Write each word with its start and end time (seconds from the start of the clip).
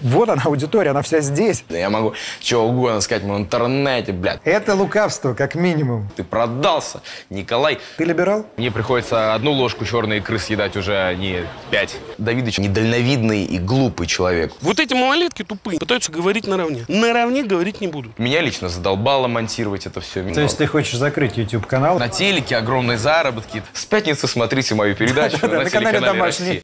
Вот 0.00 0.28
она, 0.28 0.42
аудитория, 0.44 0.90
она 0.90 1.02
вся 1.02 1.20
здесь. 1.20 1.64
Да 1.68 1.76
я 1.76 1.90
могу 1.90 2.14
чего 2.40 2.64
угодно 2.64 3.00
сказать 3.00 3.24
в 3.24 3.36
интернете, 3.36 4.12
блядь. 4.12 4.40
Это 4.44 4.74
лукавство, 4.74 5.34
как 5.34 5.54
минимум. 5.54 6.08
Ты 6.16 6.24
продался, 6.24 7.00
Николай. 7.30 7.78
Ты 7.96 8.04
либерал? 8.04 8.46
Мне 8.56 8.70
приходится 8.70 9.34
одну 9.34 9.52
ложку 9.52 9.84
черной 9.84 10.18
икры 10.18 10.38
съедать 10.38 10.76
уже, 10.76 10.96
а 10.96 11.14
не 11.14 11.44
пять. 11.70 11.96
Давидыч 12.18 12.58
недальновидный 12.58 13.44
и 13.44 13.58
глупый 13.58 14.06
человек. 14.06 14.52
Вот 14.60 14.78
эти 14.78 14.94
малолетки 14.94 15.42
тупые, 15.42 15.78
пытаются 15.78 16.12
говорить 16.12 16.46
наравне. 16.46 16.84
Наравне 16.88 17.42
говорить 17.42 17.80
не 17.80 17.88
будут. 17.88 18.18
Меня 18.18 18.40
лично 18.40 18.68
задолбало 18.68 19.28
монтировать 19.28 19.86
это 19.86 20.00
все. 20.00 20.22
То 20.32 20.40
есть 20.40 20.58
ты 20.58 20.66
хочешь 20.66 20.96
закрыть 20.96 21.36
YouTube-канал? 21.36 21.98
На 21.98 22.08
телеке 22.08 22.56
огромные 22.56 22.98
заработки. 22.98 23.62
С 23.72 23.84
пятницы 23.84 24.26
смотрите 24.26 24.74
мою 24.74 24.94
передачу 24.94 25.38
Да, 25.42 25.48
на 25.48 25.64
на 25.64 25.70
канале 25.70 25.98
телеканале 25.98 26.00
«Домашний». 26.00 26.62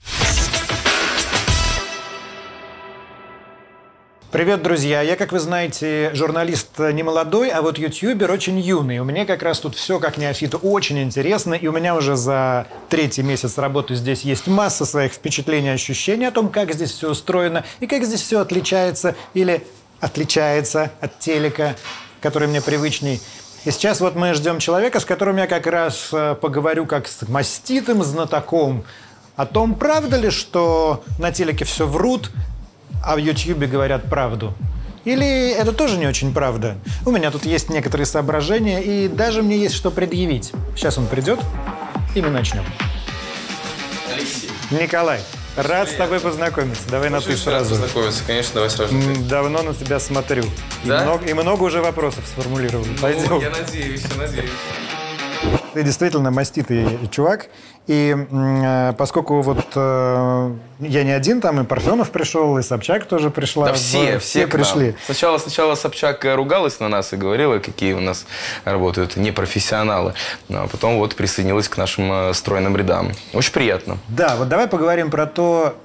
Привет, 4.35 4.65
друзья! 4.65 5.01
Я, 5.01 5.15
как 5.15 5.31
вы 5.31 5.39
знаете, 5.39 6.11
журналист 6.13 6.81
не 6.81 7.05
молодой, 7.05 7.51
а 7.51 7.63
вот 7.63 7.79
ютубер 7.79 8.33
очень 8.33 8.59
юный. 8.59 8.99
У 8.99 9.05
меня 9.05 9.27
как 9.27 9.45
раз 9.45 9.61
тут 9.61 9.77
все 9.77 10.01
как 10.01 10.19
неофиту 10.19 10.59
очень 10.59 11.01
интересно, 11.01 11.55
и 11.55 11.69
у 11.69 11.73
меня 11.73 11.95
уже 11.95 12.17
за 12.17 12.67
третий 12.89 13.23
месяц 13.23 13.59
работы 13.59 13.95
здесь 13.95 14.23
есть 14.23 14.49
масса 14.49 14.87
своих 14.87 15.13
впечатлений, 15.13 15.69
ощущений 15.69 16.25
о 16.25 16.33
том, 16.33 16.49
как 16.49 16.75
здесь 16.75 16.91
все 16.91 17.11
устроено 17.11 17.65
и 17.79 17.87
как 17.87 18.03
здесь 18.03 18.23
все 18.23 18.41
отличается 18.41 19.15
или 19.35 19.65
отличается 20.01 20.91
от 21.01 21.17
телека, 21.21 21.77
который 22.21 22.49
мне 22.49 22.61
привычней. 22.61 23.21
И 23.65 23.71
сейчас 23.71 24.01
вот 24.01 24.17
мы 24.17 24.35
ждем 24.35 24.59
человека, 24.59 24.99
с 24.99 25.05
которым 25.05 25.37
я 25.37 25.47
как 25.47 25.69
раз 25.69 26.09
э, 26.11 26.35
поговорю 26.35 26.87
как 26.87 27.07
с 27.07 27.23
маститым 27.29 28.03
знатоком 28.03 28.85
о 29.37 29.47
том, 29.47 29.77
правда 29.77 30.17
ли, 30.17 30.31
что 30.31 31.05
на 31.21 31.31
телеке 31.31 31.65
все 31.65 31.87
врут, 31.87 32.33
а 33.05 33.15
в 33.17 33.19
Ютьюбе 33.19 33.67
говорят 33.67 34.09
правду. 34.09 34.55
Или 35.05 35.51
это 35.51 35.73
тоже 35.73 35.99
не 35.99 36.07
очень 36.07 36.33
правда? 36.33 36.77
У 37.05 37.11
меня 37.11 37.31
тут 37.31 37.45
есть 37.45 37.69
некоторые 37.69 38.07
соображения, 38.07 38.83
и 38.83 39.09
даже 39.09 39.43
мне 39.43 39.59
есть 39.59 39.75
что 39.75 39.91
предъявить. 39.91 40.53
Сейчас 40.77 40.97
он 40.97 41.07
придет, 41.07 41.39
и 42.15 42.23
мы 42.23 42.31
начнем. 42.31 42.65
Алексей. 44.15 44.49
Николай, 44.71 45.21
рад 45.57 45.91
с 45.91 45.95
тобой 45.95 46.21
познакомиться. 46.21 46.89
Давай 46.89 47.11
на 47.11 47.21
ты 47.21 47.37
сразу. 47.37 47.71
Познакомиться, 47.71 48.23
конечно, 48.27 48.55
давай 48.55 48.71
сразу. 48.71 48.95
ты. 48.99 49.17
Давно 49.29 49.63
на 49.63 49.75
тебя 49.75 50.01
смотрю. 50.01 50.45
И, 50.85 50.89
Да? 50.89 51.03
много, 51.03 51.27
и 51.27 51.35
много 51.35 51.63
уже 51.65 51.83
вопросов 51.83 52.25
сформулировал. 52.27 52.87
Пойдем. 53.03 53.41
Я 53.41 53.51
надеюсь, 53.51 54.03
я 54.15 54.21
надеюсь. 54.23 54.51
Ты 55.75 55.83
действительно 55.83 56.31
маститый 56.31 56.87
чувак. 57.11 57.47
И 57.87 58.17
э, 58.17 58.93
поскольку 58.97 59.43
вот 59.43 59.67
э, 59.75 60.51
я 60.81 61.05
не 61.05 61.11
один, 61.13 61.41
там 61.43 61.61
и 61.61 61.65
Парфенов 61.65 62.11
пришел, 62.13 62.57
и 62.57 62.63
Собчак 62.63 63.05
тоже 63.05 63.29
пришла. 63.29 63.67
Да 63.67 63.73
все, 63.75 64.19
в- 64.19 64.23
все, 64.23 64.41
нам. 64.43 64.51
пришли. 64.51 64.95
Сначала, 65.05 65.37
сначала 65.37 65.75
Собчак 65.75 66.25
ругалась 66.25 66.81
на 66.81 66.89
нас 66.89 67.13
и 67.13 67.17
говорила, 67.17 67.59
какие 67.59 67.93
у 67.93 68.01
нас 68.01 68.25
работают 68.65 69.17
непрофессионалы. 69.17 70.15
Ну, 70.49 70.63
а 70.63 70.67
потом 70.69 70.97
вот 70.99 71.15
присоединилась 71.15 71.69
к 71.69 71.77
нашим 71.77 72.11
э, 72.11 72.33
стройным 72.35 72.75
рядам. 72.77 73.13
Очень 73.35 73.53
приятно. 73.53 73.99
Да, 74.09 74.37
вот 74.37 74.49
давай 74.49 74.67
поговорим 74.67 75.11
про 75.11 75.27
то, 75.27 75.77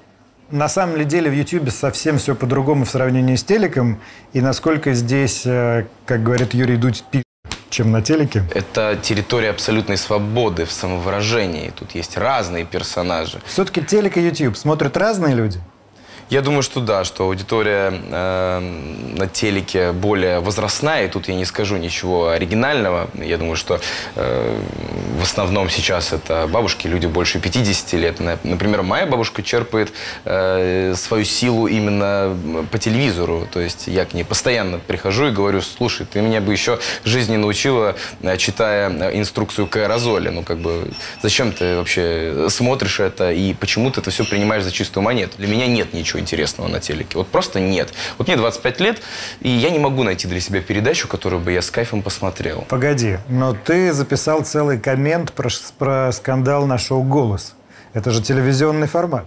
на 0.52 0.70
самом 0.70 0.96
ли 0.96 1.04
деле 1.04 1.30
в 1.30 1.34
Ютьюбе 1.34 1.70
совсем 1.72 2.18
все 2.18 2.34
по-другому 2.34 2.86
в 2.86 2.90
сравнении 2.90 3.36
с 3.36 3.44
телеком, 3.44 4.00
и 4.32 4.40
насколько 4.40 4.94
здесь, 4.94 5.42
э, 5.46 5.86
как 6.06 6.24
говорит 6.24 6.54
Юрий 6.54 6.78
Дудь, 6.78 7.04
пи***, 7.12 7.24
чем 7.70 7.92
на 7.92 8.02
телеке. 8.02 8.44
Это 8.54 8.98
территория 9.02 9.50
абсолютной 9.50 9.98
свободы 9.98 10.66
в 10.66 10.72
самовыражении. 10.72 11.72
Тут 11.76 11.96
есть 11.96 12.18
разные 12.18 12.66
персонажи. 12.66 13.42
Все-таки 13.46 13.82
телек 13.82 14.18
и 14.18 14.22
YouTube 14.22 14.58
смотрят 14.58 14.98
разные 14.98 15.36
люди. 15.36 15.60
Я 16.30 16.42
думаю, 16.44 16.62
что 16.62 16.80
да, 16.80 17.04
что 17.06 17.24
аудитория 17.24 17.92
э, 17.92 18.60
на 19.18 19.28
телеке 19.28 19.94
более 19.94 20.42
возрастная, 20.42 21.06
и 21.06 21.08
тут 21.08 21.28
я 21.28 21.34
не 21.34 21.44
скажу 21.44 21.78
ничего 21.78 22.30
оригинального. 22.30 23.10
Я 23.16 23.40
думаю, 23.40 23.56
что 23.56 23.80
э, 24.16 24.62
в 25.18 25.24
основном 25.24 25.72
сейчас 25.72 26.14
это 26.14 26.48
бабушки, 26.48 26.86
люди 26.86 27.08
больше 27.08 27.40
50 27.40 27.94
лет. 27.94 28.20
На- 28.20 28.38
Например, 28.44 28.84
моя 28.84 29.08
бабушка 29.08 29.42
черпает 29.42 29.92
э, 30.26 30.94
свою 30.96 31.26
силу 31.26 31.66
именно 31.66 32.38
по 32.72 32.78
телевизору. 32.78 33.48
То 33.52 33.60
есть 33.60 33.88
я 33.88 34.06
к 34.06 34.14
ней 34.14 34.24
постоянно 34.24 34.78
прихожу 34.78 35.30
и 35.30 35.32
говорю, 35.32 35.62
слушай, 35.62 36.06
ты 36.06 36.22
меня 36.22 36.42
бы 36.42 36.52
еще 36.52 36.78
жизни 37.06 37.38
научила, 37.38 37.96
э, 38.22 38.38
читая 38.38 38.92
э, 38.92 39.18
инструкцию 39.18 39.66
к 39.66 39.76
аэрозоле. 39.78 40.30
Ну, 40.30 40.44
как 40.44 40.60
бы, 40.60 40.92
зачем 41.24 41.54
ты 41.54 41.76
вообще 41.76 42.46
смотришь 42.50 43.00
это 43.00 43.32
и 43.32 43.56
почему 43.56 43.90
ты 43.90 44.02
это 44.02 44.12
все 44.12 44.26
принимаешь 44.26 44.64
за 44.64 44.72
чистую 44.72 45.04
монету? 45.04 45.34
Для 45.40 45.48
меня 45.48 45.66
нет 45.66 45.92
ничего 45.92 46.19
интересного 46.20 46.68
на 46.68 46.80
телеке. 46.80 47.18
Вот 47.18 47.28
просто 47.28 47.60
нет. 47.60 47.94
Вот 48.18 48.28
мне 48.28 48.38
25 48.38 48.80
лет, 48.80 49.02
и 49.42 49.50
я 49.50 49.70
не 49.70 49.80
могу 49.80 50.04
найти 50.04 50.28
для 50.28 50.40
себя 50.40 50.62
передачу, 50.62 51.08
которую 51.08 51.42
бы 51.42 51.52
я 51.52 51.62
с 51.62 51.72
кайфом 51.72 52.02
посмотрел. 52.02 52.66
Погоди, 52.70 53.18
но 53.28 53.54
ты 53.54 53.94
записал 53.94 54.44
целый 54.44 54.80
коммент 54.80 55.34
про, 55.34 55.50
про 55.78 56.12
скандал 56.12 56.66
на 56.66 56.78
шоу 56.78 57.04
«Голос». 57.04 57.54
Это 57.94 58.12
же 58.12 58.22
телевизионный 58.22 58.88
формат. 58.88 59.26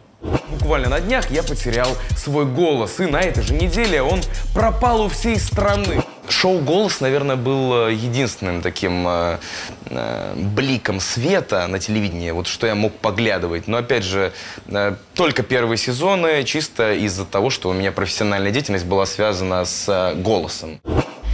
Буквально 0.51 0.89
на 0.89 1.01
днях 1.01 1.31
я 1.31 1.43
потерял 1.43 1.89
свой 2.17 2.47
голос, 2.47 3.01
и 3.01 3.07
на 3.07 3.21
этой 3.21 3.43
же 3.43 3.55
неделе 3.55 4.03
он 4.03 4.21
пропал 4.55 5.03
у 5.03 5.09
всей 5.09 5.39
страны. 5.39 6.03
Шоу 6.33 6.59
«Голос», 6.59 7.01
наверное, 7.01 7.37
был 7.37 7.89
э, 7.89 7.93
единственным 7.93 8.63
таким 8.63 9.07
э, 9.07 9.39
э, 9.87 10.35
бликом 10.35 10.99
света 10.99 11.67
на 11.69 11.79
телевидении, 11.79 12.31
вот 12.31 12.47
что 12.47 12.67
я 12.67 12.75
мог 12.75 12.95
поглядывать. 12.95 13.69
Но, 13.69 13.77
опять 13.77 14.03
же, 14.03 14.33
э, 14.67 14.97
только 15.15 15.43
первые 15.43 15.77
сезоны, 15.77 16.43
чисто 16.45 16.95
из-за 16.95 17.25
того, 17.27 17.51
что 17.51 17.69
у 17.69 17.73
меня 17.73 17.93
профессиональная 17.93 18.51
деятельность 18.51 18.87
была 18.87 19.07
связана 19.07 19.65
с 19.65 19.89
э, 19.89 20.15
голосом. 20.17 20.81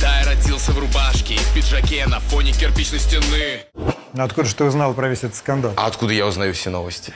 Тай 0.01 0.25
родился 0.27 0.73
в 0.73 0.79
рубашке 0.79 1.35
и 1.35 1.39
в 1.39 1.55
пиджаке 1.55 2.07
на 2.07 2.21
фоне 2.21 2.53
кирпичной 2.53 2.99
стены. 2.99 3.65
Ну, 4.13 4.25
Откуда 4.25 4.47
же 4.49 4.55
ты 4.55 4.65
узнал 4.65 4.95
про 4.95 5.09
весь 5.09 5.19
этот 5.19 5.37
скандал? 5.37 5.73
А 5.77 5.87
откуда 5.87 6.13
я 6.13 6.27
узнаю 6.27 6.53
все 6.55 6.71
новости? 6.71 7.13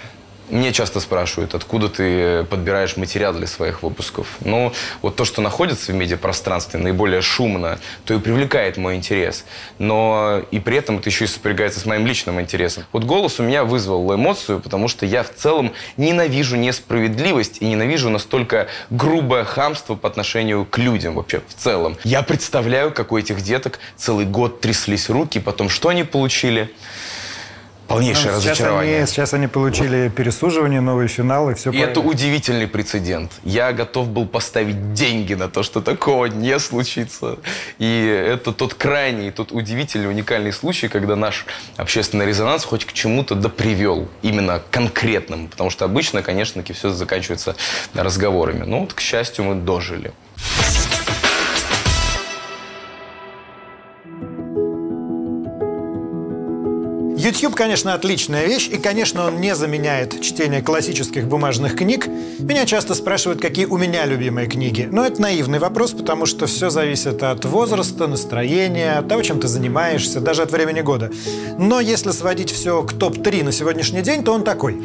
Мне 0.51 0.73
часто 0.73 1.01
спрашивают, 1.01 1.55
откуда 1.55 1.89
ты 1.89 2.45
подбираешь 2.45 2.97
материал 2.97 3.33
для 3.33 3.47
своих 3.47 3.83
выпусков. 3.83 4.37
Ну, 4.41 4.73
вот 5.01 5.17
то, 5.17 5.25
что 5.25 5.41
находится 5.41 5.93
в 5.93 5.95
медиапространстве 5.95 6.79
наиболее 6.79 7.23
шумно, 7.23 7.79
то 8.05 8.15
и 8.15 8.19
привлекает 8.19 8.77
мой 8.77 8.97
интерес. 8.97 9.45
Но 9.79 10.43
и 10.51 10.59
при 10.59 10.77
этом 10.77 10.99
это 10.99 11.09
еще 11.09 11.25
и 11.25 11.29
сопрягается 11.29 11.81
с 11.81 11.87
моим 11.87 12.07
личным 12.07 12.41
интересом. 12.41 12.85
Вот 12.93 13.05
голос 13.05 13.41
у 13.41 13.45
меня 13.45 13.65
вызвал 13.65 14.15
эмоцию, 14.15 14.61
потому 14.61 14.89
что 14.89 15.07
я 15.07 15.23
в 15.23 15.33
целом 15.35 15.73
ненавижу 15.97 16.57
несправедливость 16.57 17.59
и 17.61 17.67
ненавижу 17.67 18.11
настолько 18.11 18.69
грубое 18.91 19.45
хамство 19.45 19.95
по 19.95 20.09
отношению 20.09 20.67
к 20.67 20.77
людям 20.79 21.15
вообще 21.15 21.41
в 21.49 21.55
целом. 21.55 21.97
Я 22.05 22.23
представляю, 22.23 22.93
как 22.93 23.13
у 23.13 23.19
этих 23.19 23.41
деток 23.41 23.79
целый 23.97 24.27
год 24.27 24.61
тряслись 24.61 25.09
руки, 25.09 25.39
потом 25.41 25.69
что 25.69 25.89
они 25.89 26.05
получили? 26.05 26.71
Полнейшее 27.89 28.33
Ну, 28.33 28.41
сейчас, 28.41 28.45
разочарование. 28.45 28.99
они, 28.99 29.07
сейчас 29.07 29.35
они 29.35 29.47
получили 29.49 30.09
пересуживание, 30.09 30.81
новый 30.81 31.09
финал, 31.09 31.51
и 31.51 31.55
все 31.55 31.71
И 31.71 31.79
это 31.79 32.01
удивительный 32.01 32.67
прецедент. 32.67 33.33
Я 33.45 33.73
готов 33.73 34.09
был 34.09 34.27
поставить 34.27 34.95
деньги 34.95 35.35
на 35.35 35.49
то, 35.49 35.63
что 35.63 35.81
такого 35.81 36.27
не 36.27 36.59
случится. 36.59 37.39
И 37.79 38.07
это 38.07 38.53
тот 38.53 38.75
крайний, 38.75 39.31
тот 39.31 39.53
удивительный, 39.53 40.09
уникальный 40.09 40.53
случай, 40.53 40.89
когда 40.89 41.17
наш 41.17 41.47
общественный 41.77 42.27
резонанс 42.27 42.65
хоть 42.65 42.85
к 42.85 42.93
чему-то 42.93 43.35
да 43.35 43.49
привел. 43.49 44.09
Именно 44.23 44.61
к 44.61 44.71
конкретному. 44.71 45.49
Потому 45.49 45.71
что 45.71 45.85
обычно, 45.85 46.23
конечно, 46.23 46.63
все 46.73 46.91
заканчивается 46.91 47.57
разговорами. 47.95 48.65
Но 48.65 48.81
вот, 48.81 48.95
к 48.95 49.01
счастью, 49.01 49.45
мы 49.45 49.55
дожили. 49.57 50.13
YouTube, 57.23 57.55
конечно, 57.55 57.95
отличная 57.95 58.47
вещь, 58.47 58.69
и, 58.69 58.79
конечно, 58.79 59.29
он 59.29 59.41
не 59.41 59.55
заменяет 59.55 60.21
чтение 60.23 60.61
классических 60.61 61.29
бумажных 61.29 61.77
книг. 61.77 62.09
Меня 62.41 62.67
часто 62.67 62.97
спрашивают, 62.97 63.41
какие 63.41 63.67
у 63.67 63.77
меня 63.77 64.07
любимые 64.07 64.49
книги. 64.49 64.89
Но 64.91 65.07
это 65.07 65.23
наивный 65.23 65.61
вопрос, 65.61 65.93
потому 65.93 66.27
что 66.27 66.47
все 66.47 66.69
зависит 66.69 67.23
от 67.23 67.45
возраста, 67.45 68.09
настроения, 68.09 68.99
от 68.99 69.07
того, 69.07 69.23
чем 69.23 69.39
ты 69.39 69.47
занимаешься, 69.47 70.21
даже 70.21 70.43
от 70.43 70.51
времени 70.51 70.81
года. 70.81 71.13
Но 71.59 71.79
если 71.79 72.11
сводить 72.11 72.51
все 72.51 72.83
к 72.83 72.93
топ-3 72.93 73.45
на 73.45 73.53
сегодняшний 73.53 74.03
день, 74.03 74.25
то 74.25 74.33
он 74.33 74.43
такой. 74.43 74.83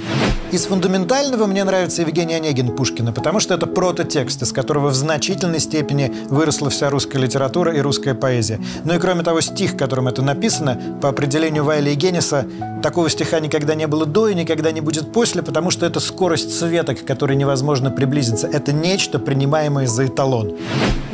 Из 0.52 0.66
фундаментального 0.66 1.48
мне 1.48 1.64
нравится 1.64 2.04
Евгений 2.04 2.36
Онегин 2.36 2.76
Пушкина, 2.76 3.14
потому 3.14 3.40
что 3.40 3.56
это 3.56 3.66
прототекст, 3.66 4.44
из 4.44 4.54
которого 4.54 4.90
в 4.90 4.96
значительной 4.96 5.60
степени 5.60 6.14
выросла 6.30 6.70
вся 6.70 6.92
русская 6.92 7.18
литература 7.18 7.76
и 7.76 7.82
русская 7.82 8.14
поэзия. 8.14 8.60
Ну 8.84 8.96
и 8.96 9.00
кроме 9.00 9.24
того, 9.24 9.42
стих, 9.42 9.76
которым 9.76 10.08
это 10.08 10.22
написано, 10.22 11.00
по 11.02 11.10
определению 11.10 11.64
Вайля 11.64 11.92
и 11.92 11.96
Генниса, 12.28 12.46
такого 12.82 13.10
стиха 13.10 13.40
никогда 13.40 13.76
не 13.76 13.88
было 13.88 14.06
до 14.06 14.28
и 14.28 14.36
никогда 14.36 14.72
не 14.72 14.82
будет 14.82 15.12
после, 15.12 15.42
потому 15.42 15.72
что 15.72 15.86
это 15.86 16.00
скорость 16.00 16.58
света, 16.58 16.96
к 16.96 17.06
которой 17.06 17.36
невозможно 17.36 17.92
приблизиться. 17.92 18.48
Это 18.48 18.74
нечто, 18.74 19.20
принимаемое 19.20 19.88
за 19.88 20.08
эталон. 20.08 20.56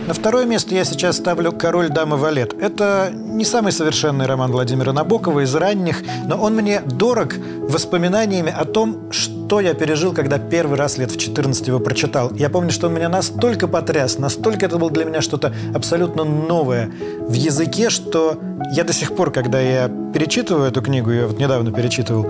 На 0.07 0.13
второе 0.13 0.45
место 0.45 0.75
я 0.75 0.83
сейчас 0.83 1.17
ставлю 1.17 1.51
«Король, 1.53 1.89
дама, 1.89 2.17
валет». 2.17 2.53
Это 2.59 3.11
не 3.13 3.45
самый 3.45 3.71
совершенный 3.71 4.25
роман 4.25 4.51
Владимира 4.51 4.91
Набокова 4.91 5.41
из 5.41 5.55
ранних, 5.55 6.03
но 6.25 6.35
он 6.35 6.55
мне 6.55 6.81
дорог 6.81 7.35
воспоминаниями 7.61 8.53
о 8.55 8.65
том, 8.65 9.11
что 9.11 9.32
что 9.45 9.59
я 9.59 9.73
пережил, 9.73 10.13
когда 10.13 10.39
первый 10.39 10.77
раз 10.77 10.97
лет 10.97 11.11
в 11.11 11.17
14 11.17 11.67
его 11.67 11.79
прочитал. 11.79 12.31
Я 12.33 12.49
помню, 12.49 12.71
что 12.71 12.87
он 12.87 12.93
меня 12.93 13.09
настолько 13.09 13.67
потряс, 13.67 14.17
настолько 14.17 14.65
это 14.65 14.77
было 14.77 14.89
для 14.89 15.05
меня 15.05 15.21
что-то 15.21 15.53
абсолютно 15.75 16.23
новое 16.23 16.89
в 17.19 17.33
языке, 17.33 17.89
что 17.89 18.39
я 18.71 18.83
до 18.83 18.93
сих 18.93 19.15
пор, 19.15 19.31
когда 19.31 19.59
я 19.59 19.89
перечитываю 20.13 20.69
эту 20.69 20.81
книгу, 20.81 21.11
я 21.11 21.27
вот 21.27 21.39
недавно 21.39 21.71
перечитывал, 21.71 22.25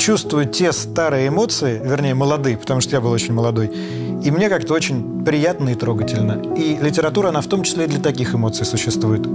чувствую 0.00 0.46
те 0.46 0.72
старые 0.72 1.28
эмоции, 1.28 1.80
вернее, 1.84 2.14
молодые, 2.14 2.56
потому 2.56 2.80
что 2.80 2.92
я 2.92 3.00
был 3.02 3.10
очень 3.10 3.34
молодой, 3.34 3.66
и 3.66 4.30
мне 4.30 4.48
как-то 4.48 4.72
очень 4.72 5.24
приятно 5.24 5.68
и 5.68 5.74
трогательно. 5.74 6.42
И 6.56 6.78
литература, 6.80 7.28
она 7.28 7.42
в 7.42 7.46
том 7.46 7.62
числе 7.62 7.84
и 7.84 7.88
для 7.88 8.00
таких 8.00 8.34
эмоций 8.34 8.64
существует. 8.64 9.26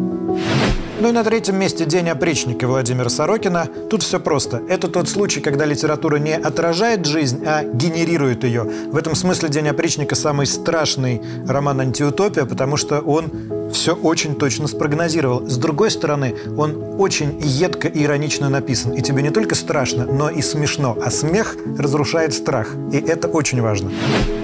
Ну 1.01 1.09
и 1.09 1.11
на 1.11 1.23
третьем 1.23 1.59
месте 1.59 1.85
«День 1.85 2.09
опричника» 2.09 2.67
Владимира 2.67 3.09
Сорокина. 3.09 3.67
Тут 3.89 4.01
все 4.01 4.19
просто. 4.19 4.61
Это 4.69 4.87
тот 4.87 5.09
случай, 5.09 5.41
когда 5.41 5.65
литература 5.65 6.15
не 6.15 6.33
отражает 6.33 7.05
жизнь, 7.05 7.43
а 7.45 7.63
генерирует 7.63 8.43
ее. 8.43 8.63
В 8.63 8.95
этом 8.95 9.13
смысле 9.13 9.49
«День 9.49 9.67
опричника» 9.67 10.15
самый 10.15 10.47
страшный 10.47 11.21
роман 11.47 11.81
«Антиутопия», 11.81 12.45
потому 12.45 12.77
что 12.77 13.01
он 13.01 13.29
все 13.73 13.93
очень 13.93 14.35
точно 14.35 14.67
спрогнозировал. 14.67 15.45
С 15.47 15.57
другой 15.57 15.91
стороны, 15.91 16.33
он 16.57 16.95
очень 16.97 17.39
едко 17.41 17.89
и 17.89 18.03
иронично 18.03 18.49
написан. 18.49 18.93
И 18.93 19.01
тебе 19.01 19.21
не 19.21 19.31
только 19.31 19.53
страшно, 19.53 20.05
но 20.05 20.29
и 20.29 20.41
смешно. 20.55 20.97
А 21.03 21.11
смех 21.11 21.57
разрушает 21.77 22.33
страх. 22.33 22.69
И 22.91 22.97
это 22.97 23.27
очень 23.27 23.61
важно. 23.61 23.91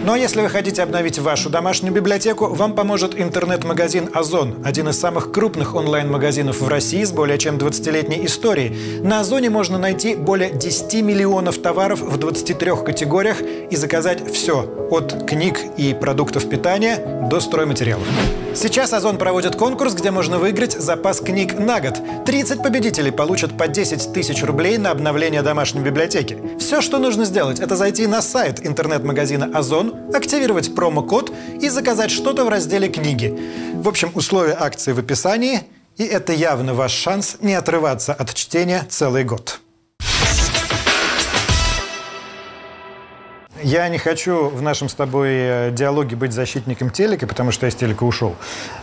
А 0.07 0.17
если 0.17 0.41
вы 0.41 0.49
хотите 0.49 0.83
обновить 0.83 1.19
вашу 1.19 1.49
домашнюю 1.49 1.93
библиотеку, 1.93 2.47
вам 2.47 2.73
поможет 2.73 3.17
интернет-магазин 3.17 4.09
«Озон», 4.13 4.55
один 4.65 4.89
из 4.89 4.99
самых 4.99 5.31
крупных 5.31 5.73
онлайн-магазинов 5.73 6.59
в 6.59 6.67
России 6.67 7.03
с 7.03 7.11
более 7.11 7.37
чем 7.37 7.55
20-летней 7.55 8.25
историей. 8.25 8.99
На 9.01 9.21
«Озоне» 9.21 9.49
можно 9.49 9.77
найти 9.77 10.15
более 10.15 10.51
10 10.51 11.01
миллионов 11.01 11.59
товаров 11.59 12.01
в 12.01 12.17
23 12.17 12.71
категориях 12.83 13.41
и 13.41 13.75
заказать 13.77 14.29
все– 14.33 14.69
от 14.91 15.25
книг 15.25 15.57
и 15.77 15.93
продуктов 15.93 16.49
питания 16.49 17.27
до 17.29 17.39
стройматериалов. 17.39 18.05
Сейчас 18.53 18.91
«Озон» 18.91 19.17
проводит 19.17 19.55
конкурс, 19.55 19.93
где 19.93 20.11
можно 20.11 20.37
выиграть 20.37 20.73
запас 20.73 21.21
книг 21.21 21.57
на 21.57 21.79
год. 21.79 22.01
30 22.25 22.61
победителей 22.61 23.11
получат 23.11 23.57
по 23.57 23.69
10 23.69 24.11
тысяч 24.11 24.43
рублей 24.43 24.77
на 24.77 24.91
обновление 24.91 25.41
домашней 25.41 25.79
библиотеки. 25.79 26.37
Все, 26.59 26.81
что 26.81 26.99
нужно 26.99 27.23
сделать, 27.23 27.61
это 27.61 27.77
зайти 27.77 28.07
на 28.07 28.21
сайт 28.21 28.65
интернет-магазина 28.65 29.49
«Озон», 29.53 29.90
активировать 30.13 30.75
промокод 30.75 31.31
и 31.61 31.69
заказать 31.69 32.11
что-то 32.11 32.45
в 32.45 32.49
разделе 32.49 32.89
«Книги». 32.89 33.37
В 33.73 33.87
общем, 33.87 34.11
условия 34.15 34.55
акции 34.59 34.91
в 34.91 34.99
описании, 34.99 35.61
и 35.97 36.03
это 36.03 36.33
явно 36.33 36.73
ваш 36.73 36.91
шанс 36.91 37.37
не 37.41 37.53
отрываться 37.53 38.13
от 38.13 38.33
чтения 38.33 38.85
целый 38.89 39.23
год. 39.23 39.59
Я 43.63 43.87
не 43.89 43.97
хочу 43.97 44.49
в 44.49 44.61
нашем 44.61 44.89
с 44.89 44.93
тобой 44.93 45.29
э, 45.31 45.71
диалоге 45.71 46.15
быть 46.15 46.33
защитником 46.33 46.89
телека, 46.89 47.27
потому 47.27 47.51
что 47.51 47.65
я 47.65 47.71
с 47.71 47.75
телека 47.75 48.03
ушел. 48.03 48.35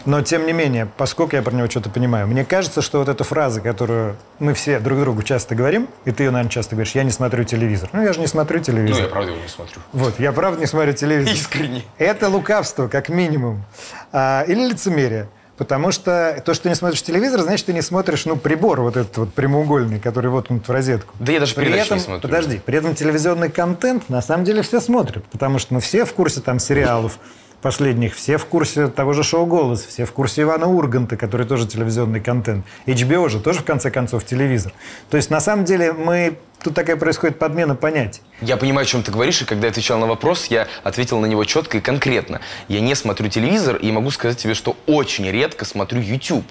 Но, 0.05 0.23
тем 0.23 0.47
не 0.47 0.53
менее, 0.53 0.89
поскольку 0.97 1.37
я 1.37 1.43
про 1.43 1.53
него 1.53 1.69
что-то 1.69 1.91
понимаю, 1.91 2.27
мне 2.27 2.45
кажется, 2.45 2.83
что 2.83 2.99
вот 2.99 3.09
эта 3.09 3.25
фраза, 3.25 3.61
которую 3.61 4.17
мы 4.39 4.55
все 4.55 4.79
друг 4.79 5.01
другу 5.01 5.23
часто 5.23 5.55
говорим, 5.55 5.89
и 6.05 6.13
ты 6.13 6.25
ее, 6.25 6.31
наверное, 6.31 6.51
часто 6.51 6.77
говоришь, 6.77 6.95
я 6.95 7.03
не 7.03 7.11
смотрю 7.11 7.45
телевизор. 7.45 7.89
Ну, 7.93 8.03
я 8.03 8.13
же 8.13 8.21
не 8.21 8.27
смотрю 8.27 8.61
телевизор. 8.61 9.01
Ну, 9.01 9.07
я 9.07 9.11
правда 9.11 9.31
его 9.33 9.43
не 9.43 9.49
смотрю. 9.49 9.81
Вот, 9.93 10.21
я 10.21 10.33
правда 10.33 10.61
не 10.61 10.67
смотрю 10.67 10.93
телевизор. 10.93 11.33
Искренне. 11.35 11.83
Это 11.99 12.29
лукавство, 12.29 12.89
как 12.89 13.09
минимум. 13.09 13.65
А, 14.13 14.45
или 14.47 14.69
лицемерие. 14.69 15.29
Потому 15.59 15.91
что 15.91 16.41
то, 16.45 16.55
что 16.55 16.63
ты 16.65 16.69
не 16.69 16.77
смотришь 16.77 17.03
телевизор, 17.03 17.41
значит, 17.41 17.67
ты 17.67 17.73
не 17.73 17.83
смотришь, 17.83 18.25
ну, 18.25 18.37
прибор 18.37 18.81
вот 18.81 18.97
этот 18.97 19.17
вот 19.19 19.35
прямоугольный, 19.35 19.99
который 19.99 20.31
воткнут 20.31 20.67
в 20.67 20.71
розетку. 20.71 21.15
Да 21.19 21.33
я 21.33 21.41
даже 21.41 21.55
при 21.55 21.69
этом, 21.69 21.99
не 21.99 22.03
смотрю. 22.03 22.23
Подожди, 22.23 22.61
при 22.65 22.79
этом 22.79 22.95
телевизионный 22.95 23.51
контент 23.51 24.09
на 24.09 24.23
самом 24.23 24.45
деле 24.45 24.63
все 24.63 24.81
смотрят, 24.81 25.25
потому 25.25 25.59
что 25.59 25.75
мы 25.75 25.81
все 25.81 26.05
в 26.05 26.15
курсе 26.15 26.41
там 26.41 26.61
сериалов 26.61 27.19
последних, 27.61 28.15
все 28.15 28.39
в 28.39 28.47
курсе 28.47 28.87
того 28.87 29.13
же 29.13 29.25
шоу 29.25 29.45
«Голос», 29.47 29.83
все 29.83 30.05
в 30.05 30.13
курсе 30.13 30.43
Ивана 30.43 30.69
Урганта, 30.69 31.17
который 31.17 31.45
тоже 31.45 31.67
телевизионный 31.67 32.21
контент. 32.21 32.65
HBO 32.87 33.29
же 33.29 33.41
тоже, 33.41 33.61
в 33.61 33.65
конце 33.65 33.91
концов, 33.91 34.25
телевизор. 34.25 34.73
То 35.11 35.17
есть, 35.17 35.29
на 35.31 35.41
самом 35.41 35.65
деле, 35.65 35.93
мы... 35.93 36.39
Тут 36.63 36.75
такая 36.75 36.97
происходит 36.97 37.39
подмена 37.39 37.77
понятий. 37.77 38.21
Я 38.41 38.57
понимаю, 38.57 38.83
о 38.83 38.87
чем 38.87 39.03
ты 39.03 39.13
говоришь, 39.13 39.41
и 39.43 39.45
когда 39.45 39.67
я 39.67 39.71
отвечал 39.71 39.99
на 39.99 40.07
вопрос, 40.07 40.47
я 40.47 40.67
ответил 40.83 41.21
на 41.21 41.27
него 41.27 41.45
четко 41.45 41.79
и 41.79 41.81
конкретно. 41.81 42.41
Я 42.67 42.81
не 42.81 42.95
смотрю 42.95 43.29
телевизор, 43.29 43.77
и 43.77 43.91
могу 43.93 44.11
сказать 44.11 44.39
тебе, 44.39 44.55
что 44.55 44.77
очень 44.87 45.31
редко 45.31 45.65
смотрю 45.65 46.01
YouTube. 46.01 46.51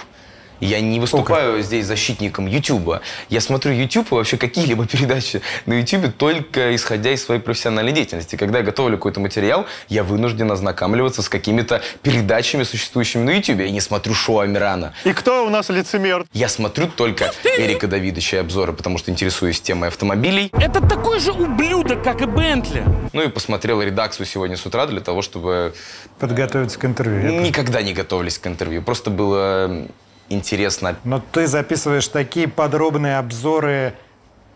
Я 0.60 0.82
не 0.82 1.00
выступаю 1.00 1.62
здесь 1.62 1.86
защитником 1.86 2.48
Ютуба. 2.48 3.02
Я 3.30 3.42
смотрю 3.42 3.74
YouTube 3.74 4.12
и 4.12 4.16
вообще 4.16 4.38
какие-либо 4.38 4.86
передачи 4.92 5.42
на 5.66 5.74
Ютубе 5.80 6.10
только 6.10 6.76
исходя 6.76 7.12
из 7.12 7.24
своей 7.24 7.42
профессиональной 7.42 7.92
деятельности. 7.92 8.36
Когда 8.36 8.60
я 8.60 8.64
готовлю 8.64 8.98
какой-то 8.98 9.20
материал, 9.20 9.66
я 9.90 10.04
вынужден 10.04 10.52
ознакомливаться 10.52 11.22
с 11.22 11.30
какими-то 11.30 11.82
передачами, 12.02 12.64
существующими 12.64 13.24
на 13.24 13.32
Ютубе. 13.32 13.66
Я 13.66 13.72
не 13.72 13.82
смотрю 13.82 14.14
шоу 14.14 14.40
Амирана. 14.40 14.94
И 15.04 15.14
кто 15.14 15.46
у 15.46 15.50
нас 15.50 15.70
лицемер? 15.70 16.26
Я 16.34 16.50
смотрю 16.50 16.88
только 16.88 17.32
Эрика 17.58 17.88
Давидовича 17.88 18.38
и 18.38 18.40
обзоры, 18.40 18.74
потому 18.74 18.98
что 18.98 19.12
интересуюсь 19.12 19.62
темой 19.62 19.90
автомобилей. 19.90 20.50
Это 20.54 20.82
такой 20.82 21.20
же 21.20 21.32
ублюдок, 21.32 22.04
как 22.04 22.22
и 22.22 22.26
Бентли. 22.26 22.84
Ну 23.14 23.22
и 23.22 23.30
посмотрел 23.30 23.82
редакцию 23.82 24.26
сегодня 24.26 24.58
с 24.58 24.66
утра 24.66 24.86
для 24.86 25.02
того, 25.02 25.22
чтобы 25.22 25.74
Подготовиться 26.20 26.80
к 26.80 26.86
интервью. 26.86 27.42
Никогда 27.42 27.82
не 27.82 27.94
готовились 27.94 28.38
к 28.40 28.48
интервью. 28.48 28.82
Просто 28.82 29.10
было 29.12 29.88
интересно. 30.30 30.96
Но 31.04 31.22
ты 31.32 31.48
записываешь 31.48 32.08
такие 32.08 32.48
подробные 32.48 33.18
обзоры 33.18 33.94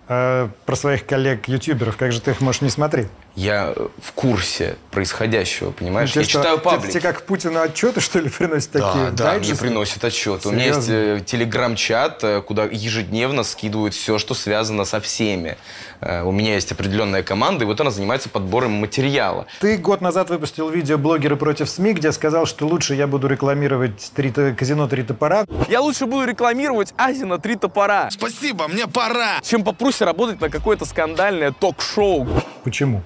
э, 0.07 0.47
про 0.65 0.75
своих 0.75 1.05
коллег-ютуберов. 1.05 1.97
Как 1.97 2.11
же 2.11 2.21
ты 2.21 2.31
их 2.31 2.41
можешь 2.41 2.61
не 2.61 2.69
смотреть? 2.69 3.07
Я 3.35 3.73
э, 3.75 3.87
в 4.01 4.11
курсе 4.11 4.75
происходящего, 4.91 5.71
понимаешь? 5.71 6.11
Тебе 6.11 6.23
Я 6.23 6.29
что, 6.29 6.39
читаю 6.39 6.59
паблики. 6.59 6.91
Тебе 6.91 7.01
как 7.01 7.21
Путину 7.23 7.61
отчеты, 7.61 8.01
что 8.01 8.19
ли, 8.19 8.29
приносят 8.37 8.71
такие? 8.71 9.05
Да, 9.05 9.11
да, 9.11 9.23
мне 9.31 9.39
дайджесты? 9.39 9.63
приносят 9.65 10.03
отчет. 10.03 10.45
У 10.45 10.51
меня 10.51 10.65
есть 10.65 10.85
Серьезно? 10.85 11.21
э, 11.21 11.23
телеграм-чат, 11.25 12.23
э, 12.23 12.41
куда 12.41 12.65
ежедневно 12.65 13.43
скидывают 13.43 13.93
все, 13.93 14.17
что 14.17 14.33
связано 14.33 14.83
со 14.83 14.99
всеми. 14.99 15.57
Э, 16.01 16.23
У 16.23 16.31
меня 16.31 16.55
есть 16.55 16.71
определенная 16.71 17.23
команда, 17.23 17.63
и 17.63 17.67
вот 17.67 17.79
она 17.79 17.91
занимается 17.91 18.29
подбором 18.29 18.71
материала. 18.71 19.45
Ты 19.59 19.77
год 19.77 20.01
назад 20.01 20.29
выпустил 20.29 20.69
видео 20.69 20.97
«Блогеры 20.97 21.35
против 21.35 21.69
СМИ», 21.69 21.93
где 21.93 22.11
сказал, 22.11 22.45
что 22.45 22.67
лучше 22.67 22.95
я 22.95 23.07
буду 23.07 23.27
рекламировать 23.27 24.11
три, 24.15 24.31
казино 24.31 24.87
«Три 24.87 25.03
топора». 25.03 25.45
Я 25.69 25.81
лучше 25.81 26.05
буду 26.07 26.25
рекламировать 26.25 26.93
Азина 26.97 27.37
три 27.37 27.55
топора, 27.55 28.09
Спасибо, 28.11 28.67
мне 28.67 28.87
пора. 28.87 29.39
чем 29.43 29.63
попрусь 29.63 30.01
работать 30.01 30.41
на 30.41 30.49
какое-то 30.49 30.85
скандальное 30.85 31.51
ток-шоу. 31.51 32.27
Почему? 32.63 33.03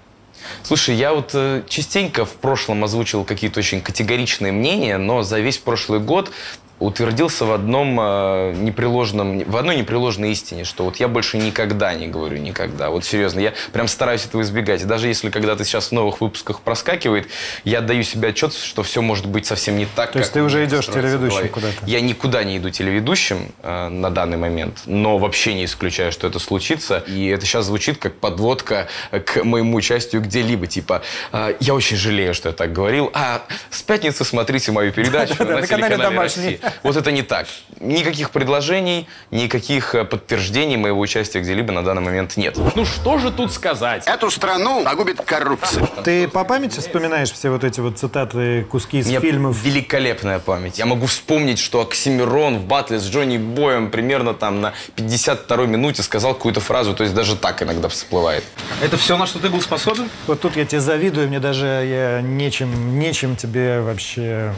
Слушай, 0.63 0.95
я 0.95 1.13
вот 1.13 1.31
э, 1.33 1.63
частенько 1.67 2.25
в 2.25 2.33
прошлом 2.33 2.83
озвучил 2.83 3.23
какие-то 3.23 3.59
очень 3.59 3.81
категоричные 3.81 4.51
мнения, 4.51 4.97
но 4.97 5.23
за 5.23 5.39
весь 5.39 5.57
прошлый 5.57 5.99
год 5.99 6.31
утвердился 6.79 7.45
в 7.45 7.51
одном 7.51 7.97
э, 7.99 8.53
непреложном, 8.57 9.39
в 9.39 9.55
одной 9.55 9.77
непреложной 9.77 10.31
истине, 10.31 10.65
что 10.65 10.83
вот 10.83 10.97
я 10.97 11.07
больше 11.07 11.37
никогда 11.37 11.93
не 11.93 12.07
говорю 12.07 12.37
никогда. 12.37 12.89
Вот 12.89 13.05
серьезно, 13.05 13.39
я 13.39 13.53
прям 13.71 13.87
стараюсь 13.87 14.25
этого 14.25 14.41
избегать. 14.41 14.81
И 14.81 14.85
даже 14.85 15.07
если 15.07 15.29
когда-то 15.29 15.63
сейчас 15.63 15.89
в 15.89 15.91
новых 15.93 16.21
выпусках 16.21 16.61
проскакивает, 16.61 17.27
я 17.63 17.79
отдаю 17.79 18.03
себе 18.03 18.29
отчет, 18.29 18.53
что 18.53 18.83
все 18.83 19.01
может 19.01 19.25
быть 19.25 19.45
совсем 19.45 19.77
не 19.77 19.85
так. 19.85 20.11
То 20.11 20.19
есть 20.19 20.33
ты 20.33 20.41
уже 20.41 20.65
идешь 20.65 20.87
телеведущим 20.87 21.49
куда-то? 21.49 21.75
Я 21.85 22.01
никуда 22.01 22.43
не 22.43 22.57
иду 22.57 22.69
телеведущим 22.69 23.51
э, 23.63 23.87
на 23.87 24.09
данный 24.09 24.37
момент, 24.37 24.81
но 24.85 25.17
вообще 25.17 25.53
не 25.53 25.65
исключаю, 25.65 26.11
что 26.11 26.27
это 26.27 26.39
случится. 26.39 27.03
И 27.07 27.27
это 27.27 27.45
сейчас 27.45 27.65
звучит 27.65 27.97
как 27.97 28.15
подводка 28.15 28.87
к 29.11 29.43
моему 29.43 29.77
участию 29.77 30.21
где-либо. 30.21 30.67
Типа, 30.67 31.03
э, 31.31 31.55
я 31.59 31.73
очень 31.73 31.95
жалею, 31.95 32.33
что 32.33 32.49
я 32.49 32.53
так 32.53 32.73
говорил. 32.73 33.11
А 33.13 33.43
с 33.69 33.81
пятницы 33.81 34.25
смотрите 34.25 34.71
мою 34.71 34.91
передачу 34.91 35.35
на 35.39 35.61
на 35.61 35.67
канале 35.67 35.67
телеканале 35.67 35.97
«Домашний». 35.97 36.43
«Россия». 36.45 36.64
Вот 36.83 36.95
это 36.95 37.11
не 37.11 37.21
так. 37.21 37.47
Никаких 37.79 38.31
предложений, 38.31 39.07
никаких 39.31 39.95
э, 39.95 40.05
подтверждений 40.05 40.77
моего 40.77 40.99
участия 40.99 41.39
где-либо 41.39 41.71
на 41.71 41.83
данный 41.83 42.01
момент 42.01 42.37
нет. 42.37 42.57
Ну 42.75 42.85
что 42.85 43.17
же 43.17 43.31
тут 43.31 43.51
сказать? 43.51 44.07
Эту 44.07 44.31
страну 44.31 44.83
погубит 44.83 45.21
коррупция. 45.21 45.85
Ты 46.03 46.27
по 46.27 46.43
памяти 46.43 46.79
вспоминаешь 46.79 47.31
все 47.31 47.49
вот 47.49 47.63
эти 47.63 47.79
вот 47.79 47.97
цитаты, 47.99 48.63
куски 48.69 48.99
из 48.99 49.07
фильмов? 49.07 49.61
великолепная 49.63 50.39
память. 50.39 50.79
Я 50.79 50.85
могу 50.85 51.05
вспомнить, 51.05 51.59
что 51.59 51.81
Оксимирон 51.81 52.59
в 52.59 52.65
батле 52.65 52.99
с 52.99 53.07
Джонни 53.07 53.37
Боем 53.37 53.91
примерно 53.91 54.33
там 54.33 54.61
на 54.61 54.73
52-й 54.95 55.67
минуте 55.67 56.03
сказал 56.03 56.33
какую-то 56.33 56.59
фразу, 56.59 56.93
то 56.93 57.03
есть 57.03 57.15
даже 57.15 57.35
так 57.35 57.61
иногда 57.63 57.87
всплывает. 57.89 58.43
Это 58.81 58.97
все, 58.97 59.17
на 59.17 59.25
что 59.27 59.39
ты 59.39 59.49
был 59.49 59.61
способен? 59.61 60.09
Вот 60.27 60.41
тут 60.41 60.55
я 60.55 60.65
тебе 60.65 60.81
завидую, 60.81 61.27
мне 61.27 61.39
даже 61.39 61.65
я 61.65 62.21
нечем, 62.21 62.99
нечем 62.99 63.35
тебе 63.35 63.81
вообще 63.81 64.53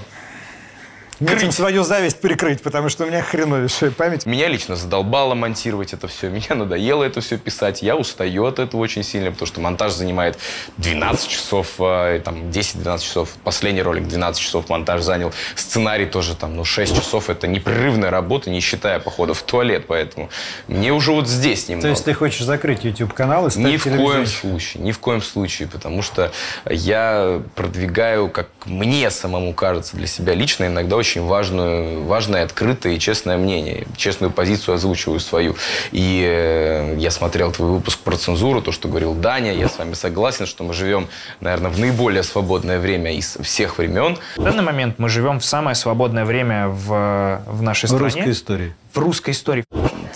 Мне 1.20 1.34
очень 1.34 1.52
свою 1.52 1.84
зависть 1.84 2.22
прикрыть, 2.22 2.62
потому 2.62 2.90
что 2.90 3.04
у 3.04 3.08
меня 3.08 3.24
хреновейшая 3.24 3.90
память. 3.90 4.28
Меня 4.28 4.48
лично 4.50 4.76
задолбало 4.76 5.34
монтировать 5.34 5.94
это 5.94 6.08
все, 6.08 6.30
меня 6.30 6.54
надоело 6.56 7.04
это 7.04 7.22
все 7.22 7.38
писать, 7.38 7.82
я 7.82 7.96
устаю 7.96 8.46
от 8.46 8.60
этого 8.60 8.82
очень 8.82 9.04
сильно, 9.04 9.32
потому 9.32 9.48
что 9.48 9.60
монтаж 9.60 9.94
занимает 9.94 10.38
12 10.78 11.28
часов, 11.28 11.74
э, 11.80 12.22
там 12.24 12.50
10-12 12.52 13.00
часов, 13.00 13.30
последний 13.44 13.82
ролик 13.82 14.08
12 14.08 14.40
часов 14.42 14.70
монтаж 14.70 15.02
занял, 15.02 15.34
сценарий 15.56 16.06
тоже 16.06 16.36
там, 16.36 16.56
ну 16.56 16.64
6 16.64 16.96
часов, 16.96 17.32
это 17.32 17.48
непрерывная 17.48 18.12
работа, 18.12 18.52
не 18.52 18.60
считая 18.60 19.00
похода 19.00 19.34
в 19.34 19.42
туалет, 19.42 19.86
поэтому 19.88 20.30
мне 20.68 20.94
уже 20.94 21.14
вот 21.14 21.28
здесь 21.28 21.68
немного. 21.68 21.88
То 21.88 21.90
есть 21.90 22.06
ты 22.06 22.14
хочешь 22.14 22.44
закрыть 22.44 22.84
YouTube-канал 22.84 23.48
и 23.48 23.50
стать 23.50 23.64
Ни 23.64 23.78
в 23.78 23.84
коем 23.84 24.28
случае, 24.28 24.84
ни 24.84 24.92
в 24.92 25.00
коем 25.00 25.24
случае, 25.24 25.68
потому 25.68 26.04
что 26.04 26.32
я 26.70 27.42
продвигаю, 27.56 28.30
как 28.30 28.50
мне 28.66 29.10
самому 29.10 29.54
кажется, 29.54 29.98
для 29.98 30.06
себя 30.06 30.36
лично. 30.36 30.68
Иногда 30.68 30.96
очень 30.96 31.07
важную, 31.16 32.04
важное, 32.04 32.44
открытое 32.44 32.94
и 32.94 33.00
честное 33.00 33.38
мнение, 33.38 33.88
честную 33.96 34.32
позицию 34.32 34.76
озвучиваю 34.76 35.20
свою. 35.20 35.56
И 35.92 36.24
э, 36.28 36.96
я 36.98 37.12
смотрел 37.12 37.52
твой 37.52 37.72
выпуск 37.72 38.00
про 38.00 38.18
цензуру, 38.18 38.62
то, 38.62 38.72
что 38.72 38.88
говорил 38.88 39.14
Даня, 39.14 39.54
я 39.54 39.70
с 39.70 39.78
вами 39.78 39.94
согласен, 39.94 40.46
что 40.46 40.64
мы 40.64 40.74
живем, 40.74 41.08
наверное, 41.40 41.72
в 41.72 41.80
наиболее 41.80 42.24
свободное 42.24 42.80
время 42.80 43.14
из 43.16 43.38
всех 43.42 43.78
времен. 43.78 44.18
В 44.36 44.44
данный 44.44 44.64
момент 44.64 45.00
мы 45.00 45.10
живем 45.10 45.40
в 45.40 45.46
самое 45.46 45.76
свободное 45.76 46.26
время 46.26 46.68
в, 46.68 47.42
в 47.46 47.62
нашей 47.62 47.86
В 47.86 47.90
стране. 47.90 48.04
русской 48.04 48.32
истории. 48.32 48.74
В 48.94 49.00
русской 49.00 49.32
истории. 49.32 49.64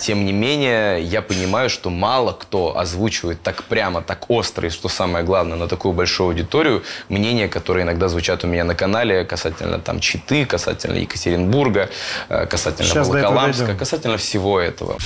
Тем 0.02 0.26
не 0.26 0.32
менее, 0.32 1.00
я 1.00 1.22
понимаю, 1.22 1.70
что 1.70 1.88
мало 1.88 2.32
кто 2.32 2.76
озвучивает 2.76 3.40
так 3.40 3.62
прямо, 3.62 4.02
так 4.02 4.28
остро, 4.30 4.66
и 4.66 4.70
что 4.70 4.88
самое 4.88 5.24
главное, 5.24 5.56
на 5.56 5.68
такую 5.68 5.92
большую 5.94 6.30
аудиторию, 6.30 6.82
мнения, 7.08 7.46
которые 7.46 7.84
иногда 7.84 8.08
звучат 8.08 8.42
у 8.42 8.48
меня 8.48 8.64
на 8.64 8.74
канале 8.74 9.24
касательно 9.24 9.78
там 9.78 10.00
Читы, 10.00 10.44
касательно 10.44 10.96
Екатеринбурга, 10.96 11.88
э, 12.28 12.46
касательно 12.46 12.88
Сейчас 12.88 13.06
Волоколамска, 13.06 13.76
касательно 13.76 14.16
всего 14.16 14.58
этого. 14.58 14.96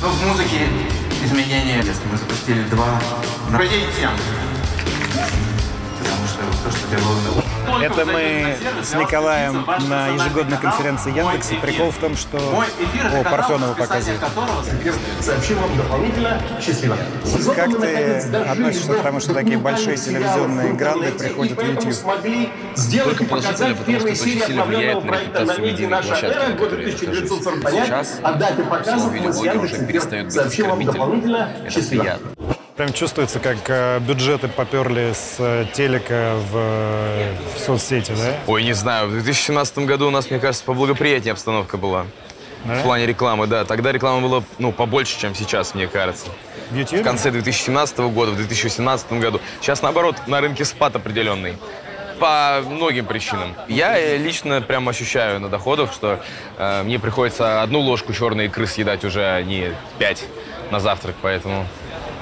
Ну, 0.00 0.08
в 0.08 0.26
музыке 0.28 0.68
изменения, 1.24 1.78
если 1.78 2.06
мы 2.08 2.16
запустили 2.16 2.62
два... 2.70 3.00
Пройдите 3.50 4.08
Потому 4.08 4.49
что 6.52 6.64
то, 6.64 6.76
что 6.76 6.88
делаю... 6.88 7.44
Это 7.82 8.04
мы 8.04 8.56
с 8.82 8.94
Николаем 8.94 9.64
на 9.88 10.08
ежегодной 10.08 10.58
конференции 10.58 11.16
Яндекса. 11.16 11.54
Прикол 11.62 11.90
в 11.90 11.96
том, 11.96 12.16
что... 12.16 12.36
О, 12.38 13.24
Парфенова 13.24 13.74
показывают. 13.74 14.20
Сообщим 15.20 15.58
вам 15.58 15.76
дополнительно. 15.76 16.40
Счастливо. 16.60 16.96
Как 17.54 17.80
ты 17.80 18.16
относишься 18.36 18.94
к 18.94 19.02
тому, 19.02 19.20
что 19.20 19.34
такие 19.34 19.58
большие 19.58 19.96
телевизионные 19.96 20.72
гранды 20.74 21.12
приходят 21.12 21.58
в 21.58 21.64
YouTube? 21.64 21.94
Только 23.04 23.24
положительно, 23.24 23.74
потому 23.74 23.98
что 24.00 24.08
очень 24.08 24.40
сильно 24.40 24.64
влияет 24.64 25.04
на 25.04 25.10
репутацию 25.12 25.46
«Намедни 25.46 25.70
медийной 25.70 26.02
площадки, 26.02 26.36
эра», 26.36 26.48
на 26.48 26.56
которой 26.56 26.90
я 26.90 26.96
1940. 26.96 27.62
нахожусь. 27.62 27.86
Сейчас 27.86 28.20
показов 28.70 29.00
слово 29.00 29.14
«видеоблогер» 29.14 29.64
уже 29.64 29.86
перестает 29.86 30.26
быть 30.26 30.36
оскорбительным. 30.36 31.34
Это 31.64 31.82
приятно. 31.88 32.30
Прям 32.80 32.94
чувствуется, 32.94 33.40
как 33.40 33.58
э, 33.68 33.98
бюджеты 33.98 34.48
поперли 34.48 35.12
с 35.12 35.34
э, 35.38 35.66
телека 35.74 36.32
в, 36.50 36.56
э, 36.56 37.34
в 37.54 37.58
соцсети, 37.58 38.12
да? 38.12 38.34
Ой, 38.46 38.64
не 38.64 38.72
знаю, 38.72 39.08
в 39.08 39.12
2017 39.12 39.80
году 39.80 40.06
у 40.06 40.10
нас, 40.10 40.30
мне 40.30 40.40
кажется, 40.40 40.64
поблагоприятнее 40.64 41.32
обстановка 41.32 41.76
была. 41.76 42.06
В 42.64 42.80
плане 42.80 43.04
рекламы, 43.04 43.46
да. 43.46 43.66
Тогда 43.66 43.92
реклама 43.92 44.26
была, 44.26 44.42
ну, 44.56 44.72
побольше, 44.72 45.20
чем 45.20 45.34
сейчас, 45.34 45.74
мне 45.74 45.88
кажется. 45.88 46.28
В 46.70 46.74
YouTube? 46.74 47.00
В 47.00 47.02
конце 47.02 47.30
2017 47.30 47.98
года, 47.98 48.30
в 48.30 48.36
2018 48.36 49.12
году. 49.12 49.42
Сейчас, 49.60 49.82
наоборот, 49.82 50.16
на 50.26 50.40
рынке 50.40 50.64
спад 50.64 50.96
определенный. 50.96 51.58
По 52.18 52.62
многим 52.66 53.04
причинам. 53.04 53.54
Я 53.68 54.16
лично 54.16 54.62
прям 54.62 54.88
ощущаю 54.88 55.38
на 55.38 55.50
доходах, 55.50 55.92
что 55.92 56.18
э, 56.56 56.82
мне 56.84 56.98
приходится 56.98 57.60
одну 57.60 57.80
ложку 57.80 58.14
черной 58.14 58.46
икры 58.46 58.66
съедать 58.66 59.04
уже, 59.04 59.22
а 59.22 59.42
не 59.42 59.74
пять 59.98 60.24
на 60.70 60.80
завтрак, 60.80 61.16
поэтому... 61.20 61.66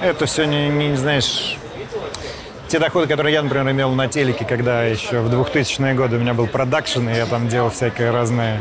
Это 0.00 0.26
все 0.26 0.44
не, 0.44 0.68
не 0.68 0.96
знаешь... 0.96 1.56
Те 2.68 2.78
доходы, 2.78 3.06
которые 3.06 3.32
я, 3.32 3.42
например, 3.42 3.70
имел 3.70 3.92
на 3.92 4.08
телеке, 4.08 4.44
когда 4.44 4.84
еще 4.84 5.20
в 5.20 5.34
2000-е 5.34 5.94
годы 5.94 6.16
у 6.16 6.18
меня 6.20 6.34
был 6.34 6.46
продакшн, 6.46 7.08
и 7.08 7.14
я 7.14 7.24
там 7.24 7.48
делал 7.48 7.70
всякое 7.70 8.12
разное. 8.12 8.60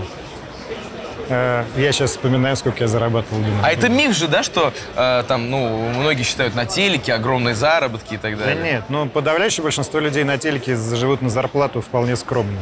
Э, 1.29 1.63
Я 1.75 1.91
сейчас 1.91 2.11
вспоминаю, 2.11 2.55
сколько 2.55 2.83
я 2.83 2.87
зарабатывал. 2.87 3.39
думаю, 3.41 3.59
А 3.63 3.71
это 3.71 3.89
миф 3.89 4.15
же, 4.15 4.27
да, 4.27 4.43
что 4.43 4.73
э, 4.95 5.23
там, 5.27 5.49
ну, 5.49 5.89
многие 5.89 6.23
считают 6.23 6.55
на 6.55 6.65
телеке 6.65 7.13
огромные 7.13 7.55
заработки 7.55 8.13
и 8.15 8.17
так 8.17 8.37
Да 8.37 8.45
далее? 8.45 8.63
нет, 8.63 8.83
ну 8.89 9.07
подавляющее 9.07 9.63
большинство 9.63 9.99
людей 9.99 10.23
на 10.23 10.37
телеке 10.37 10.75
живут 10.75 11.21
на 11.21 11.29
зарплату 11.29 11.81
вполне 11.81 12.15
скромную. 12.15 12.57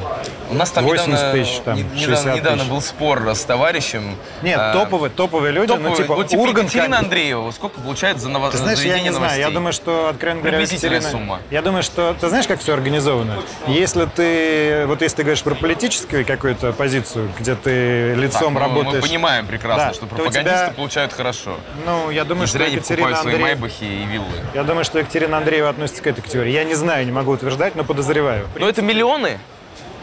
У 0.49 0.53
нас 0.55 0.71
там 0.71 0.83
80 0.85 1.07
недавно, 1.07 1.31
тысяч, 1.33 1.59
там, 1.63 1.75
не- 1.77 1.83
60 1.83 2.07
недавно, 2.09 2.35
недавно 2.39 2.57
тысяч. 2.59 2.69
был 2.71 2.81
спор 2.81 3.29
с 3.35 3.41
товарищем. 3.43 4.15
Нет, 4.41 4.59
э, 4.59 4.73
топовые, 4.73 5.09
топовые 5.11 5.51
люди, 5.51 5.67
топовый, 5.67 5.89
ну 5.91 5.95
типа 5.97 6.15
вот 6.15 6.27
типа 6.27 6.39
Ургант. 6.41 6.69
Екатерина 6.69 6.99
Андреева, 6.99 7.51
сколько 7.51 7.79
получает 7.81 8.19
за, 8.19 8.29
ново... 8.29 8.51
Ты 8.51 8.57
знаешь, 8.57 8.79
я 8.79 8.99
не 8.99 9.11
знаю. 9.11 9.39
Я 9.39 9.49
новостей? 9.49 9.53
думаю, 9.53 9.73
что, 9.73 10.09
откровенно 10.09 10.41
говоря, 10.41 10.59
Екатерина- 10.59 11.01
сумма. 11.11 11.39
Я 11.51 11.61
думаю, 11.61 11.83
что... 11.83 12.15
Ты 12.19 12.29
знаешь, 12.29 12.47
как 12.47 12.59
все 12.59 12.73
организовано? 12.73 13.37
Если 13.67 14.05
ты... 14.05 14.85
Вот 14.87 15.01
если 15.01 15.17
ты 15.17 15.23
говоришь 15.23 15.43
про 15.43 15.55
политическую 15.55 16.25
какую-то 16.25 16.71
позицию, 16.73 17.29
где 17.39 17.55
ты 17.55 18.13
лицом 18.15 18.54
ну, 18.59 18.67
работаешь... 18.67 19.01
Мы 19.03 19.07
понимаем 19.07 19.45
прекрасно, 19.47 19.85
Да, 19.87 19.93
что 19.93 20.05
пропагандисты 20.07 20.41
тебя- 20.65 20.73
получают 20.75 21.13
хорошо. 21.13 21.57
Ну, 21.85 22.09
я 22.09 22.23
думаю, 22.23 22.43
Не 22.43 22.47
что 22.47 22.63
Екатерина 22.63 23.19
Андреева... 23.19 23.41
майбахи 23.41 23.83
и 23.83 24.05
виллы. 24.05 24.25
Я 24.53 24.63
думаю, 24.63 24.83
что 24.85 24.99
Екатерина 24.99 25.37
Андреева 25.37 25.69
относится 25.69 26.01
к 26.01 26.07
этой 26.07 26.21
категории. 26.21 26.51
Я 26.51 26.63
не 26.63 26.75
знаю, 26.75 27.05
не 27.05 27.11
могу 27.11 27.31
утверждать, 27.31 27.75
но 27.75 27.83
подозреваю. 27.83 28.47
Но 28.57 28.67
это 28.67 28.81
миллионы. 28.81 29.39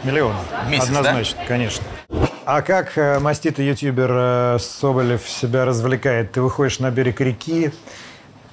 Миллион. 0.03 0.35
В 0.65 0.69
месяц, 0.69 0.87
Однозначно, 0.89 1.41
конечно. 1.47 1.83
А 2.45 2.61
как 2.61 2.97
э, 2.97 3.19
маститый 3.19 3.65
ютубер 3.65 4.11
э, 4.13 4.57
Соболев 4.59 5.21
себя 5.29 5.63
развлекает? 5.63 6.33
Ты 6.33 6.41
выходишь 6.41 6.79
на 6.79 6.91
берег 6.91 7.21
реки, 7.21 7.71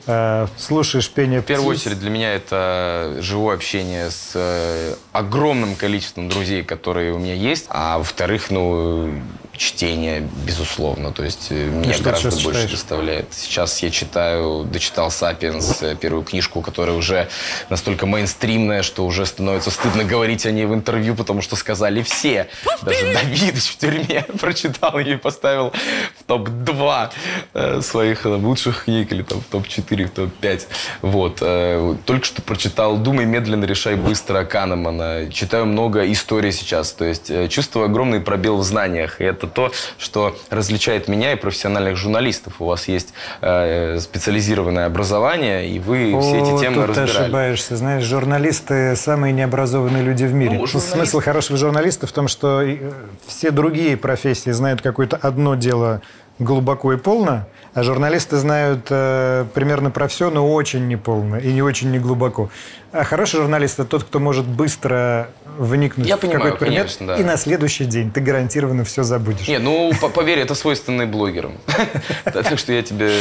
э, 0.06 0.46
слушаешь 0.56 1.10
пение 1.10 1.40
В 1.40 1.44
первую 1.44 1.74
птиц. 1.74 1.86
очередь 1.86 1.98
для 1.98 2.10
меня 2.10 2.32
это 2.34 3.16
живое 3.20 3.56
общение 3.56 4.10
с 4.12 4.96
огромным 5.12 5.74
количеством 5.74 6.28
друзей, 6.28 6.62
которые 6.62 7.12
у 7.12 7.18
меня 7.18 7.34
есть. 7.34 7.66
А 7.68 7.98
во-вторых, 7.98 8.50
ну, 8.50 9.12
чтение, 9.60 10.26
безусловно. 10.46 11.12
То 11.12 11.22
есть 11.22 11.48
э, 11.50 11.66
меня 11.66 11.92
что 11.92 12.04
гораздо 12.04 12.30
больше 12.30 12.44
читаешь? 12.44 12.70
доставляет. 12.70 13.26
Сейчас 13.30 13.82
я 13.82 13.90
читаю, 13.90 14.64
дочитал 14.64 15.10
«Сапиенс», 15.10 15.82
э, 15.82 15.96
первую 15.96 16.24
книжку, 16.24 16.62
которая 16.62 16.96
уже 16.96 17.28
настолько 17.68 18.06
мейнстримная, 18.06 18.82
что 18.82 19.04
уже 19.04 19.26
становится 19.26 19.70
стыдно 19.70 20.04
говорить 20.04 20.46
о 20.46 20.50
ней 20.50 20.64
в 20.64 20.72
интервью, 20.72 21.14
потому 21.14 21.42
что 21.42 21.56
сказали 21.56 22.02
все. 22.02 22.48
Даже 22.80 23.12
Давидыч 23.12 23.72
в 23.72 23.76
тюрьме 23.76 24.22
прочитал 24.40 24.98
ее 24.98 25.14
и 25.14 25.18
поставил 25.18 25.74
в 26.18 26.24
топ-2 26.26 27.10
э, 27.52 27.80
своих 27.82 28.24
лучших 28.24 28.84
книг, 28.84 29.12
или 29.12 29.22
там 29.22 29.42
в 29.42 29.44
топ-4, 29.44 30.06
в 30.06 30.10
топ-5. 30.10 30.62
Вот. 31.02 31.36
Только 32.06 32.24
что 32.24 32.40
прочитал 32.40 32.96
«Думай 32.96 33.26
медленно, 33.26 33.66
решай 33.66 33.96
быстро» 33.96 34.44
Канемана. 34.44 34.99
Читаю 35.30 35.66
много 35.66 36.10
историй 36.10 36.52
сейчас. 36.52 36.92
То 36.92 37.04
есть 37.04 37.30
э, 37.30 37.48
чувствую 37.48 37.86
огромный 37.86 38.20
пробел 38.20 38.56
в 38.58 38.62
знаниях. 38.64 39.20
И 39.20 39.24
это 39.24 39.46
то, 39.46 39.70
что 39.98 40.36
различает 40.50 41.08
меня 41.08 41.32
и 41.32 41.36
профессиональных 41.36 41.96
журналистов. 41.96 42.54
У 42.60 42.66
вас 42.66 42.88
есть 42.88 43.12
э, 43.40 43.98
специализированное 44.00 44.86
образование, 44.86 45.68
и 45.68 45.78
вы 45.78 46.16
все 46.20 46.40
О, 46.40 46.54
эти 46.54 46.60
темы 46.60 46.86
тут 46.86 46.94
ты 46.94 47.00
разбирали. 47.02 47.24
ошибаешься. 47.24 47.76
Знаешь, 47.76 48.04
журналисты 48.04 48.96
самые 48.96 49.32
необразованные 49.32 50.02
люди 50.02 50.24
в 50.24 50.34
мире. 50.34 50.52
Ну, 50.54 50.60
Ну, 50.60 50.66
журналист- 50.66 50.90
Смысл 50.92 51.20
хорошего 51.20 51.58
журналиста 51.58 52.06
в 52.06 52.12
том, 52.12 52.28
что 52.28 52.62
э, 52.62 52.78
все 53.26 53.50
другие 53.50 53.96
профессии 53.96 54.50
знают 54.50 54.82
какое-то 54.82 55.16
одно 55.16 55.54
дело 55.54 56.02
глубоко 56.38 56.94
и 56.94 56.96
полно, 56.96 57.46
а 57.74 57.82
журналисты 57.82 58.36
знают 58.38 58.86
э, 58.88 59.44
примерно 59.52 59.90
про 59.90 60.08
все, 60.08 60.30
но 60.30 60.50
очень 60.52 60.88
неполно 60.88 61.36
и 61.36 61.52
не 61.52 61.60
очень 61.62 61.90
неглубоко. 61.90 62.48
А 62.92 63.04
хороший 63.04 63.36
журналист– 63.40 63.74
это 63.78 63.88
тот, 63.88 64.02
кто 64.02 64.18
может 64.18 64.44
быстро 64.46 65.30
вникнуть 65.58 66.08
Я 66.08 66.16
в 66.16 66.20
понимаю, 66.20 66.40
какой-то 66.40 66.56
предмет, 66.58 66.78
конечно, 66.86 67.06
да. 67.06 67.16
и 67.18 67.22
на 67.22 67.36
следующий 67.36 67.84
день 67.84 68.10
ты 68.10 68.20
гарантированно 68.20 68.84
все 68.84 69.04
забудешь. 69.04 69.46
Не, 69.46 69.58
ну, 69.58 69.92
по- 70.00 70.08
поверь, 70.08 70.40
это 70.40 70.56
свойственно 70.56 71.02
и 71.02 71.06
блогерам. 71.06 71.52
Так 72.24 72.58
что 72.58 72.72
я 72.72 72.82
тебе... 72.82 73.12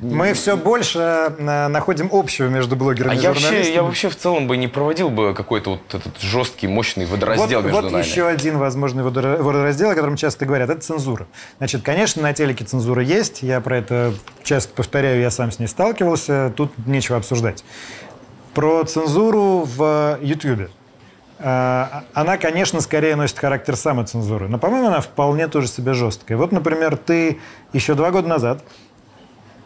Мы 0.00 0.32
все 0.34 0.56
больше 0.56 0.98
э, 1.38 1.68
находим 1.68 2.08
общего 2.12 2.46
между 2.46 2.76
блогерами 2.76 3.14
А 3.14 3.18
и 3.18 3.20
журналистами. 3.20 3.74
я 3.74 3.82
вообще 3.82 4.08
в 4.10 4.16
целом 4.16 4.46
бы 4.46 4.56
не 4.56 4.68
проводил 4.68 5.10
бы 5.10 5.34
какой-то 5.34 5.70
вот 5.70 5.94
этот 5.94 6.20
жесткий, 6.20 6.68
мощный 6.68 7.06
водораздел 7.06 7.62
вот, 7.62 7.66
между 7.66 7.82
вот 7.82 7.92
нами. 7.92 8.04
еще 8.04 8.28
один 8.28 8.58
возможный 8.58 9.02
водора- 9.02 9.42
водораздел, 9.42 9.90
о 9.90 9.94
котором 9.96 10.16
часто 10.16 10.46
говорят, 10.46 10.70
это 10.70 10.80
цензура. 10.80 11.26
Значит, 11.58 11.82
конечно, 11.82 12.22
на 12.22 12.32
телеке 12.32 12.64
цензура 12.64 13.02
есть, 13.02 13.42
я 13.42 13.60
про 13.60 13.78
это 13.78 14.14
часто 14.44 14.72
повторяю, 14.74 15.20
я 15.20 15.30
сам 15.32 15.50
с 15.50 15.58
ней 15.58 15.66
сталкивался, 15.66 16.52
тут 16.56 16.70
нечего 16.86 17.16
обсуждать. 17.18 17.64
Про 18.56 18.84
цензуру 18.84 19.64
в 19.76 20.18
Ютьюбе. 20.22 20.70
А, 21.38 22.04
Она, 22.14 22.38
конечно, 22.38 22.80
скорее 22.80 23.14
носит 23.14 23.38
характер 23.38 23.76
самоцензуры, 23.76 24.48
но, 24.48 24.56
по-моему, 24.56 24.86
она 24.86 25.02
вполне 25.02 25.46
тоже 25.48 25.68
себе 25.68 25.92
жесткая. 25.92 26.38
Вот, 26.38 26.52
например, 26.52 26.96
ты 26.96 27.38
еще 27.74 27.92
два 27.92 28.10
года 28.10 28.28
назад, 28.28 28.64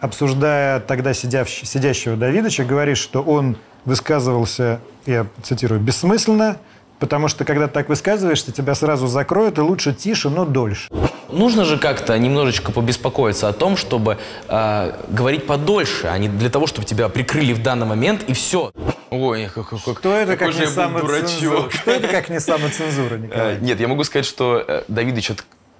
обсуждая 0.01 0.81
тогда 0.81 1.13
сидящ- 1.13 1.65
сидящего 1.65 2.17
Давидыча, 2.17 2.65
говоришь, 2.65 2.99
что 2.99 3.23
он 3.23 3.57
высказывался, 3.85 4.81
я 5.07 5.25
цитирую, 5.45 5.81
бессмысленно, 5.81 6.57
Потому 7.00 7.28
что, 7.28 7.45
когда 7.45 7.66
ты 7.66 7.73
так 7.73 7.88
высказываешься, 7.88 8.52
тебя 8.52 8.75
сразу 8.75 9.07
закроют, 9.07 9.59
и 9.59 9.62
лучше 9.62 9.95
тише, 9.95 10.28
но 10.28 10.45
дольше. 10.45 10.88
Нужно 11.33 11.64
же 11.64 11.78
как-то 11.78 12.19
немножечко 12.19 12.73
побеспокоиться 12.73 13.49
о 13.49 13.52
том, 13.52 13.76
чтобы 13.76 14.19
э, 14.49 14.92
говорить 15.09 15.47
подольше, 15.47 16.09
а 16.09 16.19
не 16.19 16.28
для 16.28 16.50
того, 16.50 16.66
чтобы 16.66 16.87
тебя 16.87 17.09
прикрыли 17.09 17.52
в 17.52 17.62
данный 17.62 17.87
момент 17.87 18.25
и 18.28 18.35
все. 18.35 18.73
Ой, 19.11 19.49
как, 19.52 19.69
как, 19.69 19.80
Кто 19.99 20.14
это, 20.14 20.37
какой 20.37 20.49
как 20.49 20.52
же 20.52 20.61
не 20.61 20.66
самоцензура? 20.66 21.71
Что 21.71 21.90
это, 21.90 22.09
как 22.09 22.28
не 22.28 22.38
самоцензура, 22.38 23.14
Э, 23.14 23.19
Николай? 23.19 23.59
Нет, 23.61 23.80
я 23.80 23.88
могу 23.88 24.04
сказать, 24.04 24.26
что 24.26 24.62
э, 24.66 24.83
Давидыч 24.88 25.30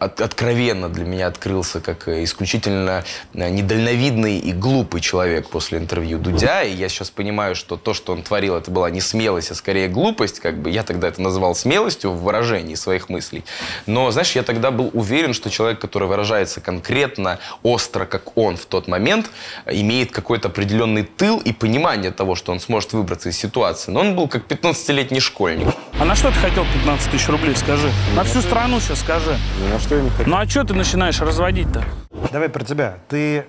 от- 0.00 0.21
от- 0.21 0.21
откровенно 0.21 0.88
для 0.88 1.04
меня 1.04 1.26
открылся 1.26 1.80
как 1.80 2.09
э, 2.09 2.25
исключительно 2.25 3.04
э, 3.35 3.50
недальновидный 3.50 4.38
и 4.38 4.52
глупый 4.52 5.00
человек 5.00 5.49
после 5.50 5.78
интервью 5.78 6.19
Дудя. 6.19 6.62
И 6.62 6.73
я 6.75 6.88
сейчас 6.88 7.11
понимаю, 7.11 7.54
что 7.54 7.76
то, 7.76 7.95
что 7.95 8.12
он 8.12 8.23
творил, 8.23 8.57
это 8.57 8.71
была 8.71 8.90
не 8.90 9.00
смелость, 9.00 9.50
а 9.50 9.54
скорее 9.54 9.88
глупость. 9.88 10.40
Как 10.40 10.59
бы 10.61 10.71
я 10.71 10.83
тогда 10.83 11.09
это 11.09 11.21
называл 11.21 11.54
смелостью 11.54 12.12
в 12.12 12.23
выражении 12.23 12.75
своих 12.75 13.09
мыслей. 13.09 13.45
Но, 13.87 14.11
знаешь, 14.11 14.33
я 14.33 14.42
тогда 14.42 14.71
был 14.71 14.90
уверен, 14.95 15.35
что 15.35 15.50
человек, 15.50 15.78
который 15.80 16.09
выражается 16.09 16.61
конкретно, 16.61 17.38
остро, 17.62 18.07
как 18.07 18.37
он 18.37 18.57
в 18.57 18.64
тот 18.66 18.88
момент, 18.88 19.30
имеет 19.66 20.11
какой-то 20.12 20.49
определенный 20.49 21.02
тыл 21.04 21.38
и 21.38 21.52
понимание 21.52 22.11
того, 22.11 22.35
что 22.35 22.52
он 22.52 22.61
сможет 22.61 22.92
выбраться 22.92 23.28
из 23.28 23.37
ситуации. 23.37 23.90
Но 23.90 24.00
он 24.00 24.16
был 24.16 24.28
как 24.28 24.47
15-летний 24.47 25.21
школьник. 25.21 25.69
А 25.99 26.04
на 26.04 26.14
что 26.14 26.28
ты 26.30 26.38
хотел 26.38 26.64
15 26.75 27.11
тысяч 27.11 27.28
рублей, 27.28 27.54
скажи? 27.57 27.90
На 28.16 28.25
всю 28.25 28.40
страну 28.40 28.80
сейчас 28.80 29.00
скажи. 29.00 29.37
На 29.71 29.78
что 29.78 29.89
я 29.97 30.02
не 30.02 30.11
хотел. 30.11 30.26
Ну 30.26 30.37
а 30.37 30.49
что 30.49 30.64
ты 30.64 30.75
начинаешь 30.75 31.20
разводить-то? 31.20 31.85
Давай 32.32 32.49
про 32.49 32.64
тебя. 32.64 32.99
Ты 33.09 33.44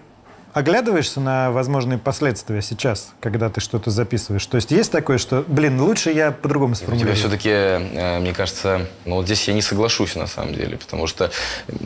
оглядываешься 0.54 1.20
на 1.20 1.52
возможные 1.52 1.98
последствия 1.98 2.62
сейчас, 2.62 3.14
когда 3.20 3.50
ты 3.50 3.62
что-то 3.62 3.90
записываешь? 3.90 4.46
То 4.46 4.56
есть 4.56 4.72
есть 4.72 4.92
такое, 4.92 5.18
что, 5.18 5.44
блин, 5.48 5.82
лучше 5.82 6.12
я 6.12 6.32
по-другому 6.32 6.74
У 6.74 6.76
тебя 6.76 6.86
сформулирую? 6.86 7.16
все-таки, 7.16 7.50
э, 7.50 8.20
мне 8.20 8.34
кажется, 8.34 8.88
ну 9.06 9.16
вот 9.16 9.26
здесь 9.26 9.48
я 9.48 9.54
не 9.54 9.62
соглашусь 9.62 10.16
на 10.16 10.28
самом 10.28 10.54
деле, 10.54 10.78
потому 10.78 11.08
что, 11.08 11.32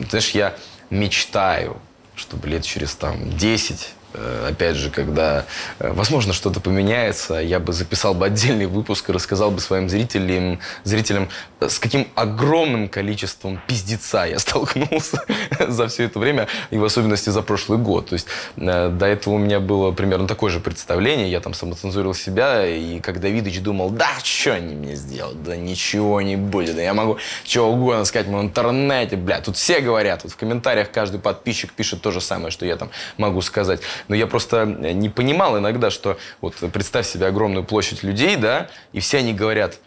знаешь, 0.08 0.30
я 0.30 0.54
мечтаю, 0.90 1.76
чтобы 2.14 2.48
лет 2.48 2.64
через 2.64 2.94
там 2.94 3.36
10 3.36 3.94
э, 4.05 4.05
опять 4.48 4.76
же, 4.76 4.90
когда, 4.90 5.44
э, 5.78 5.92
возможно, 5.92 6.32
что-то 6.32 6.60
поменяется, 6.60 7.34
я 7.34 7.60
бы 7.60 7.72
записал 7.72 8.14
бы 8.14 8.26
отдельный 8.26 8.66
выпуск 8.66 9.10
и 9.10 9.12
рассказал 9.12 9.50
бы 9.50 9.60
своим 9.60 9.88
зрителям, 9.88 10.60
зрителям 10.84 11.28
э, 11.60 11.68
с 11.68 11.78
каким 11.78 12.08
огромным 12.14 12.88
количеством 12.88 13.60
пиздеца 13.66 14.24
я 14.24 14.38
столкнулся 14.38 15.22
за 15.68 15.88
все 15.88 16.04
это 16.04 16.18
время, 16.18 16.48
и 16.70 16.78
в 16.78 16.84
особенности 16.84 17.30
за 17.30 17.42
прошлый 17.42 17.78
год. 17.78 18.08
То 18.08 18.14
есть 18.14 18.26
э, 18.56 18.88
до 18.88 19.06
этого 19.06 19.34
у 19.34 19.38
меня 19.38 19.60
было 19.60 19.92
примерно 19.92 20.26
такое 20.26 20.50
же 20.50 20.60
представление, 20.60 21.30
я 21.30 21.40
там 21.40 21.54
самоцензурил 21.54 22.14
себя, 22.14 22.66
и 22.66 23.00
как 23.00 23.20
Давидыч 23.20 23.60
думал, 23.60 23.90
да, 23.90 24.10
что 24.22 24.54
они 24.54 24.74
мне 24.74 24.94
сделают, 24.96 25.42
да 25.42 25.56
ничего 25.56 26.20
не 26.20 26.36
будет, 26.36 26.76
да 26.76 26.82
я 26.82 26.94
могу 26.94 27.18
чего 27.44 27.68
угодно 27.68 28.04
сказать 28.04 28.28
в 28.28 28.40
интернете, 28.40 29.16
бля, 29.16 29.40
тут 29.40 29.56
все 29.56 29.80
говорят, 29.80 30.22
тут 30.22 30.32
в 30.32 30.36
комментариях 30.36 30.90
каждый 30.90 31.20
подписчик 31.20 31.72
пишет 31.72 32.00
то 32.00 32.10
же 32.10 32.20
самое, 32.20 32.50
что 32.50 32.64
я 32.66 32.76
там 32.76 32.90
могу 33.16 33.42
сказать. 33.42 33.80
Но 34.08 34.14
я 34.14 34.26
просто 34.26 34.64
не 34.64 35.08
понимал 35.08 35.58
иногда, 35.58 35.90
что 35.90 36.18
вот 36.40 36.54
представь 36.72 37.06
себе 37.06 37.26
огромную 37.26 37.64
площадь 37.64 38.02
людей, 38.02 38.36
да, 38.36 38.68
и 38.92 39.00
все 39.00 39.18
они 39.18 39.32
говорят, 39.32 39.78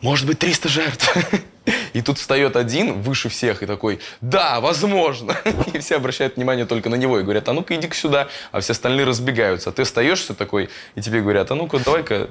может 0.00 0.26
быть, 0.26 0.38
300 0.38 0.68
жертв. 0.68 1.16
И 1.92 2.02
тут 2.02 2.18
встает 2.18 2.56
один 2.56 3.00
выше 3.00 3.28
всех 3.28 3.62
и 3.62 3.66
такой, 3.66 4.00
да, 4.20 4.60
возможно. 4.60 5.36
И 5.72 5.78
все 5.78 5.96
обращают 5.96 6.36
внимание 6.36 6.66
только 6.66 6.88
на 6.88 6.94
него 6.94 7.18
и 7.18 7.22
говорят, 7.22 7.48
а 7.48 7.52
ну-ка 7.52 7.74
иди-ка 7.76 7.94
сюда. 7.94 8.28
А 8.52 8.60
все 8.60 8.72
остальные 8.72 9.06
разбегаются. 9.06 9.70
А 9.70 9.72
ты 9.72 9.82
остаешься 9.82 10.34
такой, 10.34 10.70
и 10.94 11.00
тебе 11.00 11.20
говорят, 11.20 11.50
а 11.50 11.54
ну-ка 11.54 11.78
давай-ка 11.78 12.30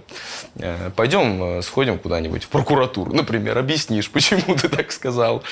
э, 0.55 0.91
пойдем 0.95 1.43
э, 1.43 1.62
сходим 1.62 2.00
куда-нибудь 2.00 2.43
в 2.43 2.48
прокуратуру, 2.50 3.13
например, 3.13 3.57
объяснишь, 3.57 4.09
почему 4.12 4.55
ты 4.55 4.69
так 4.69 4.91
сказал. 4.91 5.43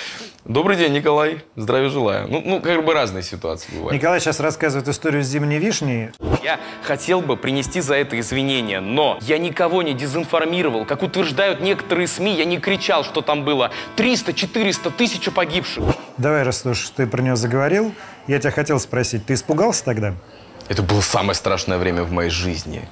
Добрый 0.45 0.77
день, 0.77 0.93
Николай, 0.93 1.41
здравия 1.57 1.89
желаю. 1.89 2.27
Ну, 2.29 2.41
ну 2.43 2.61
как 2.61 2.85
бы 2.85 2.93
разные 2.93 3.21
ситуации 3.21 3.69
бывают. 3.73 3.91
Николай 3.91 4.21
сейчас 4.21 4.39
рассказывает 4.39 4.87
историю 4.87 5.21
с 5.21 5.27
зимней 5.27 5.59
вишней. 5.59 6.11
Я 6.41 6.57
хотел 6.83 7.19
бы 7.19 7.35
принести 7.35 7.81
за 7.81 7.95
это 7.95 8.17
извинения, 8.17 8.79
но 8.79 9.19
я 9.23 9.39
никого 9.39 9.81
не 9.83 9.93
дезинформировал. 9.93 10.85
Как 10.85 11.03
утверждают 11.03 11.59
некоторые 11.59 12.07
СМИ, 12.07 12.35
я 12.35 12.45
не 12.45 12.59
кричал, 12.59 13.03
что 13.03 13.19
там 13.19 13.43
было 13.43 13.66
300, 13.95 14.33
400, 14.33 14.91
тысяча 14.91 15.31
погибших. 15.31 15.83
Давай, 16.17 16.43
раз 16.43 16.65
уж 16.65 16.89
ты 16.89 17.07
про 17.07 17.21
нее 17.21 17.35
заговорил, 17.35 17.93
я 18.27 18.39
тебя 18.39 18.51
хотел 18.51 18.79
спросить, 18.79 19.25
ты 19.25 19.33
испугался 19.33 19.83
тогда? 19.83 20.13
Это 20.67 20.81
было 20.81 21.01
самое 21.01 21.35
страшное 21.35 21.77
время 21.77 22.03
в 22.03 22.11
моей 22.11 22.29
жизни. 22.29 22.87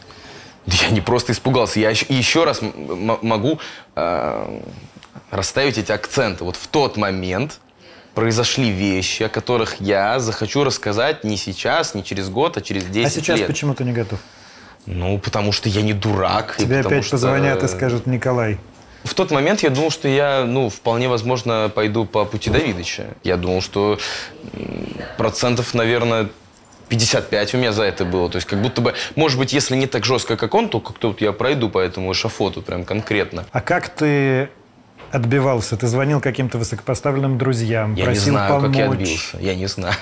Я 0.65 0.89
не 0.89 1.01
просто 1.01 1.31
испугался, 1.31 1.79
я 1.79 1.89
еще, 1.91 2.05
еще 2.09 2.43
раз 2.43 2.61
могу 2.61 3.59
э, 3.95 4.59
расставить 5.29 5.77
эти 5.77 5.91
акценты. 5.91 6.43
Вот 6.43 6.55
в 6.55 6.67
тот 6.67 6.97
момент 6.97 7.59
произошли 8.15 8.71
вещи, 8.71 9.23
о 9.23 9.29
которых 9.29 9.79
я 9.79 10.19
захочу 10.19 10.63
рассказать 10.63 11.23
не 11.23 11.37
сейчас, 11.37 11.93
не 11.93 12.03
через 12.03 12.29
год, 12.29 12.57
а 12.57 12.61
через 12.61 12.85
10 12.85 13.05
а 13.05 13.09
сейчас 13.09 13.39
лет. 13.39 13.47
почему 13.47 13.75
ты 13.75 13.83
не 13.83 13.91
готов? 13.91 14.19
Ну, 14.85 15.19
потому 15.19 15.51
что 15.51 15.67
я 15.69 15.81
не 15.81 15.93
дурак. 15.93 16.55
Тебе 16.57 16.79
опять 16.79 17.03
что- 17.03 17.11
позвонят 17.11 17.61
и 17.63 17.67
скажут, 17.67 18.05
Николай, 18.07 18.57
В 19.05 19.13
тот 19.13 19.31
момент 19.31 19.61
я 19.61 19.69
думал, 19.69 19.91
что 19.91 20.07
я, 20.07 20.43
ну, 20.45 20.69
вполне 20.69 21.07
возможно, 21.07 21.71
пойду 21.73 22.05
по 22.05 22.25
пути 22.25 22.49
Давидыча. 22.49 23.05
Я 23.23 23.37
думал, 23.37 23.61
что 23.61 23.99
процентов, 25.17 25.73
наверное, 25.75 26.27
55 26.89 27.53
у 27.53 27.57
меня 27.57 27.71
за 27.71 27.83
это 27.83 28.03
было. 28.03 28.29
То 28.29 28.37
есть 28.37 28.47
как 28.47 28.61
будто 28.61 28.81
бы, 28.81 28.93
может 29.15 29.37
быть, 29.37 29.53
если 29.53 29.75
не 29.75 29.87
так 29.87 30.05
жестко, 30.05 30.37
как 30.37 30.53
он, 30.55 30.69
то 30.69 30.79
как-то 30.79 31.09
вот 31.09 31.21
я 31.21 31.31
пройду 31.33 31.69
по 31.69 31.79
этому 31.79 32.11
эшафоту 32.11 32.61
прям 32.61 32.83
конкретно. 32.83 33.45
а 33.51 33.61
как 33.61 33.89
ты 33.89 34.49
отбивался? 35.11 35.77
Ты 35.77 35.87
звонил 35.87 36.19
каким-то 36.19 36.57
высокопоставленным 36.57 37.37
друзьям, 37.37 37.93
Я 37.93 38.01
не 38.01 38.05
просил 38.05 38.33
знаю, 38.33 38.53
помочь. 38.53 38.67
как 38.71 38.75
я 38.75 38.89
отбился. 38.91 39.37
Я 39.39 39.55
не 39.55 39.67
знаю. 39.67 39.95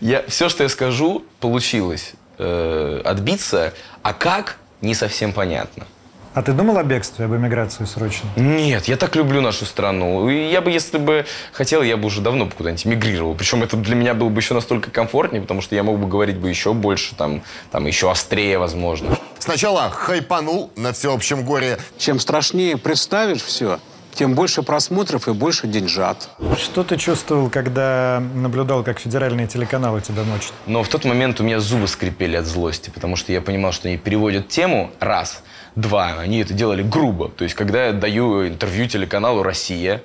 Я, 0.00 0.24
все, 0.28 0.48
что 0.48 0.62
я 0.62 0.68
скажу, 0.68 1.24
получилось 1.40 2.14
э, 2.38 3.00
отбиться. 3.04 3.72
А 4.02 4.12
как, 4.12 4.56
не 4.80 4.94
совсем 4.94 5.32
понятно. 5.32 5.86
А 6.34 6.42
ты 6.42 6.52
думал 6.52 6.78
о 6.78 6.82
бегстве, 6.82 7.26
об 7.26 7.34
эмиграции 7.36 7.84
срочно? 7.84 8.28
Нет, 8.34 8.86
я 8.86 8.96
так 8.96 9.14
люблю 9.14 9.40
нашу 9.40 9.64
страну. 9.66 10.28
И 10.28 10.50
я 10.50 10.60
бы, 10.60 10.72
если 10.72 10.98
бы 10.98 11.26
хотел, 11.52 11.82
я 11.82 11.96
бы 11.96 12.06
уже 12.06 12.20
давно 12.20 12.50
куда-нибудь 12.50 12.84
мигрировал. 12.86 13.36
Причем 13.36 13.62
это 13.62 13.76
для 13.76 13.94
меня 13.94 14.14
было 14.14 14.28
бы 14.30 14.40
еще 14.40 14.52
настолько 14.52 14.90
комфортнее, 14.90 15.40
потому 15.40 15.60
что 15.60 15.76
я 15.76 15.84
мог 15.84 16.00
бы 16.00 16.08
говорить 16.08 16.38
бы 16.38 16.48
еще 16.48 16.74
больше, 16.74 17.14
там, 17.14 17.42
там 17.70 17.86
еще 17.86 18.10
острее, 18.10 18.58
возможно. 18.58 19.16
Сначала 19.38 19.90
хайпанул 19.90 20.72
на 20.74 20.92
всеобщем 20.92 21.44
горе. 21.44 21.78
Чем 21.98 22.18
страшнее 22.18 22.76
представишь 22.78 23.42
все, 23.42 23.78
тем 24.14 24.34
больше 24.34 24.62
просмотров 24.62 25.28
и 25.28 25.32
больше 25.32 25.66
деньжат. 25.66 26.28
Что 26.56 26.84
ты 26.84 26.96
чувствовал, 26.96 27.50
когда 27.50 28.22
наблюдал, 28.34 28.82
как 28.82 28.98
федеральные 28.98 29.46
телеканалы 29.46 30.00
тебя 30.00 30.22
мочат? 30.24 30.52
Но 30.66 30.82
в 30.82 30.88
тот 30.88 31.04
момент 31.04 31.40
у 31.40 31.44
меня 31.44 31.60
зубы 31.60 31.88
скрипели 31.88 32.36
от 32.36 32.46
злости, 32.46 32.90
потому 32.90 33.16
что 33.16 33.32
я 33.32 33.40
понимал, 33.40 33.72
что 33.72 33.88
они 33.88 33.98
переводят 33.98 34.48
тему 34.48 34.90
раз, 35.00 35.42
два, 35.74 36.18
они 36.18 36.38
это 36.38 36.54
делали 36.54 36.82
грубо. 36.82 37.28
То 37.28 37.44
есть, 37.44 37.54
когда 37.54 37.86
я 37.86 37.92
даю 37.92 38.46
интервью 38.46 38.88
телеканалу 38.88 39.42
«Россия», 39.42 40.02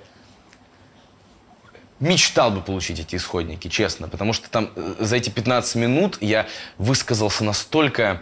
мечтал 2.00 2.52
бы 2.52 2.62
получить 2.62 3.00
эти 3.00 3.15
исходники, 3.15 3.67
честно, 3.67 4.08
потому 4.08 4.34
что 4.34 4.50
там 4.50 4.69
э, 4.76 4.95
за 5.00 5.17
эти 5.17 5.30
15 5.30 5.76
минут 5.76 6.17
я 6.22 6.48
высказался 6.78 7.43
настолько... 7.43 8.22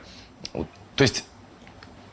То 0.54 1.04
есть 1.04 1.26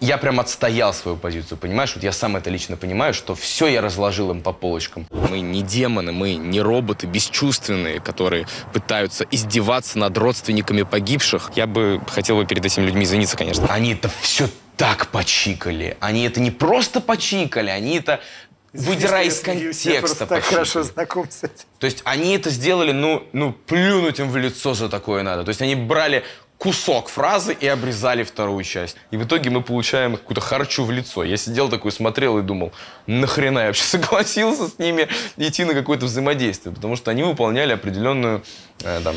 я 0.00 0.18
прям 0.18 0.40
отстоял 0.40 0.92
свою 0.92 1.16
позицию, 1.16 1.58
понимаешь? 1.58 1.92
Вот 1.94 2.04
я 2.04 2.12
сам 2.12 2.36
это 2.36 2.50
лично 2.50 2.76
понимаю, 2.76 3.14
что 3.14 3.34
все 3.34 3.66
я 3.66 3.80
разложил 3.80 4.30
им 4.30 4.42
по 4.42 4.52
полочкам. 4.52 5.06
Мы 5.10 5.40
не 5.40 5.62
демоны, 5.62 6.12
мы 6.12 6.34
не 6.34 6.60
роботы 6.60 7.06
бесчувственные, 7.06 8.00
которые 8.00 8.46
пытаются 8.72 9.24
издеваться 9.30 9.98
над 9.98 10.16
родственниками 10.18 10.82
погибших. 10.82 11.52
Я 11.56 11.66
бы 11.66 12.00
хотел 12.08 12.36
бы 12.36 12.46
перед 12.46 12.64
этими 12.64 12.84
людьми 12.84 13.04
извиниться, 13.04 13.36
конечно. 13.36 13.66
Они 13.68 13.94
это 13.94 14.10
все 14.20 14.48
так 14.76 15.08
почикали. 15.08 15.96
Они 16.00 16.24
это 16.24 16.40
не 16.40 16.50
просто 16.50 17.00
почикали, 17.00 17.70
они 17.70 17.96
это 17.98 18.20
выдирая 18.72 19.26
из 19.26 19.40
Я 19.46 19.52
Я 19.52 19.60
контекста 19.60 20.26
так 20.26 20.28
почикали. 20.28 20.54
хорошо 20.54 20.82
знаком 20.82 21.30
с 21.30 21.44
этим. 21.44 21.64
То 21.78 21.86
есть 21.86 22.02
они 22.04 22.34
это 22.34 22.50
сделали, 22.50 22.92
ну, 22.92 23.22
ну, 23.32 23.52
плюнуть 23.52 24.18
им 24.18 24.30
в 24.30 24.36
лицо 24.36 24.74
за 24.74 24.88
такое 24.88 25.22
надо. 25.22 25.44
То 25.44 25.50
есть 25.50 25.62
они 25.62 25.76
брали 25.76 26.24
кусок 26.58 27.08
фразы 27.08 27.52
и 27.52 27.66
обрезали 27.66 28.22
вторую 28.22 28.64
часть. 28.64 28.96
И 29.10 29.16
в 29.16 29.24
итоге 29.24 29.50
мы 29.50 29.62
получаем 29.62 30.16
какую-то 30.16 30.40
харчу 30.40 30.84
в 30.84 30.90
лицо. 30.90 31.24
Я 31.24 31.36
сидел 31.36 31.68
такой, 31.68 31.92
смотрел 31.92 32.38
и 32.38 32.42
думал, 32.42 32.72
нахрена 33.06 33.58
я 33.60 33.66
вообще 33.66 33.84
согласился 33.98 34.68
с 34.68 34.78
ними 34.78 35.08
идти 35.36 35.64
на 35.64 35.74
какое-то 35.74 36.06
взаимодействие. 36.06 36.74
Потому 36.74 36.96
что 36.96 37.10
они 37.10 37.22
выполняли 37.22 37.72
определенную, 37.72 38.42
э, 38.82 39.00
там, 39.02 39.14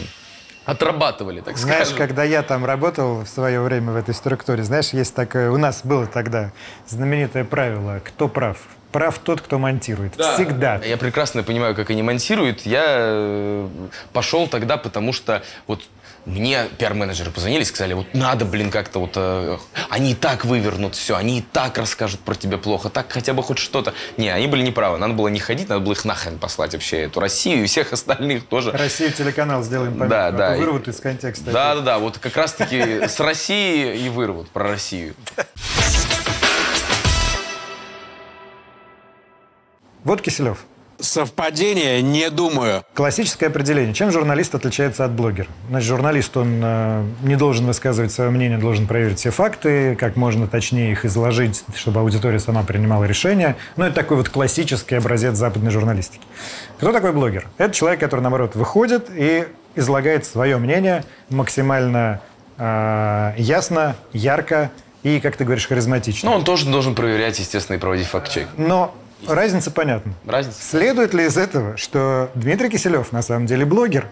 отрабатывали, 0.66 1.40
так 1.40 1.58
Знаешь, 1.58 1.88
скажем. 1.88 1.98
когда 1.98 2.24
я 2.26 2.44
там 2.44 2.66
работал 2.66 3.22
в 3.24 3.28
свое 3.28 3.62
время 3.62 3.94
в 3.94 3.96
этой 3.96 4.14
структуре, 4.14 4.64
знаешь, 4.64 4.90
есть 4.90 5.16
такое, 5.16 5.50
у 5.50 5.58
нас 5.58 5.82
было 5.86 6.06
тогда 6.08 6.52
знаменитое 6.88 7.46
правило, 7.46 8.02
кто 8.04 8.28
прав. 8.28 8.58
Прав 8.92 9.18
тот, 9.20 9.40
кто 9.42 9.60
монтирует. 9.60 10.16
Всегда. 10.16 10.82
Я 10.84 10.98
прекрасно 10.98 11.44
понимаю, 11.44 11.76
как 11.76 11.90
они 11.90 12.04
монтируют. 12.04 12.62
Я 12.62 12.84
э, 12.88 13.70
пошел 14.12 14.48
тогда, 14.48 14.76
потому 14.76 15.14
что 15.14 15.44
вот 15.68 15.82
мне 16.28 16.66
пиар-менеджеры 16.78 17.32
позвонили 17.32 17.62
и 17.62 17.66
сказали, 17.66 17.94
вот 17.94 18.14
надо, 18.14 18.44
блин, 18.44 18.70
как-то 18.70 19.00
вот... 19.00 19.14
э, 19.16 19.58
они 19.90 20.12
и 20.12 20.16
так 20.16 20.44
вывернут 20.44 20.96
все, 20.96 21.16
они 21.16 21.40
и 21.40 21.42
так 21.42 21.78
расскажут 21.78 22.20
про 22.20 22.36
тебя 22.36 22.58
плохо, 22.58 22.90
так 22.90 23.10
хотя 23.10 23.34
бы 23.34 23.42
хоть 23.42 23.58
что-то. 23.60 23.94
Не, 24.18 24.30
они 24.30 24.48
были 24.48 24.62
неправы. 24.62 24.98
Надо 24.98 25.14
было 25.14 25.30
не 25.30 25.40
ходить, 25.40 25.70
надо 25.70 25.80
было 25.80 25.94
их 25.94 26.04
нахрен 26.04 26.38
послать 26.38 26.74
вообще, 26.74 27.04
эту 27.04 27.22
Россию 27.22 27.64
и 27.64 27.68
всех 27.68 27.94
остальных 27.94 28.46
тоже. 28.48 28.72
Россию 28.74 29.14
телеканал 29.14 29.64
сделаем 29.64 29.94
пометку, 29.94 30.10
Да, 30.10 30.28
а 30.28 30.32
да. 30.34 30.56
вырвут 30.58 30.90
из 30.90 31.00
контекста. 31.00 31.46
Да, 31.50 31.76
да, 31.76 31.82
да, 31.82 32.00
вот 32.00 32.18
как 32.18 32.36
раз-таки 32.36 33.08
с 33.08 33.20
России 33.22 33.96
и 33.98 34.10
вырвут 34.10 34.50
про 34.50 34.68
Россию. 34.68 35.16
Вот 40.04 40.22
Киселев. 40.22 40.66
Совпадение, 41.00 42.02
не 42.02 42.30
думаю. 42.32 42.84
Классическое 42.96 43.50
определение. 43.50 43.94
Чем 43.94 44.12
журналист 44.12 44.56
отличается 44.56 45.06
от 45.06 45.12
блогера? 45.12 45.48
Значит, 45.70 45.88
журналист, 45.88 46.36
он 46.36 46.60
э, 46.64 47.04
не 47.22 47.36
должен 47.36 47.68
высказывать 47.68 48.12
свое 48.12 48.32
мнение, 48.32 48.58
должен 48.58 48.88
проверить 48.88 49.20
все 49.20 49.30
факты, 49.30 49.96
как 49.96 50.16
можно 50.16 50.48
точнее 50.48 50.94
их 50.94 51.06
изложить, 51.06 51.64
чтобы 51.76 52.00
аудитория 52.00 52.40
сама 52.40 52.64
принимала 52.64 53.04
решения. 53.04 53.58
Ну, 53.76 53.86
это 53.86 53.96
такой 53.96 54.18
вот 54.18 54.30
классический 54.30 54.96
образец 54.96 55.36
западной 55.36 55.70
журналистики. 55.70 56.26
Кто 56.78 56.92
такой 56.92 57.14
блогер? 57.14 57.48
Это 57.60 57.74
человек, 57.76 58.00
который, 58.00 58.22
наоборот, 58.22 58.56
выходит 58.56 59.08
и 59.14 59.46
излагает 59.76 60.26
свое 60.26 60.58
мнение 60.58 61.04
максимально 61.30 62.22
э, 62.58 63.34
ясно, 63.38 63.96
ярко 64.14 64.72
и, 65.04 65.20
как 65.20 65.38
ты 65.38 65.46
говоришь, 65.46 65.68
харизматично. 65.68 66.32
Ну, 66.32 66.38
он 66.38 66.44
тоже 66.44 66.66
должен 66.66 66.96
проверять, 66.96 67.38
естественно, 67.38 67.76
и 67.76 67.80
проводить 67.80 68.08
факт-чек. 68.08 68.48
Но 68.58 68.96
разница 69.26 69.72
понятна. 69.72 70.14
Разница? 70.26 70.62
Следует 70.62 71.14
ли 71.14 71.26
из 71.26 71.38
этого, 71.38 71.78
что 71.78 72.30
Дмитрий 72.36 72.70
Киселев 72.70 73.12
на 73.12 73.22
самом 73.22 73.46
деле 73.46 73.66
блогер? 73.66 74.08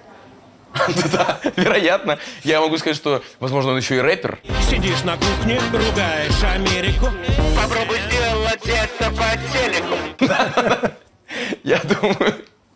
Да, 1.12 1.40
вероятно. 1.56 2.20
Я 2.44 2.60
могу 2.62 2.78
сказать, 2.78 2.98
что, 2.98 3.24
возможно, 3.40 3.72
он 3.72 3.78
еще 3.78 3.96
и 3.96 4.00
рэпер. 4.00 4.40
Сидишь 4.70 5.04
на 5.04 5.16
кухне, 5.16 5.60
ругаешь 5.72 6.44
Америку. 6.44 7.08
Попробуй 7.56 7.98
сделать 8.10 8.66
это 8.66 9.10
по 9.12 9.32
телеку. 9.54 10.92
Я 11.64 11.80
думаю, 11.80 12.36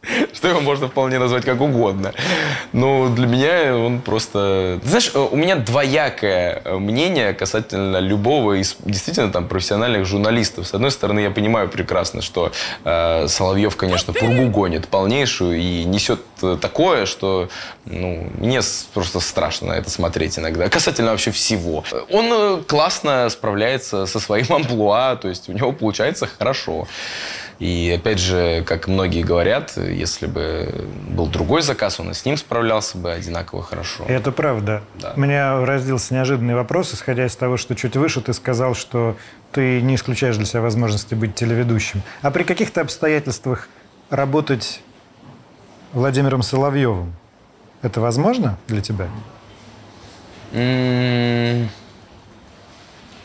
что 0.33 0.47
его 0.47 0.61
можно 0.61 0.87
вполне 0.87 1.19
назвать 1.19 1.45
как 1.45 1.61
угодно. 1.61 2.13
Но 2.73 3.09
для 3.09 3.27
меня 3.27 3.75
он 3.75 4.01
просто... 4.01 4.79
Знаешь, 4.83 5.11
у 5.13 5.35
меня 5.35 5.55
двоякое 5.55 6.61
мнение 6.79 7.33
касательно 7.33 7.97
любого 7.97 8.53
из 8.53 8.75
действительно 8.85 9.31
там 9.31 9.47
профессиональных 9.47 10.05
журналистов. 10.05 10.67
С 10.67 10.73
одной 10.73 10.91
стороны, 10.91 11.19
я 11.19 11.31
понимаю 11.31 11.69
прекрасно, 11.69 12.21
что 12.21 12.51
э, 12.83 13.27
Соловьев, 13.27 13.75
конечно, 13.75 14.13
пургу 14.13 14.47
гонит 14.47 14.87
полнейшую 14.87 15.57
и 15.59 15.83
несет 15.83 16.21
э, 16.41 16.57
такое, 16.59 17.05
что 17.05 17.49
ну, 17.85 18.27
мне 18.37 18.61
просто 18.93 19.19
страшно 19.19 19.69
на 19.69 19.73
это 19.73 19.89
смотреть 19.89 20.37
иногда. 20.39 20.69
Касательно 20.69 21.11
вообще 21.11 21.31
всего. 21.31 21.83
Он 22.11 22.25
э, 22.31 22.63
классно 22.67 23.29
справляется 23.29 24.05
со 24.05 24.19
своим 24.19 24.51
амплуа, 24.53 25.15
то 25.15 25.27
есть 25.27 25.49
у 25.49 25.53
него 25.53 25.71
получается 25.71 26.27
хорошо. 26.27 26.87
И 27.59 27.93
опять 27.93 28.19
же, 28.19 28.63
как 28.65 28.87
многие 28.87 29.21
говорят, 29.21 29.73
если 29.75 30.27
бы 30.27 30.87
был 31.09 31.27
другой 31.27 31.61
заказ, 31.61 31.99
он 31.99 32.11
и 32.11 32.13
с 32.13 32.23
ним 32.23 32.37
справлялся 32.37 32.97
бы 32.97 33.11
одинаково 33.11 33.61
хорошо. 33.63 34.05
Это 34.07 34.31
правда. 34.31 34.81
Да. 34.95 35.13
У 35.17 35.19
меня 35.19 35.65
родился 35.65 36.13
неожиданный 36.13 36.55
вопрос, 36.55 36.93
исходя 36.93 37.25
из 37.25 37.35
того, 37.35 37.57
что 37.57 37.75
чуть 37.75 37.97
выше 37.97 38.21
ты 38.21 38.31
сказал, 38.33 38.75
что 38.75 39.17
ты 39.51 39.81
не 39.81 39.95
исключаешь 39.95 40.37
для 40.37 40.45
себя 40.45 40.61
возможности 40.61 41.15
быть 41.15 41.35
телеведущим. 41.35 42.01
А 42.21 42.31
при 42.31 42.43
каких-то 42.43 42.79
обстоятельствах 42.79 43.67
работать 44.09 44.81
Владимиром 45.91 46.43
Соловьевым, 46.43 47.13
это 47.81 47.99
возможно 47.99 48.57
для 48.67 48.81
тебя? 48.81 49.09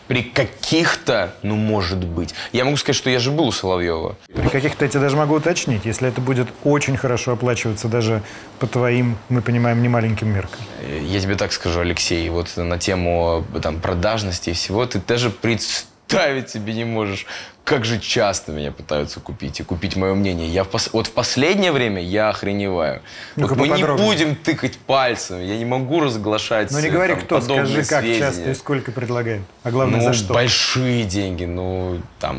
При 0.07 0.23
каких-то, 0.23 1.35
ну, 1.43 1.57
может 1.57 2.05
быть. 2.05 2.35
Я 2.53 2.65
могу 2.65 2.77
сказать, 2.77 2.97
что 2.97 3.09
я 3.09 3.19
же 3.19 3.31
был 3.31 3.47
у 3.49 3.53
Соловьева. 3.53 4.17
При 4.35 4.49
каких-то 4.49 4.85
я 4.85 4.91
тебе 4.91 5.01
даже 5.01 5.17
могу 5.17 5.35
уточнить, 5.37 5.87
если 5.87 6.09
это 6.09 6.21
будет 6.21 6.49
очень 6.63 6.97
хорошо 6.97 7.33
оплачиваться 7.33 7.89
даже 7.89 8.23
по 8.59 8.67
твоим, 8.67 9.17
мы 9.31 9.41
понимаем, 9.41 9.83
немаленьким 9.83 10.29
меркам. 10.29 10.61
Э, 10.83 11.01
Я 11.03 11.21
тебе 11.21 11.37
так 11.37 11.53
скажу, 11.53 11.81
Алексей, 11.81 12.29
вот 12.29 12.55
на 12.57 12.79
тему 12.79 13.45
э, 13.55 13.61
там, 13.61 13.81
продажности 13.81 14.51
и 14.51 14.53
всего, 14.53 14.85
ты 14.85 15.01
даже 15.07 15.31
представить 15.31 16.51
себе 16.51 16.75
не 16.75 16.85
можешь, 16.85 17.25
как 17.65 17.87
же 17.87 17.99
часто 17.99 18.53
меня 18.53 18.71
пытаются 18.71 19.21
купить 19.21 19.59
и 19.61 19.63
купить 19.63 19.97
мое 19.97 20.15
мнение. 20.15 20.47
Я 20.49 20.65
в 20.65 20.69
пос- 20.69 20.91
Вот 20.93 21.07
в 21.07 21.13
последнее 21.13 21.73
время 21.73 22.03
я 22.03 22.29
охреневаю. 22.29 23.01
Ну-ка 23.37 23.55
вот 23.55 23.59
мы 23.59 23.69
не 23.77 23.85
будем 23.85 24.37
тыкать 24.37 24.77
пальцем, 24.77 25.41
я 25.41 25.57
не 25.57 25.65
могу 25.65 26.01
разглашать 26.01 26.71
Ну 26.71 26.79
не 26.81 26.89
э, 26.89 26.91
говори 26.91 27.15
там, 27.15 27.23
кто, 27.25 27.41
скажи, 27.41 27.85
как 27.85 28.01
сведения. 28.03 28.19
часто 28.19 28.51
и 28.51 28.55
сколько 28.55 28.93
предлагают. 28.93 29.45
А 29.63 29.71
главное, 29.71 30.01
ну, 30.01 30.05
за 30.05 30.13
что? 30.13 30.35
большие 30.35 31.05
деньги, 31.05 31.47
ну, 31.47 32.01
там, 32.21 32.39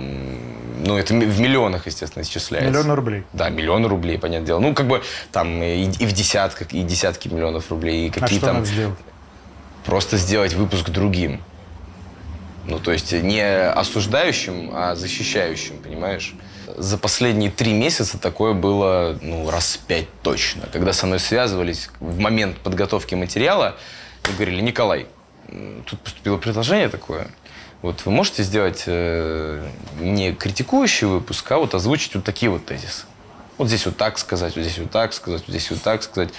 ну, 0.85 0.95
это 0.95 1.13
в 1.15 1.39
миллионах, 1.39 1.87
естественно, 1.87 2.21
исчисляется. 2.21 2.69
Миллионы 2.69 2.95
рублей. 2.95 3.23
Да, 3.33 3.49
миллионы 3.49 3.87
рублей, 3.87 4.19
понятное 4.19 4.45
дело. 4.45 4.59
Ну, 4.59 4.75
как 4.75 4.87
бы 4.87 5.01
там 5.31 5.61
и, 5.63 5.85
и 5.85 6.05
в 6.05 6.13
десятках, 6.13 6.71
и 6.71 6.83
десятки 6.83 7.29
миллионов 7.29 7.71
рублей, 7.71 8.07
и 8.07 8.09
А 8.11 8.13
какие 8.13 8.37
что 8.37 8.47
там... 8.47 8.55
надо 8.57 8.67
сделать? 8.67 8.99
Просто 9.85 10.17
сделать 10.17 10.53
выпуск 10.53 10.89
другим. 10.89 11.41
Ну, 12.67 12.79
то 12.79 12.91
есть 12.91 13.11
не 13.11 13.43
осуждающим, 13.43 14.71
а 14.73 14.95
защищающим, 14.95 15.77
понимаешь? 15.77 16.33
За 16.77 16.97
последние 16.97 17.51
три 17.51 17.73
месяца 17.73 18.17
такое 18.17 18.53
было, 18.53 19.17
ну, 19.21 19.49
раз 19.49 19.79
пять 19.87 20.07
точно. 20.23 20.67
Когда 20.71 20.91
со 20.91 21.05
мной 21.05 21.19
связывались 21.19 21.89
в 21.99 22.17
момент 22.19 22.57
подготовки 22.57 23.13
материала 23.13 23.77
и 24.27 24.33
говорили, 24.33 24.61
Николай, 24.61 25.05
тут 25.85 25.99
поступило 25.99 26.37
предложение 26.37 26.89
такое. 26.89 27.27
Вот 27.81 28.03
вы 28.05 28.11
можете 28.11 28.41
сделать 28.41 28.83
э, 28.87 29.63
не 29.99 30.33
критикующий 30.33 31.05
выпуск, 31.05 31.51
а 31.51 31.57
вот 31.57 31.75
озвучить 31.75 32.15
вот 32.15 32.23
такие 32.23 32.49
вот 32.49 32.65
тезисы. 32.65 33.05
Вот 33.57 33.69
здесь 33.69 33.85
вот 33.85 33.95
так 33.95 34.17
сказать, 34.17 34.55
вот 34.55 34.63
здесь 34.65 34.77
вот 34.77 34.91
так 34.91 35.13
сказать, 35.13 35.41
вот 35.47 35.49
здесь 35.49 35.71
вот 35.71 35.81
так 35.81 36.03
сказать. 36.03 36.29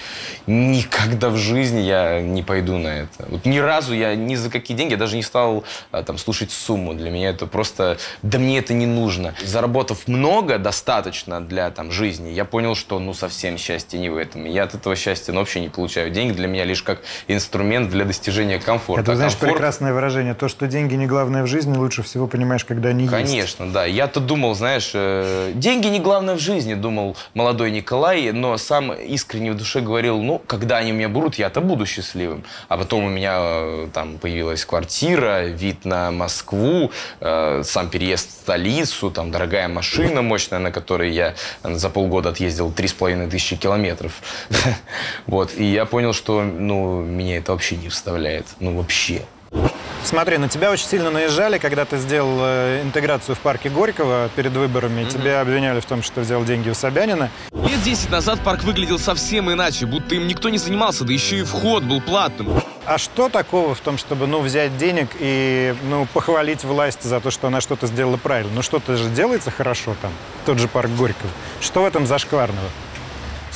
Никогда 0.45 1.29
в 1.29 1.37
жизни 1.37 1.79
я 1.81 2.21
не 2.21 2.43
пойду 2.43 2.77
на 2.77 2.87
это. 2.89 3.25
Вот 3.29 3.45
ни 3.45 3.57
разу 3.57 3.93
я 3.93 4.15
ни 4.15 4.35
за 4.35 4.49
какие 4.49 4.77
деньги, 4.77 4.91
я 4.91 4.97
даже 4.97 5.15
не 5.15 5.23
стал 5.23 5.63
а, 5.91 6.03
там 6.03 6.17
слушать 6.17 6.51
сумму. 6.51 6.93
Для 6.93 7.09
меня 7.09 7.29
это 7.29 7.47
просто, 7.47 7.97
да 8.21 8.37
мне 8.37 8.59
это 8.59 8.73
не 8.73 8.85
нужно. 8.85 9.33
Заработав 9.43 10.07
много, 10.07 10.59
достаточно 10.59 11.41
для 11.41 11.71
там 11.71 11.91
жизни, 11.91 12.29
я 12.29 12.45
понял, 12.45 12.75
что 12.75 12.99
ну 12.99 13.13
совсем 13.13 13.57
счастье 13.57 13.99
не 13.99 14.09
в 14.09 14.17
этом. 14.17 14.45
Я 14.45 14.63
от 14.63 14.75
этого 14.75 14.95
счастья 14.95 15.33
ну, 15.33 15.39
вообще 15.39 15.59
не 15.59 15.69
получаю. 15.69 16.11
Деньги 16.11 16.33
для 16.33 16.47
меня 16.47 16.65
лишь 16.65 16.83
как 16.83 17.01
инструмент 17.27 17.89
для 17.89 18.05
достижения 18.05 18.59
комфорта. 18.59 19.01
Это, 19.01 19.11
А 19.13 19.15
знаешь, 19.15 19.33
комфорт- 19.33 19.53
прекрасное 19.53 19.93
выражение. 19.93 20.33
То, 20.35 20.47
что 20.47 20.67
деньги 20.67 20.93
не 20.95 21.07
главное 21.07 21.43
в 21.43 21.47
жизни, 21.47 21.75
лучше 21.75 22.03
всего 22.03 22.27
понимаешь, 22.27 22.63
когда 22.63 22.89
они 22.89 23.03
есть. 23.03 23.11
Конечно, 23.11 23.71
да. 23.71 23.85
Я-то 23.85 24.19
думал, 24.19 24.53
знаешь, 24.55 24.91
э, 24.93 25.51
деньги 25.55 25.87
не 25.87 25.99
главное 25.99 26.35
в 26.35 26.39
жизни, 26.39 26.73
думал 26.75 27.06
молодой 27.33 27.71
Николай, 27.71 28.31
но 28.31 28.57
сам 28.57 28.93
искренне 28.93 29.51
в 29.51 29.57
душе 29.57 29.81
говорил, 29.81 30.21
ну, 30.21 30.39
когда 30.39 30.77
они 30.77 30.91
меня 30.91 31.09
будут, 31.09 31.35
я-то 31.35 31.61
буду 31.61 31.85
счастливым. 31.85 32.43
А 32.67 32.77
потом 32.77 33.05
у 33.05 33.09
меня 33.09 33.37
э, 33.39 33.87
там 33.93 34.17
появилась 34.17 34.65
квартира, 34.65 35.45
вид 35.45 35.85
на 35.85 36.11
Москву, 36.11 36.91
э, 37.19 37.61
сам 37.63 37.89
переезд 37.89 38.29
в 38.29 38.31
столицу, 38.31 39.11
там 39.11 39.31
дорогая 39.31 39.67
машина 39.67 40.21
мощная, 40.21 40.59
на 40.59 40.71
которой 40.71 41.11
я 41.11 41.35
э, 41.63 41.75
за 41.75 41.89
полгода 41.89 42.29
отъездил 42.29 42.71
три 42.71 42.87
с 42.87 42.93
половиной 42.93 43.29
тысячи 43.29 43.55
километров. 43.55 44.21
Вот. 45.25 45.51
И 45.57 45.65
я 45.65 45.85
понял, 45.85 46.13
что, 46.13 46.41
ну, 46.41 47.01
меня 47.01 47.37
это 47.37 47.51
вообще 47.51 47.75
не 47.75 47.89
вставляет. 47.89 48.45
Ну, 48.59 48.77
вообще. 48.77 49.21
Смотри, 50.07 50.37
на 50.37 50.47
тебя 50.47 50.71
очень 50.71 50.87
сильно 50.87 51.11
наезжали, 51.11 51.57
когда 51.57 51.83
ты 51.83 51.97
сделал 51.97 52.37
э, 52.39 52.81
интеграцию 52.81 53.35
в 53.35 53.39
парке 53.39 53.67
Горького 53.67 54.29
перед 54.37 54.53
выборами. 54.53 55.03
Тебя 55.03 55.41
обвиняли 55.41 55.81
в 55.81 55.85
том, 55.85 56.01
что 56.01 56.21
взял 56.21 56.45
деньги 56.45 56.69
у 56.69 56.73
Собянина. 56.73 57.29
Лет 57.51 57.83
10 57.83 58.09
назад 58.09 58.39
парк 58.39 58.63
выглядел 58.63 58.99
совсем 58.99 59.51
иначе, 59.51 59.85
будто 59.85 60.15
им 60.15 60.25
никто 60.25 60.47
не 60.47 60.59
занимался, 60.59 61.03
да 61.03 61.11
еще 61.11 61.39
и 61.39 61.43
вход 61.43 61.83
был 61.83 61.99
платным. 61.99 62.63
А 62.85 62.97
что 62.97 63.27
такого 63.27 63.75
в 63.75 63.81
том, 63.81 63.97
чтобы, 63.97 64.27
ну, 64.27 64.39
взять 64.39 64.77
денег 64.77 65.09
и, 65.19 65.75
ну, 65.89 66.07
похвалить 66.13 66.63
власть 66.63 67.03
за 67.03 67.19
то, 67.19 67.29
что 67.29 67.47
она 67.47 67.59
что-то 67.59 67.87
сделала 67.87 68.15
правильно? 68.15 68.53
Ну, 68.55 68.61
что-то 68.61 68.95
же 68.95 69.09
делается 69.09 69.51
хорошо 69.51 69.93
там, 70.01 70.13
тот 70.45 70.57
же 70.57 70.69
парк 70.69 70.89
Горького. 70.91 71.29
Что 71.59 71.81
в 71.81 71.85
этом 71.85 72.07
зашкварного? 72.07 72.69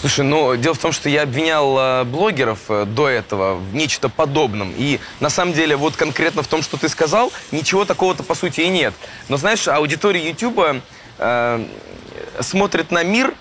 Слушай, 0.02 0.26
ну, 0.26 0.56
дело 0.56 0.74
в 0.74 0.80
том, 0.80 0.92
что 0.92 1.10
я 1.10 1.22
обвинял 1.22 1.78
э, 1.78 2.04
блогеров 2.06 2.60
э, 2.70 2.86
до 2.86 3.08
этого 3.08 3.54
в 3.54 3.76
нечто 3.76 4.10
подобном. 4.10 4.74
И 4.76 5.00
на 5.20 5.30
самом 5.30 5.54
деле, 5.54 5.76
вот 5.76 5.96
конкретно 5.96 6.42
в 6.42 6.48
том, 6.48 6.64
что 6.64 6.76
ты 6.76 6.90
сказал, 6.90 7.32
ничего 7.52 7.86
такого-то 7.86 8.24
по 8.24 8.34
сути 8.34 8.62
и 8.62 8.70
нет. 8.70 8.96
Но 9.30 9.38
знаешь, 9.38 9.68
аудитория 9.68 10.28
Ютуба 10.28 10.82
э, 11.20 11.66
смотрит 12.40 12.90
на 12.90 13.04
мир 13.04 13.36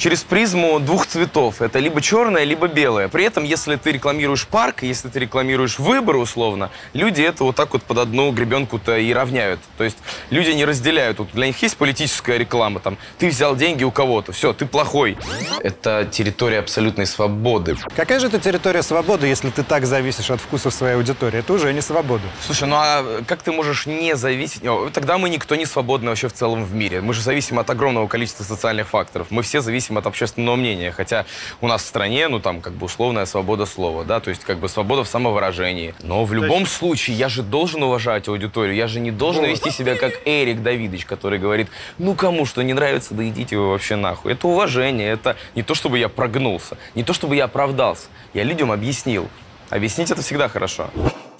через 0.00 0.22
призму 0.22 0.80
двух 0.80 1.06
цветов. 1.06 1.60
Это 1.60 1.78
либо 1.78 2.00
черное, 2.00 2.44
либо 2.44 2.68
белое. 2.68 3.08
При 3.08 3.24
этом, 3.24 3.44
если 3.44 3.76
ты 3.76 3.92
рекламируешь 3.92 4.46
парк, 4.46 4.82
если 4.82 5.08
ты 5.08 5.20
рекламируешь 5.20 5.78
выборы 5.78 6.18
условно, 6.18 6.70
люди 6.94 7.20
это 7.20 7.44
вот 7.44 7.54
так 7.54 7.74
вот 7.74 7.82
под 7.82 7.98
одну 7.98 8.32
гребенку-то 8.32 8.96
и 8.96 9.12
равняют. 9.12 9.60
То 9.76 9.84
есть 9.84 9.98
люди 10.30 10.50
не 10.50 10.64
разделяют. 10.64 11.18
Вот 11.18 11.28
для 11.32 11.46
них 11.46 11.62
есть 11.62 11.76
политическая 11.76 12.38
реклама, 12.38 12.80
там, 12.80 12.96
ты 13.18 13.28
взял 13.28 13.54
деньги 13.54 13.84
у 13.84 13.90
кого-то, 13.90 14.32
все, 14.32 14.54
ты 14.54 14.64
плохой. 14.64 15.18
Это 15.62 16.08
территория 16.10 16.60
абсолютной 16.60 17.04
свободы. 17.04 17.76
Какая 17.94 18.20
же 18.20 18.28
это 18.28 18.40
территория 18.40 18.82
свободы, 18.82 19.26
если 19.26 19.50
ты 19.50 19.62
так 19.62 19.84
зависишь 19.84 20.30
от 20.30 20.40
вкусов 20.40 20.72
своей 20.72 20.94
аудитории? 20.94 21.40
Это 21.40 21.52
уже 21.52 21.72
не 21.74 21.82
свобода. 21.82 22.24
Слушай, 22.46 22.68
ну 22.68 22.76
а 22.76 23.22
как 23.26 23.42
ты 23.42 23.52
можешь 23.52 23.84
не 23.84 24.16
зависеть? 24.16 24.66
О, 24.66 24.88
Тогда 24.90 25.18
мы 25.18 25.28
никто 25.28 25.56
не 25.56 25.66
свободны 25.66 26.08
вообще 26.08 26.28
в 26.28 26.32
целом 26.32 26.64
в 26.64 26.74
мире. 26.74 27.02
Мы 27.02 27.12
же 27.12 27.20
зависим 27.20 27.58
от 27.58 27.68
огромного 27.68 28.06
количества 28.06 28.44
социальных 28.44 28.88
факторов. 28.88 29.26
Мы 29.28 29.42
все 29.42 29.60
зависим 29.60 29.89
от 29.98 30.06
общественного 30.06 30.56
мнения. 30.56 30.92
Хотя 30.92 31.26
у 31.60 31.66
нас 31.66 31.82
в 31.82 31.86
стране, 31.86 32.28
ну 32.28 32.40
там, 32.40 32.60
как 32.60 32.72
бы 32.74 32.86
условная 32.86 33.26
свобода 33.26 33.66
слова, 33.66 34.04
да, 34.04 34.20
то 34.20 34.30
есть 34.30 34.44
как 34.44 34.58
бы 34.58 34.68
свобода 34.68 35.04
в 35.04 35.08
самовыражении. 35.08 35.94
Но 36.02 36.24
в 36.24 36.32
любом 36.32 36.66
случае 36.66 37.16
я 37.16 37.28
же 37.28 37.42
должен 37.42 37.82
уважать 37.82 38.28
аудиторию. 38.28 38.74
Я 38.74 38.86
же 38.86 39.00
не 39.00 39.10
должен 39.10 39.44
вести 39.44 39.70
себя 39.70 39.96
как 39.96 40.12
Эрик 40.24 40.62
Давидович, 40.62 41.04
который 41.04 41.38
говорит, 41.38 41.68
ну 41.98 42.14
кому 42.14 42.46
что 42.46 42.62
не 42.62 42.72
нравится, 42.74 43.14
да 43.14 43.26
идите 43.28 43.56
вы 43.56 43.70
вообще 43.70 43.96
нахуй. 43.96 44.32
Это 44.32 44.46
уважение, 44.48 45.08
это 45.10 45.36
не 45.54 45.62
то, 45.62 45.74
чтобы 45.74 45.98
я 45.98 46.08
прогнулся, 46.08 46.76
не 46.94 47.02
то, 47.02 47.12
чтобы 47.12 47.36
я 47.36 47.44
оправдался. 47.44 48.06
Я 48.34 48.44
людям 48.44 48.70
объяснил. 48.72 49.28
Объяснить 49.70 50.10
это 50.10 50.22
всегда 50.22 50.48
хорошо. 50.48 50.90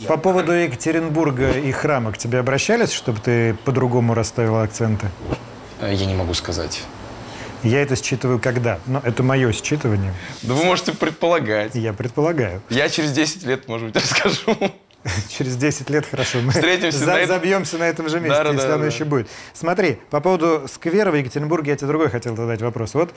По 0.06 0.16
поводу 0.16 0.52
Екатеринбурга 0.52 1.50
и 1.50 1.72
храма 1.72 2.12
к 2.12 2.18
тебе 2.18 2.38
обращались, 2.38 2.92
чтобы 2.92 3.18
ты 3.20 3.54
по-другому 3.64 4.14
расставил 4.14 4.56
акценты? 4.56 5.08
Э, 5.80 5.92
Я 5.92 6.06
не 6.06 6.14
могу 6.14 6.32
сказать. 6.34 6.82
Я 7.62 7.82
это 7.82 7.94
считываю 7.96 8.38
когда? 8.38 8.78
Но 8.86 9.00
это 9.04 9.22
мое 9.22 9.50
считывание. 9.52 10.12
Да 10.42 10.54
вы 10.54 10.64
можете 10.64 10.92
предполагать. 10.92 11.74
Я 11.74 11.92
предполагаю. 11.92 12.62
Я 12.70 12.88
через 12.88 13.12
10 13.12 13.44
лет, 13.44 13.68
может 13.68 13.88
быть, 13.88 13.96
расскажу. 14.02 14.56
Через 15.30 15.56
10 15.56 15.88
лет, 15.88 16.04
хорошо, 16.10 16.40
мы 16.42 16.52
Встретимся 16.52 16.98
за- 16.98 17.06
на 17.06 17.18
этом- 17.18 17.36
забьемся 17.36 17.78
на 17.78 17.84
этом 17.84 18.08
же 18.10 18.20
месте, 18.20 18.36
Да-да-да, 18.36 18.54
если 18.56 18.68
оно 18.72 18.80
да. 18.82 18.86
еще 18.86 19.04
будет. 19.04 19.28
Смотри, 19.54 19.98
по 20.10 20.20
поводу 20.20 20.66
сквера 20.70 21.10
в 21.10 21.14
Екатеринбурге 21.14 21.70
я 21.70 21.76
тебе 21.76 21.86
другой 21.88 22.10
хотел 22.10 22.36
задать 22.36 22.60
вопрос. 22.60 22.92
Вот 22.94 23.14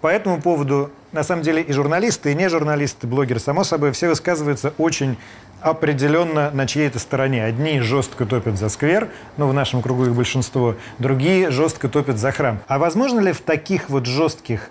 по 0.00 0.06
этому 0.06 0.40
поводу, 0.40 0.90
на 1.10 1.24
самом 1.24 1.42
деле, 1.42 1.62
и 1.62 1.72
журналисты, 1.72 2.30
и 2.30 2.34
не 2.36 2.48
журналисты, 2.48 3.06
блогеры, 3.08 3.40
само 3.40 3.64
собой, 3.64 3.90
все 3.92 4.08
высказываются 4.08 4.74
очень 4.78 5.16
определенно 5.64 6.50
на 6.50 6.66
чьей-то 6.66 6.98
стороне. 6.98 7.42
Одни 7.42 7.80
жестко 7.80 8.26
топят 8.26 8.58
за 8.58 8.68
сквер, 8.68 9.08
ну, 9.38 9.48
в 9.48 9.54
нашем 9.54 9.80
кругу 9.80 10.04
их 10.04 10.14
большинство, 10.14 10.76
другие 10.98 11.50
жестко 11.50 11.88
топят 11.88 12.18
за 12.18 12.32
храм. 12.32 12.58
А 12.68 12.78
возможно 12.78 13.18
ли 13.20 13.32
в 13.32 13.40
таких 13.40 13.88
вот 13.88 14.04
жестких 14.04 14.68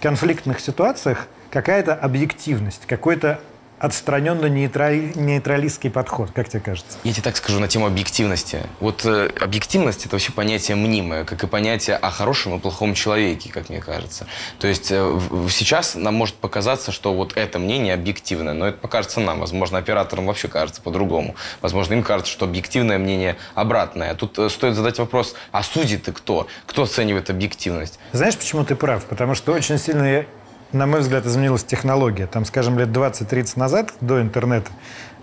конфликтных 0.00 0.60
ситуациях 0.60 1.26
какая-то 1.50 1.94
объективность, 1.94 2.82
какой-то 2.86 3.40
отстраненно 3.78 4.46
нейтрали- 4.46 5.12
нейтралистский 5.18 5.90
подход, 5.90 6.30
как 6.34 6.48
тебе 6.48 6.60
кажется? 6.60 6.98
Я 7.04 7.12
тебе 7.12 7.22
так 7.22 7.36
скажу 7.36 7.60
на 7.60 7.68
тему 7.68 7.86
объективности. 7.86 8.60
Вот 8.80 9.04
э, 9.04 9.30
объективность 9.40 10.06
это 10.06 10.14
вообще 10.14 10.32
понятие 10.32 10.76
мнимое, 10.76 11.24
как 11.24 11.42
и 11.44 11.46
понятие 11.46 11.96
о 11.96 12.10
хорошем 12.10 12.56
и 12.56 12.58
плохом 12.58 12.94
человеке, 12.94 13.50
как 13.52 13.68
мне 13.68 13.80
кажется. 13.80 14.26
То 14.58 14.66
есть 14.66 14.90
э, 14.90 15.02
в- 15.02 15.50
сейчас 15.50 15.94
нам 15.94 16.14
может 16.14 16.36
показаться, 16.36 16.90
что 16.92 17.12
вот 17.14 17.36
это 17.36 17.58
мнение 17.58 17.94
объективное, 17.94 18.54
но 18.54 18.68
это 18.68 18.78
покажется 18.78 19.20
нам. 19.20 19.40
Возможно, 19.40 19.78
операторам 19.78 20.26
вообще 20.26 20.48
кажется 20.48 20.80
по-другому. 20.80 21.34
Возможно, 21.60 21.94
им 21.94 22.02
кажется, 22.02 22.32
что 22.32 22.46
объективное 22.46 22.98
мнение 22.98 23.36
обратное. 23.54 24.14
Тут 24.14 24.38
э, 24.38 24.48
стоит 24.48 24.74
задать 24.74 24.98
вопрос, 24.98 25.34
а 25.52 25.62
судьи 25.62 25.98
ты 25.98 26.12
кто? 26.12 26.46
Кто 26.66 26.84
оценивает 26.84 27.28
объективность? 27.30 27.98
Знаешь, 28.12 28.36
почему 28.36 28.64
ты 28.64 28.74
прав? 28.74 29.04
Потому 29.04 29.34
что 29.34 29.52
очень 29.52 29.78
сильно, 29.78 30.24
на 30.72 30.86
мой 30.86 31.00
взгляд, 31.00 31.26
изменилась 31.26 31.64
технология. 31.64 32.26
Там, 32.26 32.44
скажем, 32.44 32.78
лет 32.78 32.88
20-30 32.88 33.58
назад, 33.58 33.92
до 34.00 34.20
интернета, 34.20 34.70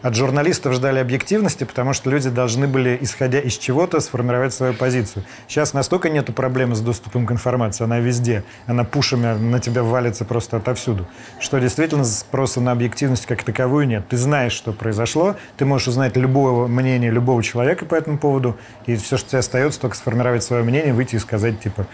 от 0.04 0.16
журналистов 0.16 0.74
ждали 0.74 1.00
объективности, 1.00 1.64
потому 1.64 1.94
что 1.94 2.10
люди 2.10 2.30
должны 2.30 2.68
были, 2.68 2.98
исходя 3.00 3.40
из 3.40 3.58
чего-то, 3.58 4.02
сформировать 4.02 4.54
свою 4.54 4.74
позицию. 4.74 5.24
Сейчас 5.48 5.74
настолько 5.74 6.10
нету 6.10 6.34
проблемы 6.34 6.76
с 6.76 6.82
доступом 6.82 7.26
к 7.26 7.32
информации, 7.32 7.86
она 7.86 8.00
везде, 8.00 8.44
она 8.68 8.84
пушами 8.84 9.34
на 9.34 9.62
тебя 9.62 9.82
валится 9.82 10.26
просто 10.26 10.58
отовсюду, 10.58 11.08
что 11.40 11.58
действительно 11.58 12.04
спроса 12.04 12.60
на 12.60 12.74
объективность 12.74 13.26
как 13.26 13.44
таковую 13.44 13.88
нет. 13.88 14.06
Ты 14.10 14.18
знаешь, 14.18 14.52
что 14.52 14.74
произошло, 14.74 15.38
ты 15.56 15.64
можешь 15.64 15.88
узнать 15.88 16.18
любое 16.18 16.68
мнение 16.68 17.10
любого 17.10 17.42
человека 17.42 17.86
по 17.86 17.96
этому 17.96 18.18
поводу, 18.18 18.58
и 18.86 18.98
все, 18.98 19.16
что 19.16 19.30
тебе 19.30 19.40
остается, 19.40 19.80
только 19.80 19.96
сформировать 19.96 20.44
свое 20.44 20.64
мнение, 20.64 20.94
выйти 20.94 21.16
и 21.16 21.20
сказать, 21.20 21.62
типа, 21.62 21.88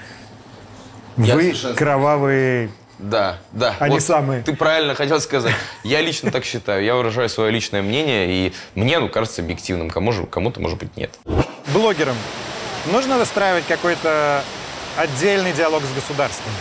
вы 1.15 1.53
кровавые 1.75 2.71
Да, 2.99 3.37
да. 3.53 3.75
Они 3.79 3.95
Вот 3.95 4.03
самые. 4.03 4.43
Ты 4.43 4.53
правильно 4.55 4.93
хотел 4.93 5.19
сказать. 5.21 5.55
Я 5.83 6.01
лично 6.01 6.31
так 6.31 6.43
считаю. 6.43 6.83
Я 6.83 6.95
выражаю 6.95 7.29
свое 7.29 7.49
личное 7.49 7.81
мнение, 7.81 8.27
и 8.29 8.53
мне, 8.75 8.99
ну, 8.99 9.07
кажется 9.07 9.41
объективным. 9.41 9.89
Кому 9.89 10.11
же, 10.11 10.25
кому-то, 10.25 10.59
может 10.59 10.77
быть, 10.77 10.95
нет. 10.97 11.11
блогерам. 11.67 12.17
Нужно 12.91 13.17
выстраивать 13.17 13.65
какой-то 13.67 14.43
отдельный 14.97 15.53
диалог 15.53 15.81
с 15.83 15.93
государством. 15.93 16.51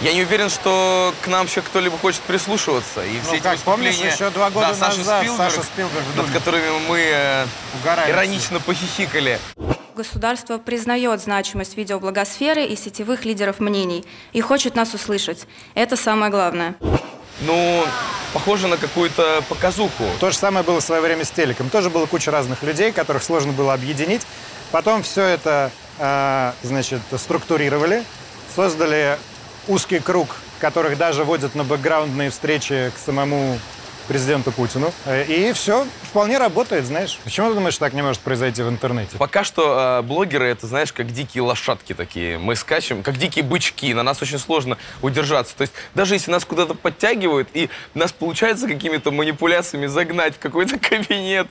Я 0.00 0.12
не 0.12 0.22
уверен, 0.22 0.50
что 0.50 1.14
к 1.22 1.28
нам 1.28 1.42
вообще 1.42 1.62
кто-либо 1.62 1.96
хочет 1.96 2.20
прислушиваться. 2.22 3.04
И 3.04 3.20
все 3.20 3.30
Ну, 3.30 3.34
эти 3.36 3.42
как, 3.42 3.58
помнишь, 3.60 3.94
еще 3.94 4.30
два 4.30 4.50
года 4.50 4.68
да, 4.68 4.74
Саша 4.74 4.98
назад 4.98 5.22
Спилберг, 5.22 5.50
Саша 5.50 5.62
Спилберг 5.62 6.04
над 6.16 6.30
которыми 6.32 6.66
мы 6.88 6.98
э, 7.00 7.46
иронично 8.08 8.58
похихикали. 8.60 9.38
Государство 9.94 10.58
признает 10.58 11.20
значимость 11.20 11.76
видеоблогосферы 11.76 12.64
и 12.64 12.74
сетевых 12.74 13.24
лидеров 13.24 13.60
мнений 13.60 14.04
и 14.32 14.40
хочет 14.40 14.74
нас 14.74 14.92
услышать. 14.92 15.46
Это 15.74 15.96
самое 15.96 16.32
главное. 16.32 16.74
Ну, 17.42 17.84
похоже 18.32 18.66
на 18.66 18.76
какую-то 18.76 19.44
показуху. 19.48 20.04
То 20.18 20.30
же 20.30 20.36
самое 20.36 20.64
было 20.64 20.80
в 20.80 20.82
свое 20.84 21.00
время 21.00 21.24
с 21.24 21.30
телеком. 21.30 21.70
Тоже 21.70 21.90
было 21.90 22.06
куча 22.06 22.32
разных 22.32 22.64
людей, 22.64 22.90
которых 22.90 23.22
сложно 23.22 23.52
было 23.52 23.72
объединить. 23.72 24.22
Потом 24.72 25.04
все 25.04 25.22
это, 25.22 25.70
э, 25.98 26.52
значит, 26.62 27.00
структурировали, 27.16 28.02
создали 28.54 29.16
узкий 29.68 30.00
круг, 30.00 30.34
которых 30.58 30.98
даже 30.98 31.22
водят 31.22 31.54
на 31.54 31.62
бэкграундные 31.62 32.30
встречи 32.30 32.90
к 32.96 32.98
самому 32.98 33.60
президенту 34.04 34.52
Путину. 34.52 34.92
Э, 35.04 35.24
И 35.24 35.52
все 35.52 35.86
вполне 36.02 36.38
работает, 36.38 36.84
знаешь. 36.84 37.18
Почему 37.24 37.48
ты 37.48 37.54
думаешь, 37.54 37.76
так 37.78 37.92
не 37.92 38.02
может 38.02 38.20
произойти 38.20 38.62
в 38.62 38.68
интернете? 38.68 39.16
Пока 39.18 39.44
что 39.44 39.98
э, 40.00 40.02
блогеры 40.02 40.46
это, 40.46 40.66
знаешь, 40.66 40.92
как 40.92 41.12
дикие 41.12 41.42
лошадки 41.42 41.92
такие. 41.94 42.38
Мы 42.38 42.56
скачем, 42.56 43.02
как 43.02 43.16
дикие 43.16 43.44
бычки. 43.44 43.92
На 43.94 44.02
нас 44.02 44.20
очень 44.22 44.38
сложно 44.38 44.78
удержаться. 45.02 45.56
То 45.56 45.62
есть 45.62 45.72
даже 45.94 46.14
если 46.14 46.30
нас 46.30 46.44
куда-то 46.44 46.74
подтягивают, 46.74 47.48
и 47.54 47.70
нас 47.94 48.12
получается 48.12 48.68
какими-то 48.68 49.10
манипуляциями 49.10 49.86
загнать 49.86 50.36
в 50.36 50.38
какой-то 50.38 50.78
кабинет, 50.88 51.46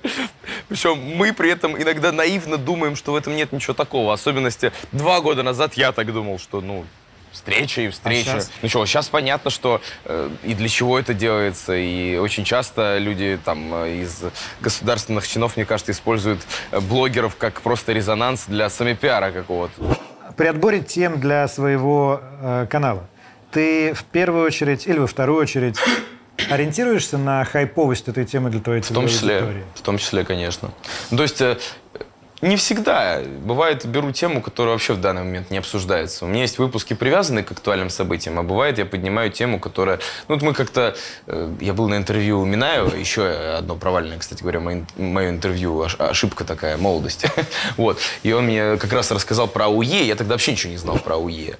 причем 0.68 0.98
мы 1.00 1.34
при 1.34 1.52
этом 1.52 1.82
иногда 1.82 2.12
наивно 2.12 2.58
думаем, 2.58 2.96
что 2.96 3.12
в 3.14 3.16
этом 3.16 3.36
нет 3.36 3.52
ничего 3.52 3.74
такого. 3.74 4.10
В 4.10 4.12
особенности 4.12 4.72
два 4.92 5.22
года 5.22 5.44
назад 5.44 5.74
я 5.76 5.92
так 5.92 6.12
думал, 6.14 6.40
что, 6.40 6.62
ну, 6.62 6.86
встреча 7.34 7.82
и 7.82 7.90
встреча. 7.90 8.32
щас? 8.32 8.52
Ну 8.62 8.70
что, 8.70 8.86
сейчас 8.86 9.10
понятно, 9.10 9.52
что 9.52 9.82
э, 10.06 10.30
и 10.44 10.54
для 10.54 10.70
чего 10.70 10.98
это 10.98 11.14
делается, 11.14 11.76
и 11.76 12.16
очень 12.18 12.46
часто 12.46 12.98
люди 13.00 13.38
там 13.44 13.74
э, 13.74 14.04
из 14.04 14.24
государственных 14.62 15.28
чинов, 15.28 15.58
мне 15.58 15.66
кажется, 15.66 15.92
используют 15.92 16.40
э, 16.72 16.80
блогеров 16.80 17.36
как 17.36 17.62
просто 17.62 17.92
резонанс 17.92 18.46
для 18.48 18.70
самопиара 18.70 19.32
какого-то. 19.32 19.74
При 20.38 20.48
отборе 20.48 20.80
тем 20.80 21.20
для 21.20 21.48
своего 21.48 22.22
э, 22.42 22.68
канала 22.70 23.08
ты 23.52 23.94
в 23.94 24.04
первую 24.06 24.46
очередь 24.46 24.88
или 24.88 24.98
во 24.98 25.08
вторую 25.08 25.40
очередь 25.40 25.78
ориентируешься 26.50 27.18
на 27.18 27.46
хайповость 27.46 28.08
этой 28.08 28.26
темы 28.26 28.50
для 28.50 28.60
твоей 28.60 28.82
В 28.82 28.88
том 28.88 29.08
числе, 29.08 29.36
аудитории? 29.38 29.64
в 29.76 29.82
том 29.82 29.98
числе, 29.98 30.26
конечно. 30.26 30.72
Ну, 31.12 31.18
То 31.18 31.24
есть 31.24 31.40
э, 31.42 31.58
не 32.44 32.56
всегда. 32.58 33.20
Бывает, 33.44 33.86
беру 33.86 34.12
тему, 34.12 34.42
которая 34.42 34.74
вообще 34.74 34.94
в 34.94 35.02
данный 35.02 35.24
момент 35.24 35.50
не 35.52 35.58
обсуждается. 35.58 36.26
У 36.26 36.28
меня 36.28 36.42
есть 36.42 36.58
выпуски, 36.60 36.94
привязанные 36.94 37.44
к 37.44 37.52
актуальным 37.52 37.90
событиям, 37.90 38.38
а 38.40 38.44
бывает, 38.44 38.78
я 38.78 38.86
поднимаю 38.86 39.32
тему, 39.32 39.60
которая... 39.60 40.00
Ну, 40.28 40.36
вот 40.36 40.44
мы 40.44 40.54
как-то... 40.54 40.96
э, 41.28 41.54
Я 41.62 41.74
был 41.74 41.88
на 41.90 41.96
интервью 41.96 42.42
у 42.42 42.46
Минаева, 42.46 42.96
еще 42.96 43.26
одно 43.58 43.76
провальное, 43.76 44.18
кстати 44.20 44.42
говоря, 44.42 44.60
мое, 44.60 45.30
интервью, 45.30 45.84
ош- 45.84 45.96
ошибка 46.00 46.44
такая, 46.46 46.78
молодости. 46.78 47.30
Вот. 47.78 48.00
И 48.24 48.32
он 48.32 48.46
мне 48.46 48.78
как 48.78 48.92
раз 48.94 49.12
рассказал 49.12 49.48
про 49.48 49.66
АУЕ, 49.66 50.06
я 50.06 50.16
тогда 50.16 50.34
вообще 50.36 50.52
ничего 50.52 50.72
не 50.72 50.78
знал 50.78 50.98
про 51.00 51.16
АУЕ. 51.16 51.58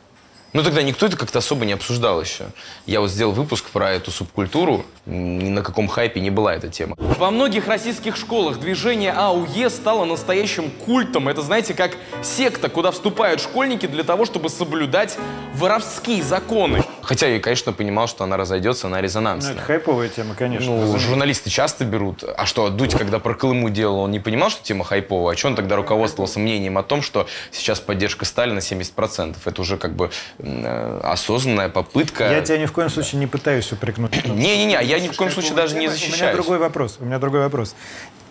Ну, 0.54 0.62
тогда 0.62 0.84
никто 0.84 1.08
это 1.08 1.18
как-то 1.18 1.40
особо 1.40 1.66
не 1.66 1.74
обсуждал 1.74 2.22
еще. 2.22 2.46
Я 2.86 3.02
вот 3.02 3.10
сделал 3.10 3.34
выпуск 3.34 3.66
про 3.72 3.92
эту 3.92 4.12
субкультуру, 4.12 4.86
ни 5.08 5.50
на 5.50 5.64
каком 5.64 5.88
хайпе 5.88 6.20
не 6.22 6.30
была 6.30 6.54
эта 6.54 6.70
тема. 6.70 6.96
Во 7.00 7.32
многих 7.32 7.68
российских 7.68 8.16
школах 8.16 8.60
движение 8.60 9.14
АУЕ 9.14 9.72
стало 9.72 10.06
настоящим 10.06 10.70
культом. 10.70 11.28
Это, 11.28 11.42
знаете, 11.42 11.74
как 11.74 11.98
секта, 12.22 12.70
куда 12.70 12.92
вступают 12.92 13.42
школьники 13.42 13.88
для 13.88 14.04
того, 14.04 14.26
чтобы 14.26 14.50
соблюдать 14.50 15.18
воровские 15.56 16.22
законы. 16.22 16.84
Хотя 17.04 17.28
я, 17.28 17.40
конечно, 17.40 17.74
понимал, 17.74 18.08
что 18.08 18.24
она 18.24 18.38
разойдется 18.38 18.88
на 18.88 18.98
Ну, 18.98 19.04
резонансная. 19.04 19.54
это 19.54 19.62
хайповая 19.62 20.10
тема, 20.10 20.36
конечно. 20.36 20.72
Ну, 20.72 20.82
разумеется. 20.82 21.08
журналисты 21.08 21.50
часто 21.50 21.84
берут. 21.86 22.24
А 22.24 22.46
что, 22.46 22.70
Дудь, 22.70 22.96
когда 22.96 23.20
про 23.20 23.34
Колыму 23.36 23.70
делал, 23.70 24.00
он 24.00 24.12
не 24.12 24.20
понимал, 24.20 24.50
что 24.50 24.64
тема 24.64 24.84
хайповая? 24.86 25.36
А 25.36 25.38
что 25.38 25.50
он 25.50 25.56
тогда 25.56 25.76
руководствовался 25.76 26.40
мнением 26.40 26.78
о 26.78 26.84
том, 26.84 27.02
что 27.02 27.28
сейчас 27.52 27.80
поддержка 27.80 28.26
Сталина 28.26 28.60
70%? 28.60 29.36
Это 29.44 29.62
уже 29.62 29.78
как 29.78 29.96
бы 29.96 30.10
э, 30.40 31.00
осознанная 31.04 31.70
попытка... 31.70 32.32
Я 32.32 32.42
тебя 32.42 32.58
ни 32.58 32.66
в 32.66 32.72
коем 32.72 32.90
случае 32.90 33.20
не 33.20 33.28
пытаюсь 33.28 33.72
упрекнуть. 33.72 34.26
Не-не-не, 34.26 34.76
а 34.78 34.82
я 34.82 35.00
ни 35.00 35.10
в 35.10 35.16
коем 35.18 35.32
случае 35.32 35.54
даже 35.56 35.74
не 35.76 35.82
У 35.82 35.84
меня 35.84 35.92
защищаюсь. 35.92 36.36
другой 36.36 36.58
вопрос. 36.58 36.98
У 37.00 37.06
меня 37.06 37.20
другой 37.20 37.42
вопрос. 37.42 37.76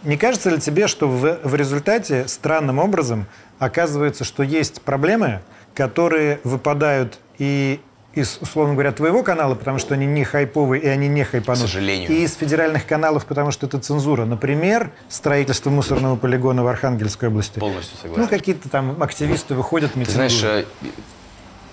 Не 0.02 0.16
кажется 0.16 0.50
ли 0.50 0.58
тебе, 0.58 0.88
что 0.88 1.06
в, 1.08 1.38
в 1.44 1.54
результате 1.54 2.26
странным 2.26 2.78
образом 2.78 3.26
оказывается, 3.58 4.24
что 4.24 4.42
есть 4.42 4.82
проблемы, 4.82 5.42
которые 5.74 6.40
выпадают 6.42 7.18
и 7.38 7.80
из, 8.14 8.38
условно 8.40 8.74
говоря, 8.74 8.92
твоего 8.92 9.22
канала, 9.22 9.54
потому 9.54 9.78
что 9.78 9.94
они 9.94 10.06
не 10.06 10.24
хайповые 10.24 10.82
и 10.82 10.86
они 10.86 11.08
не 11.08 11.24
хайпанут. 11.24 11.60
К 11.62 11.66
сожалению. 11.66 12.10
И 12.10 12.22
из 12.24 12.34
федеральных 12.34 12.86
каналов, 12.86 13.24
потому 13.26 13.50
что 13.50 13.66
это 13.66 13.78
цензура. 13.78 14.24
Например, 14.24 14.90
строительство 15.08 15.70
мусорного 15.70 16.16
полигона 16.16 16.62
в 16.62 16.66
Архангельской 16.66 17.28
области. 17.28 17.58
Полностью 17.58 17.96
согласен. 17.98 18.22
Ну, 18.22 18.28
какие-то 18.28 18.68
там 18.68 19.02
активисты 19.02 19.54
выходят, 19.54 19.92
Ты 19.94 20.00
митингуют. 20.00 20.32
знаешь, 20.32 20.64
э, 20.82 20.90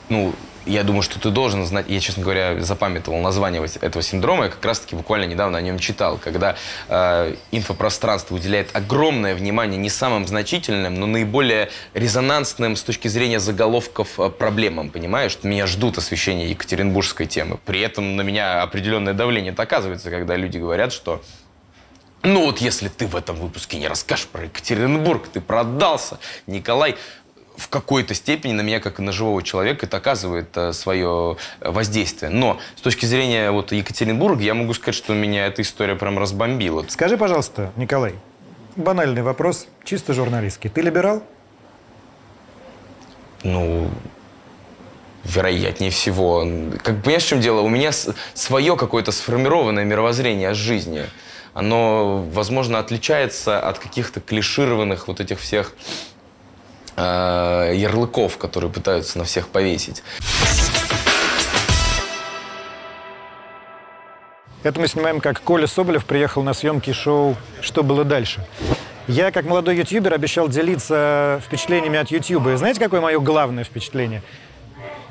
ну, 0.10 0.34
я 0.66 0.84
думаю, 0.84 1.02
что 1.02 1.20
ты 1.20 1.30
должен 1.30 1.66
знать, 1.66 1.86
я, 1.88 2.00
честно 2.00 2.24
говоря, 2.24 2.60
запамятовал 2.60 3.22
название 3.22 3.64
этого 3.82 4.02
синдрома, 4.02 4.46
я 4.46 4.50
как 4.50 4.64
раз-таки 4.66 4.96
буквально 4.96 5.26
недавно 5.26 5.58
о 5.58 5.62
нем 5.62 5.80
читал, 5.80 6.18
когда 6.18 6.56
э, 6.88 7.36
инфопространство 7.52 8.36
уделяет 8.36 8.76
огромное 8.76 9.36
внимание 9.36 9.78
не 9.78 9.90
самым 9.90 10.28
значительным, 10.28 10.96
но 10.96 11.06
наиболее 11.06 11.70
резонансным 11.94 12.76
с 12.76 12.84
точки 12.84 13.08
зрения 13.08 13.40
заголовков 13.40 14.20
э, 14.20 14.30
проблемам, 14.30 14.90
понимаешь? 14.90 15.38
Меня 15.44 15.68
ждут 15.68 15.98
освещения 15.98 16.50
екатеринбургской 16.50 17.26
темы. 17.26 17.60
При 17.66 17.82
этом 17.82 18.16
на 18.16 18.22
меня 18.22 18.62
определенное 18.62 19.14
давление 19.14 19.54
оказывается, 19.60 20.10
когда 20.10 20.36
люди 20.36 20.58
говорят, 20.58 20.94
что 20.94 21.22
ну 22.24 22.46
вот 22.46 22.60
если 22.60 22.90
ты 22.90 23.08
в 23.08 23.16
этом 23.16 23.38
выпуске 23.38 23.78
не 23.78 23.88
расскажешь 23.88 24.28
про 24.28 24.44
Екатеринбург, 24.44 25.30
ты 25.30 25.40
продался, 25.40 26.20
Николай, 26.48 26.98
в 27.60 27.68
какой-то 27.68 28.14
степени 28.14 28.54
на 28.54 28.62
меня, 28.62 28.80
как 28.80 29.00
на 29.00 29.12
живого 29.12 29.44
человека, 29.44 29.86
это 29.86 29.98
оказывает 29.98 30.56
э, 30.56 30.74
свое 30.74 31.38
воздействие. 31.60 32.32
Но 32.32 32.60
с 32.76 32.82
точки 32.82 33.06
зрения 33.06 33.52
вот 33.52 33.72
Екатеринбурга, 33.72 34.42
я 34.42 34.54
могу 34.54 34.74
сказать, 34.74 34.96
что 34.96 35.14
меня 35.14 35.46
эта 35.46 35.62
история 35.62 35.96
прям 35.96 36.18
разбомбила. 36.18 36.86
Скажи, 36.88 37.18
пожалуйста, 37.18 37.72
Николай, 37.76 38.16
банальный 38.76 39.22
вопрос, 39.22 39.68
чисто 39.84 40.14
журналистский. 40.14 40.70
Ты 40.70 40.82
либерал? 40.82 41.22
Ну, 43.44 43.90
вероятнее 45.24 45.92
всего. 45.92 46.48
Как 46.84 47.02
понимаешь, 47.04 47.24
в 47.24 47.28
чем 47.28 47.42
дело? 47.42 47.62
У 47.62 47.70
меня 47.70 47.92
свое 48.34 48.76
какое-то 48.78 49.12
сформированное 49.12 49.84
мировоззрение 49.84 50.50
о 50.50 50.54
жизни. 50.54 51.06
Оно, 51.54 52.24
возможно, 52.32 52.80
отличается 52.80 53.60
от 53.60 53.80
каких-то 53.80 54.22
клишированных 54.22 55.08
вот 55.08 55.20
этих 55.20 55.40
всех 55.40 55.74
э, 57.00 57.74
ярлыков, 57.76 58.38
которые 58.38 58.70
пытаются 58.72 59.18
на 59.18 59.24
всех 59.24 59.48
повесить. 59.48 60.04
Это 64.62 64.80
мы 64.80 64.88
снимаем, 64.88 65.22
как 65.22 65.42
Коля 65.42 65.68
Соболев 65.68 66.06
приехал 66.06 66.44
на 66.44 66.54
съемки 66.54 66.92
шоу 66.92 67.38
«Что 67.62 67.82
было 67.82 68.04
дальше?». 68.04 68.46
Я, 69.08 69.32
как 69.32 69.46
молодой 69.46 69.78
ютубер, 69.78 70.14
обещал 70.14 70.50
делиться 70.50 71.42
впечатлениями 71.44 71.98
от 71.98 72.12
ютуба. 72.12 72.54
И 72.54 72.56
знаете, 72.58 72.80
какое 72.80 73.02
мое 73.02 73.20
главное 73.20 73.64
впечатление? 73.64 74.22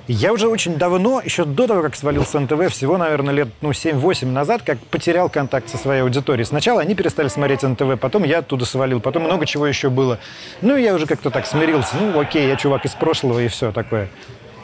Я 0.08 0.32
уже 0.32 0.48
очень 0.48 0.76
давно, 0.78 1.20
еще 1.22 1.44
до 1.44 1.66
того, 1.66 1.82
как 1.82 1.94
свалил 1.94 2.24
с 2.24 2.32
НТВ, 2.32 2.72
всего, 2.72 2.96
наверное, 2.96 3.34
лет 3.34 3.48
ну, 3.60 3.72
7-8 3.72 4.24
назад, 4.24 4.62
как 4.62 4.78
потерял 4.78 5.28
контакт 5.28 5.68
со 5.68 5.76
своей 5.76 6.00
аудиторией. 6.00 6.46
Сначала 6.46 6.80
они 6.80 6.94
перестали 6.94 7.28
смотреть 7.28 7.62
НТВ, 7.62 8.00
потом 8.00 8.24
я 8.24 8.38
оттуда 8.38 8.64
свалил, 8.64 9.00
потом 9.00 9.24
много 9.24 9.44
чего 9.44 9.66
еще 9.66 9.90
было. 9.90 10.18
Ну, 10.62 10.78
я 10.78 10.94
уже 10.94 11.04
как-то 11.04 11.30
так 11.30 11.44
смирился. 11.46 11.94
Ну, 12.00 12.18
окей, 12.18 12.48
я 12.48 12.56
чувак 12.56 12.86
из 12.86 12.92
прошлого 12.92 13.40
и 13.40 13.48
все 13.48 13.70
такое. 13.70 14.08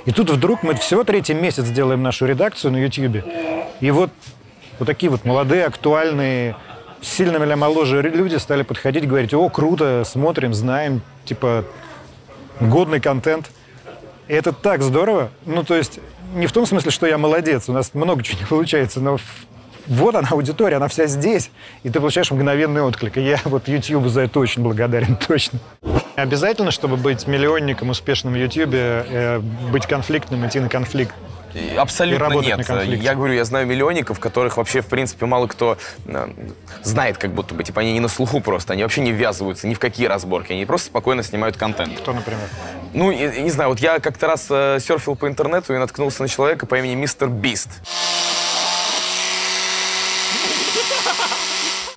И 0.07 0.13
тут 0.13 0.31
вдруг 0.31 0.63
мы 0.63 0.75
всего 0.77 1.05
третий 1.05 1.35
месяц 1.35 1.69
делаем 1.69 2.03
нашу 2.03 2.25
редакцию 2.25 2.73
на 2.73 2.83
Ютьюбе. 2.83 3.23
И 3.81 3.91
вот, 3.91 4.11
вот 4.79 4.87
такие 4.87 5.11
вот 5.11 5.27
молодые, 5.27 5.67
актуальные, 5.67 6.57
сильно 7.03 7.37
меня 7.37 7.57
моложе 7.57 8.01
люди 8.01 8.37
стали 8.37 8.63
подходить 8.63 9.07
говорить, 9.07 9.35
о, 9.35 9.47
круто, 9.51 10.05
смотрим, 10.07 10.55
знаем, 10.55 11.03
типа, 11.27 11.67
годный 12.61 13.01
контент. 13.01 13.51
И 14.29 14.33
это 14.33 14.53
так 14.53 14.83
здорово. 14.83 15.31
Ну, 15.45 15.65
то 15.65 15.75
есть, 15.75 16.01
не 16.35 16.47
в 16.47 16.53
том 16.53 16.67
смысле, 16.67 16.91
что 16.91 17.07
я 17.07 17.19
молодец, 17.19 17.69
у 17.69 17.73
нас 17.73 17.93
много 17.95 18.23
чего 18.23 18.39
не 18.41 18.47
получается, 18.47 19.01
но 19.01 19.19
вот 19.87 20.15
она, 20.15 20.29
аудитория, 20.31 20.77
она 20.77 20.89
вся 20.89 21.07
здесь, 21.07 21.51
и 21.83 21.91
ты 21.91 22.01
получаешь 22.01 22.31
мгновенный 22.31 22.83
отклик. 22.83 23.19
И 23.19 23.23
я 23.23 23.39
вот 23.45 23.69
YouTube 23.69 24.07
за 24.09 24.23
это 24.23 24.41
очень 24.41 24.63
благодарен, 24.63 25.17
точно. 25.29 25.59
Обязательно, 26.17 26.71
чтобы 26.71 26.97
быть 26.97 27.27
миллионником 27.27 27.91
успешным 27.91 28.35
в 28.35 28.37
YouTube, 28.37 28.71
э, 28.73 29.41
быть 29.71 29.87
конфликтным, 29.87 30.47
идти 30.47 30.61
на 30.61 30.69
конфликт. 30.69 31.15
И 31.55 31.59
И 31.73 31.77
Абсолютно 31.77 32.29
на 32.29 32.35
нет. 32.43 32.59
Я 33.03 33.15
говорю, 33.15 33.35
я 33.35 33.45
знаю 33.45 33.67
миллионников, 33.67 34.19
которых 34.21 34.57
вообще, 34.57 34.81
в 34.81 34.87
принципе, 34.87 35.27
мало 35.27 35.47
кто 35.47 35.79
э, 36.07 36.29
знает, 36.83 37.19
как 37.19 37.33
будто 37.33 37.55
бы. 37.55 37.63
Типа 37.65 37.81
они 37.81 37.93
не 37.93 38.01
на 38.01 38.09
слуху 38.09 38.41
просто, 38.41 38.73
они 38.73 38.83
вообще 38.83 39.01
не 39.01 39.13
ввязываются 39.13 39.67
ни 39.69 39.75
в 39.75 39.79
какие 39.79 40.07
разборки, 40.07 40.53
они 40.53 40.65
просто 40.67 40.87
спокойно 40.89 41.23
снимают 41.23 41.57
контент. 41.57 41.99
Кто, 41.99 42.13
например? 42.13 42.41
Ну, 42.93 43.11
и- 43.11 43.39
и 43.39 43.43
не 43.43 43.51
знаю, 43.51 43.71
вот 43.71 43.79
я 43.81 43.99
как-то 43.99 44.27
раз 44.27 44.47
э, 44.51 44.79
серфил 44.81 45.17
по 45.17 45.27
интернету 45.29 45.75
и 45.75 45.79
наткнулся 45.79 46.23
на 46.23 46.29
человека 46.29 46.67
по 46.67 46.77
имени 46.79 46.95
Мистер 46.95 47.29
Бист. 47.29 47.71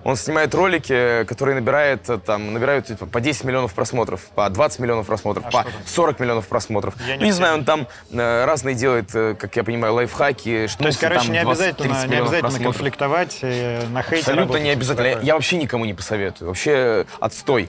Он 0.08 0.16
снимает 0.16 0.54
ролики, 0.54 1.24
которые 1.24 1.54
набирает, 1.54 2.08
э, 2.08 2.16
там, 2.16 2.54
набирают 2.54 2.86
типа, 2.86 3.04
по 3.04 3.20
10 3.20 3.44
миллионов 3.44 3.74
просмотров, 3.74 4.22
по 4.34 4.48
20 4.48 4.78
миллионов 4.78 5.06
просмотров, 5.06 5.44
по 5.52 5.66
40 5.84 6.18
миллионов 6.18 6.48
просмотров. 6.48 6.94
Я 7.06 7.16
не 7.16 7.20
ну, 7.20 7.26
не 7.26 7.32
знаю, 7.32 7.58
он 7.58 7.64
там 7.66 7.86
э, 8.10 8.44
разные 8.46 8.74
делает, 8.74 9.14
э, 9.14 9.34
как 9.34 9.54
я 9.54 9.64
понимаю, 9.64 9.92
лайфхаки. 9.92 10.66
То 10.78 10.86
есть, 10.86 10.98
короче, 10.98 11.30
не 11.30 11.36
обязательно, 11.36 12.06
не 12.06 12.16
обязательно 12.16 12.58
конфликтовать. 12.58 13.38
конфликтовать, 13.38 13.38
э, 13.42 13.86
на 13.88 14.02
хейте 14.02 14.20
Абсолютно 14.20 14.42
работать 14.44 14.62
не 14.62 14.70
обязательно. 14.70 15.08
всё 15.10 15.20
Я 15.20 15.34
вообще 15.34 15.56
никому 15.58 15.84
не 15.84 15.92
посоветую. 15.92 16.48
Вообще 16.48 16.72
э, 16.72 17.04
отстой. 17.20 17.68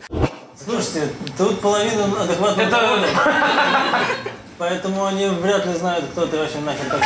Слушайте, 0.63 1.09
тут 1.37 1.59
половина 1.59 2.05
адекватных 2.23 2.67
Это... 2.67 3.01
Поэтому 4.57 5.05
они 5.05 5.27
вряд 5.27 5.65
ли 5.65 5.73
знают, 5.73 6.05
кто 6.13 6.25
ты 6.25 6.37
вообще 6.37 6.59
нахер 6.59 6.85
такой. 6.85 7.03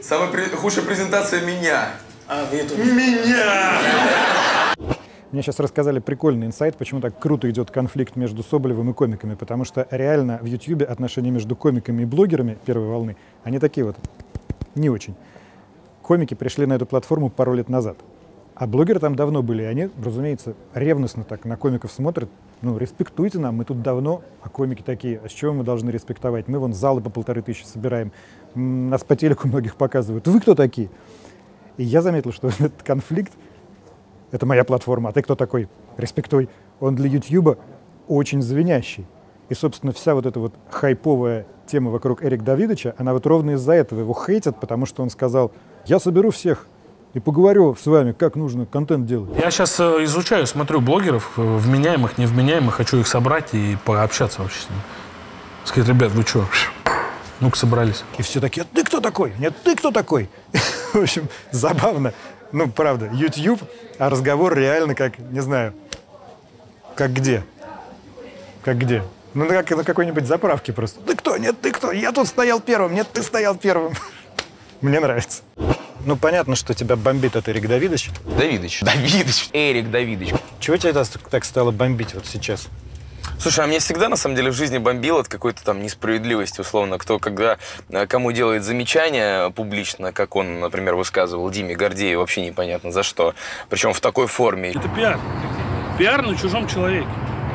Самая 0.00 0.30
худшая 0.50 0.84
презентация 0.84 1.40
меня. 1.40 1.90
А, 2.28 2.44
в 2.44 2.52
YouTube. 2.52 2.78
Меня! 2.78 4.74
Мне 5.30 5.42
сейчас 5.42 5.60
рассказали 5.60 6.00
прикольный 6.00 6.48
инсайт, 6.48 6.76
почему 6.76 7.00
так 7.00 7.18
круто 7.20 7.48
идет 7.48 7.70
конфликт 7.70 8.16
между 8.16 8.42
Соболевым 8.42 8.90
и 8.90 8.92
комиками. 8.92 9.34
Потому 9.34 9.64
что 9.64 9.86
реально 9.92 10.40
в 10.42 10.46
Ютьюбе 10.46 10.86
отношения 10.86 11.30
между 11.30 11.54
комиками 11.54 12.02
и 12.02 12.04
блогерами 12.04 12.58
первой 12.66 12.88
волны, 12.88 13.16
они 13.44 13.60
такие 13.60 13.86
вот 13.86 13.96
не 14.74 14.90
очень. 14.90 15.14
Комики 16.02 16.34
пришли 16.34 16.66
на 16.66 16.72
эту 16.72 16.86
платформу 16.86 17.30
пару 17.30 17.54
лет 17.54 17.68
назад. 17.68 17.96
А 18.56 18.66
блогеры 18.66 18.98
там 18.98 19.14
давно 19.14 19.42
были, 19.42 19.62
и 19.62 19.66
они, 19.66 19.90
разумеется, 20.02 20.54
ревностно 20.74 21.22
так 21.22 21.44
на 21.44 21.56
комиков 21.56 21.92
смотрят. 21.92 22.28
Ну, 22.62 22.76
респектуйте 22.78 23.38
нам, 23.38 23.56
мы 23.56 23.64
тут 23.64 23.82
давно, 23.82 24.22
а 24.42 24.48
комики 24.48 24.82
такие, 24.82 25.20
а 25.22 25.28
с 25.28 25.32
чего 25.32 25.52
мы 25.52 25.62
должны 25.62 25.90
респектовать? 25.90 26.48
Мы 26.48 26.58
вон 26.58 26.72
залы 26.72 27.02
по 27.02 27.10
полторы 27.10 27.42
тысячи 27.42 27.64
собираем, 27.64 28.12
нас 28.54 29.04
по 29.04 29.14
телеку 29.14 29.46
многих 29.46 29.76
показывают. 29.76 30.26
Вы 30.26 30.40
кто 30.40 30.54
такие? 30.54 30.88
И 31.76 31.84
я 31.84 32.02
заметил, 32.02 32.32
что 32.32 32.48
этот 32.58 32.82
конфликт 32.82 33.32
это 34.32 34.44
моя 34.46 34.64
платформа, 34.64 35.10
а 35.10 35.12
ты 35.12 35.22
кто 35.22 35.34
такой? 35.34 35.68
Респектуй. 35.96 36.48
Он 36.80 36.94
для 36.94 37.08
Ютьюба 37.08 37.58
очень 38.08 38.42
звенящий. 38.42 39.06
И, 39.48 39.54
собственно, 39.54 39.92
вся 39.92 40.14
вот 40.14 40.26
эта 40.26 40.40
вот 40.40 40.54
хайповая 40.68 41.46
тема 41.66 41.90
вокруг 41.90 42.24
Эрик 42.24 42.42
Давидовича, 42.42 42.94
она 42.98 43.12
вот 43.12 43.26
ровно 43.26 43.52
из-за 43.52 43.72
этого 43.72 44.00
его 44.00 44.14
хейтят, 44.14 44.58
потому 44.60 44.86
что 44.86 45.02
он 45.02 45.10
сказал, 45.10 45.52
я 45.86 46.00
соберу 46.00 46.30
всех 46.30 46.66
и 47.14 47.20
поговорю 47.20 47.74
с 47.74 47.86
вами, 47.86 48.12
как 48.12 48.34
нужно 48.34 48.66
контент 48.66 49.06
делать. 49.06 49.30
Я 49.38 49.50
сейчас 49.50 49.78
изучаю, 49.80 50.46
смотрю 50.46 50.80
блогеров, 50.80 51.32
э, 51.38 51.42
вменяемых, 51.42 52.18
невменяемых, 52.18 52.74
хочу 52.74 52.98
их 52.98 53.06
собрать 53.06 53.54
и 53.54 53.78
пообщаться 53.84 54.42
вообще 54.42 54.60
с 54.60 54.68
ними. 54.68 54.82
Сказать, 55.64 55.88
ребят, 55.88 56.12
вы 56.12 56.22
что? 56.22 56.44
Ну-ка 57.40 57.56
собрались. 57.56 58.04
И 58.18 58.22
все 58.22 58.40
такие, 58.40 58.66
ты 58.72 58.84
кто 58.84 59.00
такой? 59.00 59.32
Нет, 59.38 59.54
ты 59.62 59.76
кто 59.76 59.90
такой? 59.92 60.28
В 60.96 61.02
общем, 61.02 61.28
забавно. 61.50 62.14
Ну, 62.52 62.70
правда, 62.70 63.10
YouTube, 63.12 63.60
а 63.98 64.08
разговор 64.08 64.56
реально 64.56 64.94
как, 64.94 65.18
не 65.18 65.40
знаю, 65.40 65.74
как 66.94 67.12
где? 67.12 67.44
Как 68.64 68.78
где? 68.78 69.02
Ну, 69.34 69.46
как 69.46 69.68
на 69.72 69.84
какой-нибудь 69.84 70.26
заправке 70.26 70.72
просто. 70.72 71.00
Ты 71.00 71.14
кто? 71.14 71.36
Нет, 71.36 71.60
ты 71.60 71.70
кто? 71.70 71.92
Я 71.92 72.12
тут 72.12 72.26
стоял 72.28 72.60
первым. 72.60 72.94
Нет, 72.94 73.08
ты 73.12 73.22
стоял 73.22 73.54
первым. 73.54 73.92
Мне 74.80 74.98
нравится. 74.98 75.42
Ну, 76.06 76.16
понятно, 76.16 76.56
что 76.56 76.72
тебя 76.72 76.96
бомбит 76.96 77.36
от 77.36 77.46
Эрик 77.50 77.68
Давидович. 77.68 78.10
Давидыч. 78.24 78.80
Давидыч. 78.80 79.50
Эрик 79.52 79.90
Давидыч. 79.90 80.32
Чего 80.60 80.78
тебя 80.78 80.90
это 80.92 81.04
так 81.30 81.44
стало 81.44 81.72
бомбить 81.72 82.14
вот 82.14 82.24
сейчас? 82.24 82.68
Слушай, 83.38 83.64
а 83.64 83.66
мне 83.66 83.78
всегда, 83.78 84.08
на 84.08 84.16
самом 84.16 84.36
деле, 84.36 84.50
в 84.50 84.54
жизни 84.54 84.78
бомбило 84.78 85.20
от 85.20 85.28
какой-то 85.28 85.64
там 85.64 85.82
несправедливости, 85.82 86.60
условно. 86.60 86.98
Кто, 86.98 87.18
когда 87.18 87.58
э, 87.90 88.06
кому 88.06 88.32
делает 88.32 88.64
замечание 88.64 89.50
публично, 89.50 90.12
как 90.12 90.36
он, 90.36 90.60
например, 90.60 90.94
высказывал 90.94 91.48
Диме 91.50 91.74
Гордееву, 91.74 92.20
вообще 92.20 92.44
непонятно 92.44 92.90
за 92.90 93.02
что. 93.02 93.34
Причем 93.68 93.92
в 93.92 94.00
такой 94.00 94.26
форме. 94.26 94.70
Это 94.70 94.88
пиар. 94.88 95.18
Пиар 95.98 96.26
на 96.26 96.36
чужом 96.36 96.68
человеке. 96.68 97.08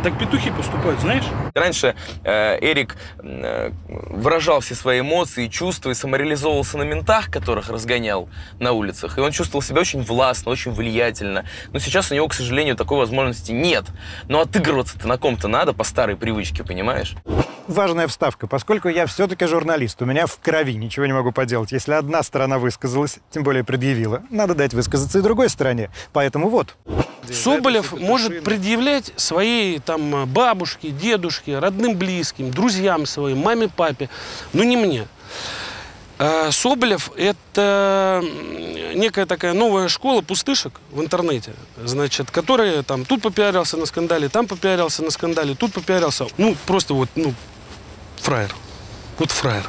Так 0.03 0.17
петухи 0.17 0.49
поступают, 0.49 0.99
знаешь? 0.99 1.25
Раньше 1.53 1.95
э, 2.23 2.57
Эрик 2.59 2.95
э, 3.19 3.71
выражал 3.85 4.59
все 4.61 4.73
свои 4.73 5.01
эмоции, 5.01 5.47
чувства 5.47 5.91
и 5.91 5.93
самореализовывался 5.93 6.79
на 6.79 6.83
ментах, 6.83 7.29
которых 7.29 7.69
разгонял 7.69 8.27
на 8.59 8.71
улицах. 8.71 9.19
И 9.19 9.21
он 9.21 9.31
чувствовал 9.31 9.61
себя 9.61 9.81
очень 9.81 10.01
властно, 10.01 10.51
очень 10.51 10.71
влиятельно. 10.71 11.45
Но 11.71 11.77
сейчас 11.77 12.11
у 12.11 12.15
него, 12.15 12.27
к 12.27 12.33
сожалению, 12.33 12.75
такой 12.75 12.97
возможности 12.97 13.51
нет. 13.51 13.85
Но 14.27 14.41
отыгрываться-то 14.41 15.07
на 15.07 15.19
ком-то 15.19 15.47
надо 15.47 15.73
по 15.73 15.83
старой 15.83 16.15
привычке, 16.15 16.63
понимаешь? 16.63 17.15
Важная 17.71 18.09
вставка. 18.09 18.47
Поскольку 18.47 18.89
я 18.89 19.05
все-таки 19.05 19.45
журналист, 19.45 20.01
у 20.01 20.05
меня 20.05 20.25
в 20.25 20.37
крови 20.39 20.73
ничего 20.73 21.05
не 21.05 21.13
могу 21.13 21.31
поделать. 21.31 21.71
Если 21.71 21.93
одна 21.93 22.21
сторона 22.21 22.59
высказалась, 22.59 23.19
тем 23.29 23.43
более 23.43 23.63
предъявила, 23.63 24.23
надо 24.29 24.55
дать 24.55 24.73
высказаться 24.73 25.19
и 25.19 25.21
другой 25.21 25.47
стороне. 25.47 25.89
Поэтому 26.11 26.49
вот. 26.49 26.75
Соболев 27.31 27.93
может 27.93 28.43
предъявлять 28.43 29.13
своей 29.15 29.79
там 29.79 30.25
бабушке, 30.25 30.89
дедушке, 30.89 31.59
родным 31.59 31.95
близким, 31.95 32.51
друзьям 32.51 33.05
своим, 33.05 33.37
маме, 33.37 33.69
папе, 33.69 34.09
но 34.51 34.65
не 34.65 34.75
мне. 34.75 35.07
А 36.19 36.51
Соболев– 36.51 37.11
это 37.15 38.21
некая 38.93 39.25
такая 39.25 39.53
новая 39.53 39.87
школа 39.87 40.21
пустышек 40.21 40.73
в 40.91 41.01
интернете, 41.01 41.53
значит, 41.83 42.31
которые 42.31 42.83
там 42.83 43.05
тут 43.05 43.21
попиарился 43.21 43.77
на 43.77 43.85
скандале, 43.85 44.27
там 44.27 44.45
попиарился 44.45 45.03
на 45.03 45.09
скандале, 45.09 45.55
тут 45.55 45.71
попиарился. 45.71 46.27
Ну, 46.37 46.55
просто 46.67 46.93
вот, 46.93 47.09
ну, 47.15 47.33
фраер. 48.21 48.53
Вот 49.17 49.31
фраер. 49.31 49.67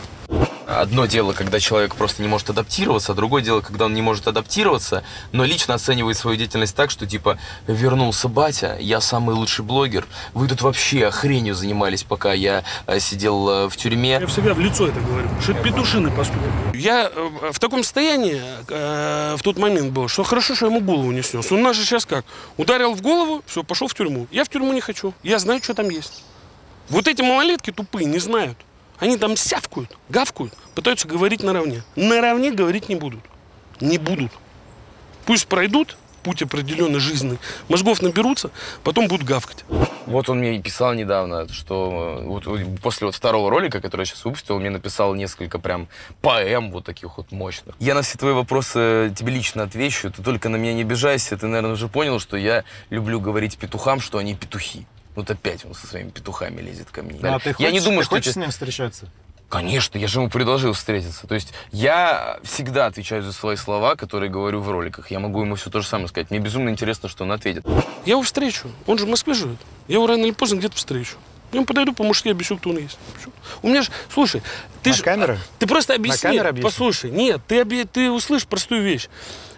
Одно 0.67 1.07
дело, 1.07 1.33
когда 1.33 1.61
человек 1.61 1.95
просто 1.95 2.23
не 2.23 2.29
может 2.29 2.49
адаптироваться, 2.49 3.13
а 3.13 3.15
другое 3.15 3.43
дело, 3.43 3.61
когда 3.61 3.87
он 3.87 3.95
не 3.95 4.01
может 4.01 4.27
адаптироваться, 4.27 5.03
но 5.33 5.45
лично 5.45 5.75
оценивает 5.75 6.17
свою 6.17 6.37
деятельность 6.37 6.75
так, 6.75 6.91
что 6.91 7.07
типа 7.07 7.39
вернулся 7.67 8.29
батя, 8.29 8.77
я 8.81 9.01
самый 9.01 9.35
лучший 9.35 9.65
блогер, 9.65 10.07
вы 10.33 10.49
тут 10.49 10.63
вообще 10.63 11.11
хренью 11.11 11.55
занимались, 11.55 12.05
пока 12.05 12.33
я 12.33 12.65
э, 12.87 13.01
сидел 13.01 13.49
э, 13.49 13.69
в 13.69 13.77
тюрьме. 13.77 14.19
Я 14.21 14.27
всегда 14.27 14.55
в 14.55 14.61
лицо 14.61 14.87
это 14.89 15.01
говорю, 15.01 15.29
что 15.43 15.53
это 15.53 15.63
петушиный 15.63 16.11
поступок. 16.11 16.49
Я 16.75 17.11
э, 17.15 17.51
в 17.53 17.59
таком 17.59 17.83
состоянии 17.83 18.41
э, 18.69 19.37
в 19.37 19.43
тот 19.43 19.59
момент 19.59 19.93
был, 19.93 20.09
что 20.09 20.23
хорошо, 20.23 20.55
что 20.55 20.67
я 20.67 20.75
ему 20.75 20.81
голову 20.81 21.11
не 21.11 21.23
снес. 21.23 21.53
Он 21.53 21.63
нас 21.63 21.77
же 21.77 21.85
сейчас 21.85 22.07
как? 22.07 22.25
Ударил 22.57 22.95
в 22.95 23.03
голову, 23.03 23.43
все, 23.47 23.63
пошел 23.63 23.89
в 23.89 23.95
тюрьму. 23.95 24.27
Я 24.31 24.45
в 24.45 24.49
тюрьму 24.49 24.73
не 24.73 24.81
хочу, 24.81 25.13
я 25.23 25.39
знаю, 25.39 25.63
что 25.63 25.75
там 25.75 25.91
есть. 25.91 26.23
Вот 26.89 27.09
эти 27.09 27.23
малолетки 27.23 27.71
тупые 27.71 28.07
не 28.07 28.19
знают. 28.19 28.59
Они 28.99 29.17
там 29.17 29.37
сявкают, 29.37 29.97
гавкают, 30.09 30.55
пытаются 30.75 31.09
говорить 31.09 31.43
наравне. 31.43 31.83
Наравне 31.97 32.53
говорить 32.53 32.89
не 32.89 32.95
будут. 32.95 33.21
Не 33.81 33.99
будут. 33.99 34.31
Пусть 35.25 35.47
пройдут 35.47 35.97
путь 36.23 36.43
определенный 36.43 37.01
жизненный, 37.01 37.39
мозгов 37.69 38.01
наберутся, 38.01 38.51
потом 38.85 39.09
будут 39.09 39.27
гавкать. 39.27 39.65
Вот 40.07 40.29
он 40.29 40.39
мне 40.39 40.57
и 40.57 40.63
писал 40.63 40.95
недавно, 40.95 41.49
что 41.53 42.19
э, 42.21 42.27
вот, 42.27 42.81
после 42.81 43.07
вот 43.07 43.15
второго 43.15 43.51
ролика, 43.51 43.81
который 43.81 44.03
я 44.03 44.07
сейчас 44.07 44.25
выпустил, 44.25 44.57
он 44.57 44.61
мне 44.63 44.71
написал 44.71 45.15
несколько 45.15 45.59
прям 45.59 45.89
поэм 46.21 46.71
вот 46.71 46.85
таких 46.85 47.17
вот 47.17 47.31
мощных. 47.31 47.75
Я 47.79 47.95
на 47.95 48.03
все 48.03 48.19
твои 48.19 48.33
вопросы 48.33 49.13
тебе 49.17 49.33
лично 49.33 49.65
отвечу, 49.65 50.11
ты 50.11 50.23
только 50.23 50.49
на 50.49 50.57
меня 50.57 50.75
не 50.75 50.83
обижайся, 50.83 51.37
ты, 51.37 51.47
наверное, 51.47 51.73
уже 51.73 51.89
понял, 51.89 52.19
что 52.19 52.37
я 52.37 52.65
люблю 52.91 53.21
говорить 53.21 53.57
петухам, 53.57 54.01
что 54.01 54.19
они 54.19 54.35
петухи. 54.35 54.87
Вот 55.15 55.31
опять 55.31 55.65
он 55.65 55.75
со 55.75 55.87
своими 55.87 56.11
петухами 56.11 56.61
лезет 56.61 56.91
ко 56.91 57.03
мне. 57.03 57.19
Ну, 57.21 57.35
а 57.35 57.39
ты 57.39 57.51
я 57.51 57.55
хочешь, 57.55 57.73
не 57.73 57.81
думаю, 57.81 58.01
ты 58.01 58.05
что 58.07 58.17
хочешь 58.17 58.33
с 58.33 58.37
ним 58.37 58.51
встречаться? 58.51 59.09
Конечно, 59.49 59.99
я 59.99 60.07
же 60.09 60.19
ему 60.21 60.31
предложил 60.31 60.73
встретиться. 60.73 61.27
То 61.27 61.35
есть 61.35 61.53
я 61.73 62.39
всегда 62.43 62.87
отвечаю 62.87 63.23
за 63.23 63.35
свои 63.35 63.57
слова, 63.57 63.97
которые 63.97 64.31
говорю 64.31 64.63
в 64.63 64.71
роликах. 64.71 65.11
Я 65.11 65.21
могу 65.21 65.43
ему 65.43 65.57
все 65.57 65.69
то 65.69 65.83
же 65.83 65.87
самое 65.87 66.09
сказать. 66.09 66.31
Мне 66.31 66.41
безумно 66.41 66.71
интересно, 66.71 67.11
что 67.11 67.25
он 67.25 67.33
ответит. 67.33 67.67
Я 68.07 68.13
его 68.13 68.23
встречу. 68.23 68.71
Он 68.87 68.97
же 68.97 69.05
в 69.05 69.11
Москве 69.11 69.35
живет. 69.35 69.59
Я 69.89 69.97
его 69.97 70.07
рано 70.07 70.25
или 70.25 70.31
поздно 70.31 70.57
где-то 70.57 70.77
встречу. 70.77 71.17
Я 71.53 71.59
ему 71.59 71.67
подойду 71.67 71.93
по-мужски, 71.93 72.31
объясню, 72.31 72.57
кто 72.57 72.71
он 72.71 72.79
есть. 72.79 72.99
У 73.61 73.69
меня 73.69 73.83
же, 73.83 73.91
слушай, 74.09 74.43
ты 74.83 74.89
На 74.89 74.97
же... 74.97 75.03
камеру? 75.03 75.37
Ты 75.59 75.67
просто 75.67 75.95
объясни. 75.95 76.31
камеру 76.31 76.49
объясни? 76.49 76.71
Послушай, 76.71 77.11
нет, 77.11 77.43
ты, 77.47 77.61
объ- 77.61 77.87
ты 77.87 78.11
услышишь 78.11 78.47
простую 78.47 78.83
вещь, 78.83 79.09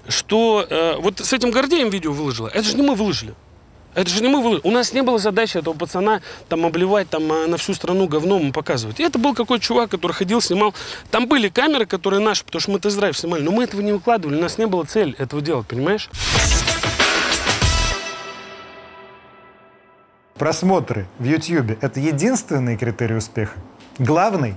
что 0.08 0.66
э, 0.68 0.96
вот 0.98 1.20
с 1.20 1.32
этим 1.32 1.52
Гордеем 1.52 1.90
видео 1.90 2.10
выложила, 2.12 2.48
это 2.48 2.64
же 2.64 2.74
не 2.74 2.82
мы 2.82 2.96
выложили. 2.96 3.34
Это 3.94 4.10
же 4.10 4.22
не 4.22 4.28
мы 4.28 4.42
выложили. 4.42 4.66
У 4.66 4.70
нас 4.70 4.92
не 4.92 5.02
было 5.02 5.18
задачи 5.18 5.56
этого 5.56 5.74
пацана 5.74 6.20
там 6.48 6.66
обливать 6.66 7.08
там 7.08 7.32
э, 7.32 7.46
на 7.46 7.56
всю 7.56 7.74
страну 7.74 8.08
говном 8.08 8.48
и 8.48 8.52
показывать. 8.52 8.98
И 8.98 9.02
это 9.04 9.18
был 9.18 9.34
какой-то 9.34 9.64
чувак, 9.64 9.90
который 9.90 10.12
ходил, 10.12 10.40
снимал. 10.40 10.74
Там 11.10 11.26
были 11.26 11.48
камеры, 11.48 11.86
которые 11.86 12.20
наши, 12.20 12.44
потому 12.44 12.60
что 12.60 12.72
мы 12.72 12.80
тест-драйв 12.80 13.16
снимали, 13.16 13.42
но 13.42 13.52
мы 13.52 13.64
этого 13.64 13.80
не 13.80 13.92
выкладывали, 13.92 14.36
у 14.36 14.40
нас 14.40 14.58
не 14.58 14.66
было 14.66 14.84
цели 14.84 15.14
этого 15.18 15.40
делать, 15.40 15.66
понимаешь? 15.66 16.10
Просмотры 20.34 21.06
в 21.20 21.24
YouTube– 21.24 21.78
это 21.80 22.00
единственный 22.00 22.76
критерий 22.76 23.14
успеха? 23.14 23.54
Главный? 23.98 24.56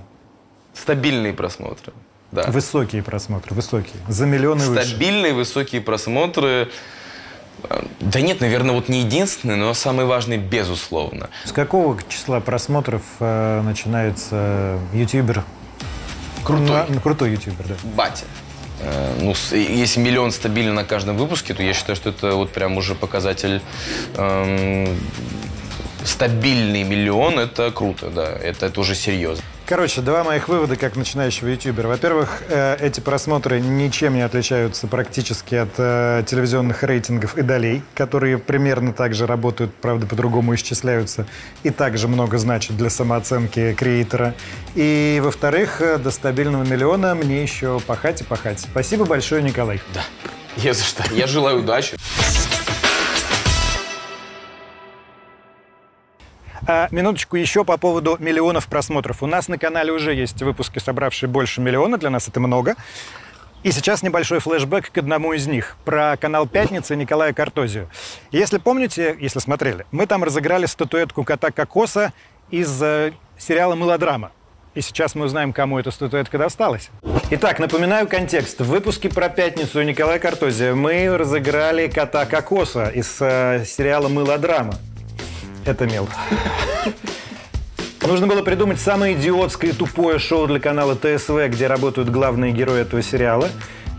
Стабильные 0.74 1.32
просмотры. 1.32 1.92
Да. 2.32 2.50
Высокие 2.50 3.02
просмотры, 3.02 3.54
высокие. 3.54 3.94
За 4.08 4.26
миллионы 4.26 4.66
выше. 4.66 4.84
Стабильные 4.84 5.32
высокие 5.32 5.80
просмотры. 5.80 6.68
Э, 7.64 7.82
Да 8.00 8.20
нет, 8.20 8.40
наверное, 8.40 8.74
вот 8.74 8.88
не 8.88 9.00
единственный, 9.00 9.56
но 9.56 9.74
самый 9.74 10.04
важный, 10.06 10.36
безусловно. 10.38 11.28
С 11.44 11.52
какого 11.52 11.98
числа 12.08 12.40
просмотров 12.40 13.02
э, 13.20 13.62
начинается 13.62 14.78
ютубер? 14.92 15.44
Крутой. 16.44 16.82
Ну, 16.88 17.00
крутой 17.00 17.32
ютубер, 17.32 17.66
да. 17.68 17.74
Батя. 17.94 18.24
Э, 18.80 19.14
Ну, 19.20 19.34
с- 19.34 19.52
если 19.54 20.00
миллион 20.00 20.30
стабильно 20.32 20.72
на 20.72 20.84
каждом 20.84 21.16
выпуске, 21.16 21.52
то 21.54 21.62
я 21.62 21.74
считаю, 21.74 21.96
что 21.96 22.10
это 22.10 22.34
вот 22.36 22.52
прям 22.52 22.76
уже 22.76 22.94
показатель 22.94 23.60
эм, 24.16 24.96
стабильный 26.04 26.84
миллион. 26.84 27.38
Это 27.38 27.70
круто, 27.70 28.08
да. 28.10 28.24
Это, 28.26 28.66
это 28.66 28.80
уже 28.80 28.94
серьезно. 28.94 29.44
Короче, 29.68 30.00
два 30.00 30.24
моих 30.24 30.48
вывода 30.48 30.76
как 30.76 30.96
начинающего 30.96 31.48
ютубера. 31.48 31.88
Во-первых, 31.88 32.42
э, 32.48 32.78
эти 32.80 33.00
просмотры 33.00 33.60
ничем 33.60 34.14
не 34.14 34.22
отличаются 34.22 34.86
практически 34.86 35.56
от 35.56 35.68
э, 35.76 36.22
телевизионных 36.26 36.82
рейтингов 36.82 37.36
и 37.36 37.42
долей, 37.42 37.82
которые 37.94 38.38
примерно 38.38 38.94
так 38.94 39.14
же 39.14 39.26
работают, 39.26 39.74
правда, 39.74 40.06
по-другому 40.06 40.54
исчисляются 40.54 41.26
и 41.64 41.70
также 41.70 42.08
много 42.08 42.38
значат 42.38 42.78
для 42.78 42.88
самооценки 42.88 43.74
креатора. 43.74 44.34
И, 44.74 45.20
во-вторых, 45.22 45.82
э, 45.82 45.98
до 45.98 46.12
стабильного 46.12 46.64
миллиона 46.64 47.14
мне 47.14 47.42
еще 47.42 47.78
пахать 47.80 48.22
и 48.22 48.24
пахать. 48.24 48.60
Спасибо 48.60 49.04
большое, 49.04 49.42
Николай. 49.42 49.82
Да. 49.92 50.00
Не 50.56 50.72
за 50.72 50.82
что. 50.82 51.04
Я 51.12 51.26
желаю 51.26 51.58
удачи. 51.58 51.98
А, 56.66 56.88
минуточку 56.90 57.36
еще 57.36 57.64
по 57.64 57.76
поводу 57.76 58.16
миллионов 58.18 58.66
просмотров. 58.66 59.22
У 59.22 59.26
нас 59.26 59.48
на 59.48 59.58
канале 59.58 59.92
уже 59.92 60.14
есть 60.14 60.42
выпуски, 60.42 60.78
собравшие 60.78 61.28
больше 61.28 61.60
миллиона. 61.60 61.98
Для 61.98 62.10
нас 62.10 62.28
это 62.28 62.40
много. 62.40 62.74
И 63.64 63.72
сейчас 63.72 64.02
небольшой 64.02 64.38
флешбэк 64.38 64.90
к 64.92 64.98
одному 64.98 65.32
из 65.32 65.46
них. 65.46 65.76
Про 65.84 66.16
канал 66.16 66.46
«Пятница» 66.46 66.94
Николая 66.94 67.32
Картозию. 67.32 67.90
Если 68.30 68.58
помните, 68.58 69.16
если 69.18 69.40
смотрели, 69.40 69.84
мы 69.90 70.06
там 70.06 70.22
разыграли 70.22 70.66
статуэтку 70.66 71.24
кота 71.24 71.50
Кокоса 71.50 72.12
из 72.50 72.80
э, 72.80 73.12
сериала 73.36 73.74
«Мылодрама». 73.74 74.30
И 74.74 74.80
сейчас 74.80 75.16
мы 75.16 75.24
узнаем, 75.24 75.52
кому 75.52 75.80
эта 75.80 75.90
статуэтка 75.90 76.38
досталась. 76.38 76.90
Итак, 77.30 77.58
напоминаю 77.58 78.06
контекст. 78.06 78.60
В 78.60 78.66
выпуске 78.66 79.08
про 79.08 79.28
пятницу 79.28 79.82
Николая 79.82 80.20
Картозия 80.20 80.72
мы 80.74 81.18
разыграли 81.18 81.88
кота 81.88 82.26
Кокоса 82.26 82.88
из 82.88 83.16
э, 83.20 83.64
сериала 83.66 84.08
«Мылодрама». 84.08 84.74
Это 85.68 85.84
мел. 85.86 86.08
Нужно 88.00 88.26
было 88.26 88.40
придумать 88.40 88.80
самое 88.80 89.14
идиотское 89.14 89.72
и 89.72 89.74
тупое 89.74 90.18
шоу 90.18 90.46
для 90.46 90.60
канала 90.60 90.96
ТСВ, 90.96 91.46
где 91.48 91.66
работают 91.66 92.08
главные 92.08 92.52
герои 92.52 92.80
этого 92.80 93.02
сериала, 93.02 93.50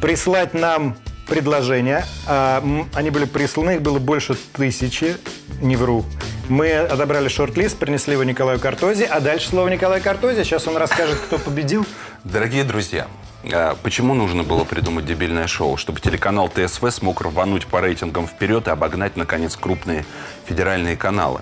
прислать 0.02 0.56
нам 0.56 0.98
предложения. 1.28 2.04
А, 2.26 2.64
они 2.96 3.12
были 3.12 3.26
присланы, 3.26 3.76
их 3.76 3.84
было 3.84 4.00
больше 4.00 4.36
тысячи, 4.54 5.18
не 5.62 5.76
вру. 5.76 6.06
Мы 6.48 6.72
отобрали 6.72 7.28
шорт-лист, 7.28 7.78
принесли 7.78 8.14
его 8.14 8.24
Николаю 8.24 8.60
Картозе, 8.60 9.06
а 9.06 9.20
дальше 9.20 9.50
слово 9.50 9.68
Николаю 9.68 10.02
Картозе. 10.02 10.44
Сейчас 10.44 10.68
он 10.68 10.76
расскажет, 10.76 11.20
кто 11.20 11.38
победил. 11.38 11.86
Дорогие 12.24 12.64
друзья, 12.64 13.06
а, 13.54 13.78
почему 13.84 14.16
нужно 14.16 14.42
было 14.42 14.64
придумать 14.64 15.06
дебильное 15.06 15.46
шоу? 15.46 15.78
Чтобы 15.78 16.00
телеканал 16.00 16.50
ТСВ 16.50 16.84
смог 16.90 17.22
рвануть 17.22 17.68
по 17.68 17.80
рейтингам 17.80 18.26
вперед 18.26 18.68
и 18.68 18.72
обогнать, 18.72 19.16
наконец, 19.16 19.56
крупные 19.56 20.04
федеральные 20.48 20.98
каналы. 20.98 21.42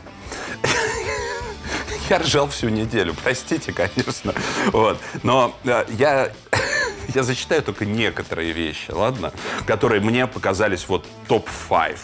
Я 2.09 2.19
ржал 2.19 2.47
всю 2.47 2.69
неделю, 2.69 3.13
простите, 3.21 3.73
конечно. 3.73 4.33
Вот. 4.67 4.97
Но 5.23 5.53
э, 5.65 5.85
я, 5.89 6.31
я 7.13 7.23
зачитаю 7.23 7.61
только 7.61 7.85
некоторые 7.85 8.53
вещи, 8.53 8.91
ладно? 8.91 9.33
Которые 9.65 9.99
мне 9.99 10.25
показались 10.25 10.87
вот 10.87 11.05
топ-5. 11.27 11.97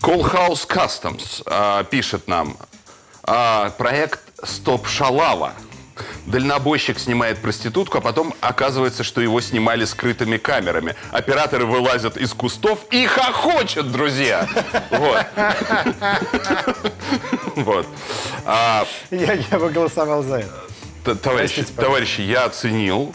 Call 0.00 0.22
House 0.32 0.66
Customs 0.68 1.42
э, 1.44 1.84
пишет 1.90 2.28
нам. 2.28 2.56
а, 3.24 3.70
проект 3.70 4.20
«Стоп 4.44 4.86
Шалава». 4.86 5.54
Дальнобойщик 6.26 6.98
снимает 6.98 7.38
проститутку, 7.40 7.98
а 7.98 8.00
потом 8.00 8.34
оказывается, 8.40 9.02
что 9.04 9.20
его 9.20 9.40
снимали 9.40 9.84
скрытыми 9.84 10.36
камерами. 10.36 10.94
Операторы 11.10 11.66
вылазят 11.66 12.16
из 12.16 12.32
кустов 12.32 12.80
и 12.90 13.06
хохочут, 13.06 13.90
друзья. 13.92 14.48
Вот. 14.90 15.26
Вот. 17.56 17.86
А, 18.44 18.86
Я, 19.10 19.58
бы 19.58 19.70
голосовал 19.70 20.22
за 20.22 20.44
это. 21.04 21.16
товарищи, 21.16 21.64
товарищи, 21.64 22.20
я 22.22 22.44
оценил. 22.44 23.12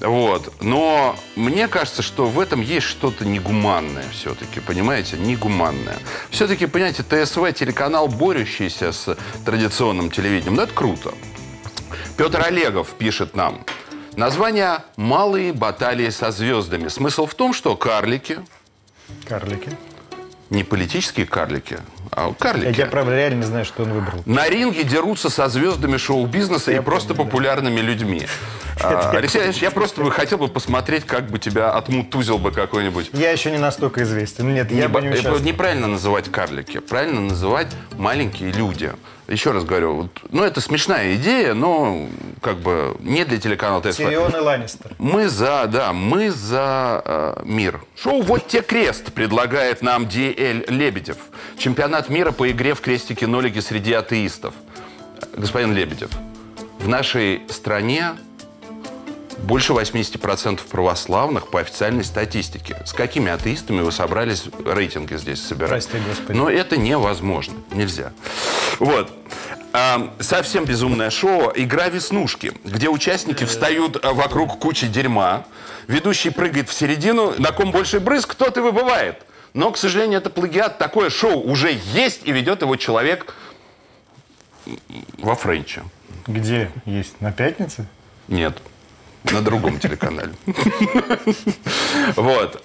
Вот. 0.00 0.52
Но 0.60 1.16
мне 1.36 1.68
кажется, 1.68 2.02
что 2.02 2.26
в 2.26 2.38
этом 2.40 2.60
есть 2.60 2.86
что-то 2.86 3.24
негуманное 3.24 4.04
все-таки, 4.12 4.60
понимаете? 4.60 5.16
Негуманное. 5.16 5.96
Все-таки, 6.30 6.66
понимаете, 6.66 7.02
ТСВ 7.02 7.40
телеканал, 7.54 8.08
борющийся 8.08 8.92
с 8.92 9.16
традиционным 9.44 10.10
телевидением. 10.10 10.54
Ну, 10.56 10.62
это 10.62 10.72
круто. 10.74 11.12
Петр 12.16 12.42
Олегов 12.46 12.94
пишет 12.94 13.36
нам. 13.36 13.60
Название 14.16 14.78
«Малые 14.96 15.52
баталии 15.52 16.08
со 16.08 16.30
звездами». 16.30 16.88
Смысл 16.88 17.26
в 17.26 17.34
том, 17.34 17.52
что 17.52 17.76
карлики, 17.76 18.38
Карлики. 19.28 19.68
не 20.48 20.64
политические 20.64 21.26
карлики, 21.26 21.78
а 22.10 22.28
Я, 22.28 22.34
карлики, 22.34 22.78
я, 22.80 22.86
правда, 22.86 23.14
реально 23.14 23.40
не 23.40 23.46
знаю, 23.46 23.66
что 23.66 23.82
он 23.82 23.92
выбрал. 23.92 24.22
на 24.24 24.48
ринге 24.48 24.84
дерутся 24.84 25.28
со 25.28 25.48
звездами 25.48 25.98
шоу-бизнеса 25.98 26.72
и 26.72 26.80
просто 26.80 27.14
популярными 27.14 27.80
людьми. 27.80 28.26
А, 28.78 29.10
Алексей 29.10 29.38
Алексеевич, 29.38 29.62
я 29.62 29.70
просто 29.70 30.02
бы 30.02 30.10
хотел 30.10 30.36
бы 30.36 30.48
посмотреть, 30.48 31.06
как 31.06 31.30
бы 31.30 31.38
тебя 31.38 31.70
отмутузил 31.70 32.36
бы 32.36 32.52
какой-нибудь. 32.52 33.08
Я 33.14 33.30
еще 33.30 33.50
не 33.50 33.56
настолько 33.56 34.02
известен. 34.02 34.52
Нет, 34.52 34.70
я 34.70 34.82
Не 34.82 34.88
бы 34.88 35.00
не 35.00 35.42
неправильно 35.42 35.86
называть 35.86 36.30
карлики, 36.30 36.80
правильно 36.80 37.22
называть 37.22 37.68
маленькие 37.96 38.52
люди. 38.52 38.92
Еще 39.28 39.50
раз 39.50 39.64
говорю, 39.64 39.94
вот, 39.94 40.10
ну 40.30 40.44
это 40.44 40.60
смешная 40.60 41.16
идея, 41.16 41.54
но 41.54 42.06
как 42.40 42.58
бы 42.58 42.96
не 43.00 43.24
для 43.24 43.38
телеканала 43.38 43.82
ТСВ. 43.82 43.96
Тирион 43.96 44.36
и 44.36 44.38
Ланнистер. 44.38 44.92
Мы 44.98 45.28
за, 45.28 45.66
да, 45.66 45.92
мы 45.92 46.30
за 46.30 47.02
э, 47.04 47.42
мир. 47.44 47.80
Шоу 47.96 48.22
«Вот 48.22 48.46
те 48.46 48.62
крест» 48.62 49.12
предлагает 49.12 49.82
нам 49.82 50.04
DL 50.04 50.70
Лебедев. 50.70 51.16
Чемпионат 51.58 52.08
мира 52.08 52.30
по 52.30 52.48
игре 52.50 52.74
в 52.74 52.80
крестики-нолики 52.80 53.58
среди 53.58 53.94
атеистов. 53.94 54.54
Господин 55.36 55.74
Лебедев, 55.74 56.10
в 56.78 56.86
нашей 56.86 57.42
стране 57.48 58.12
больше 59.38 59.72
80% 59.72 60.60
православных 60.68 61.50
по 61.50 61.60
официальной 61.60 62.04
статистике. 62.04 62.76
С 62.84 62.92
какими 62.92 63.30
атеистами 63.30 63.80
вы 63.80 63.92
собрались 63.92 64.44
рейтинги 64.64 65.16
здесь 65.16 65.42
собирать? 65.42 65.70
Прости, 65.70 65.98
Господи. 66.06 66.36
Но 66.36 66.50
это 66.50 66.76
невозможно. 66.76 67.54
Нельзя. 67.72 68.12
Вот. 68.78 69.10
А, 69.72 70.14
совсем 70.20 70.64
безумное 70.64 71.10
шоу 71.10 71.52
«Игра 71.54 71.88
веснушки», 71.88 72.52
где 72.64 72.88
участники 72.88 73.44
встают 73.44 74.02
а, 74.02 74.14
вокруг 74.14 74.58
кучи 74.58 74.86
дерьма, 74.86 75.44
ведущий 75.86 76.30
прыгает 76.30 76.70
в 76.70 76.72
середину, 76.72 77.34
на 77.38 77.52
ком 77.52 77.72
больше 77.72 78.00
брызг, 78.00 78.34
тот 78.34 78.56
и 78.56 78.60
выбывает. 78.60 79.22
Но, 79.52 79.70
к 79.70 79.76
сожалению, 79.76 80.20
это 80.20 80.30
плагиат. 80.30 80.78
Такое 80.78 81.10
шоу 81.10 81.40
уже 81.40 81.78
есть, 81.92 82.22
и 82.24 82.32
ведет 82.32 82.62
его 82.62 82.76
человек 82.76 83.34
во 85.18 85.34
Френче. 85.34 85.82
Где 86.26 86.70
есть? 86.84 87.20
На 87.20 87.32
пятнице? 87.32 87.86
Нет. 88.28 88.56
На 89.32 89.40
другом 89.42 89.78
телеканале. 89.78 90.32
Вот. 92.16 92.62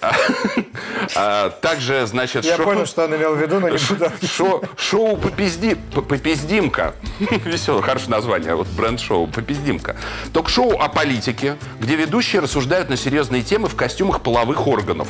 А, 1.16 1.50
Также, 1.50 2.06
значит, 2.06 2.44
Я 2.44 2.56
понял, 2.56 2.86
что 2.86 3.04
он 3.04 3.16
имел 3.16 3.34
в 3.34 3.40
виду, 3.42 3.60
но 3.60 3.68
не 3.68 3.76
буду. 3.78 4.10
Шо- 4.26 4.62
шоу 4.76 5.16
«Попизди- 5.16 5.76
П- 5.94 6.02
«Попиздимка». 6.02 6.94
Веселое, 7.20 7.82
хорошее 7.82 8.10
название. 8.10 8.54
Вот 8.54 8.68
бренд-шоу 8.68 9.26
«Попиздимка». 9.26 9.96
Ток-шоу 10.32 10.78
о 10.78 10.88
политике, 10.88 11.56
где 11.80 11.96
ведущие 11.96 12.40
рассуждают 12.40 12.88
на 12.88 12.96
серьезные 12.96 13.42
темы 13.42 13.68
в 13.68 13.74
костюмах 13.74 14.20
половых 14.20 14.66
органов. 14.66 15.08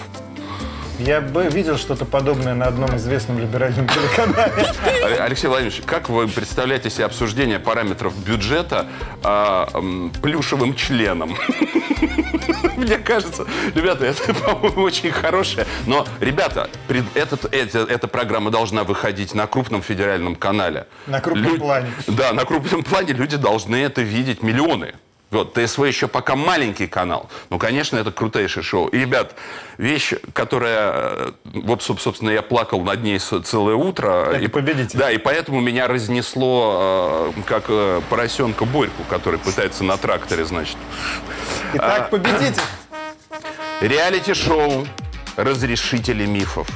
Я 0.99 1.21
бы 1.21 1.47
видел 1.47 1.79
что-то 1.79 2.05
подобное 2.05 2.55
на 2.55 2.67
одном 2.67 2.95
известном 2.97 3.39
либеральном 3.39 3.89
телеканале. 3.89 4.67
Алексей 5.19 5.49
Владимирович, 5.49 5.83
как 5.85 6.09
вы 6.09 6.29
представляете 6.29 6.91
себе 6.91 7.07
обсуждение 7.07 7.59
параметров 7.59 8.17
бюджета 8.25 8.87
а, 9.25 9.69
м, 9.75 10.13
плюшевым 10.23 10.77
членом? 10.77 11.37
Мне 12.77 12.99
кажется, 12.99 13.47
ребята, 13.75 14.05
это, 14.07 14.33
по-моему, 14.35 14.83
очень 14.83 15.11
хорошее. 15.11 15.67
Но, 15.87 16.07
ребята, 16.21 16.71
пред- 16.89 17.05
этот, 17.17 17.53
эти- 17.53 17.91
эта 17.91 18.07
программа 18.07 18.51
должна 18.51 18.85
выходить 18.85 19.35
на 19.35 19.47
крупном 19.47 19.83
федеральном 19.83 20.37
канале. 20.37 20.87
На 21.07 21.21
крупном 21.21 21.55
Лю- 21.55 21.59
плане. 21.59 21.91
Да, 22.07 22.33
на 22.33 22.45
крупном 22.45 22.85
плане 22.85 23.13
люди 23.13 23.37
должны 23.37 23.77
это 23.77 24.03
видеть 24.03 24.43
миллионы. 24.43 24.95
Вот, 25.33 25.55
ТСВ 25.55 25.79
еще 25.87 26.09
пока 26.09 26.37
маленький 26.37 26.87
канал. 26.87 27.29
Ну, 27.49 27.59
конечно, 27.59 27.97
это 27.97 28.13
крутейшее 28.13 28.63
шоу. 28.63 28.89
И, 28.89 28.99
ребят, 28.99 29.35
вещь, 29.79 30.13
которая... 30.35 30.93
э, 30.95 31.33
Вот, 31.45 31.81
соб- 31.81 31.99
собственно, 31.99 32.29
я 32.31 32.43
плакал 32.43 32.83
над 32.83 33.03
ней 33.03 33.19
целое 33.19 33.75
утро. 33.75 34.27
Это 34.29 34.45
и, 34.45 34.47
«Победитель». 34.49 34.99
Да, 34.99 35.11
и 35.11 35.17
поэтому 35.17 35.61
меня 35.63 35.89
разнесло, 35.89 37.33
э, 37.35 37.41
как 37.47 37.65
э, 37.69 38.03
поросенка 38.11 38.67
Борьку, 38.67 39.05
который 39.09 39.39
пытается 39.39 39.85
на 39.85 39.97
тракторе, 39.97 40.45
значит. 40.45 40.77
Итак, 41.73 42.11
победитель. 42.11 42.61
Реалити-шоу 43.81 44.87
«Разрешители 45.37 46.27
мифов». 46.27 46.69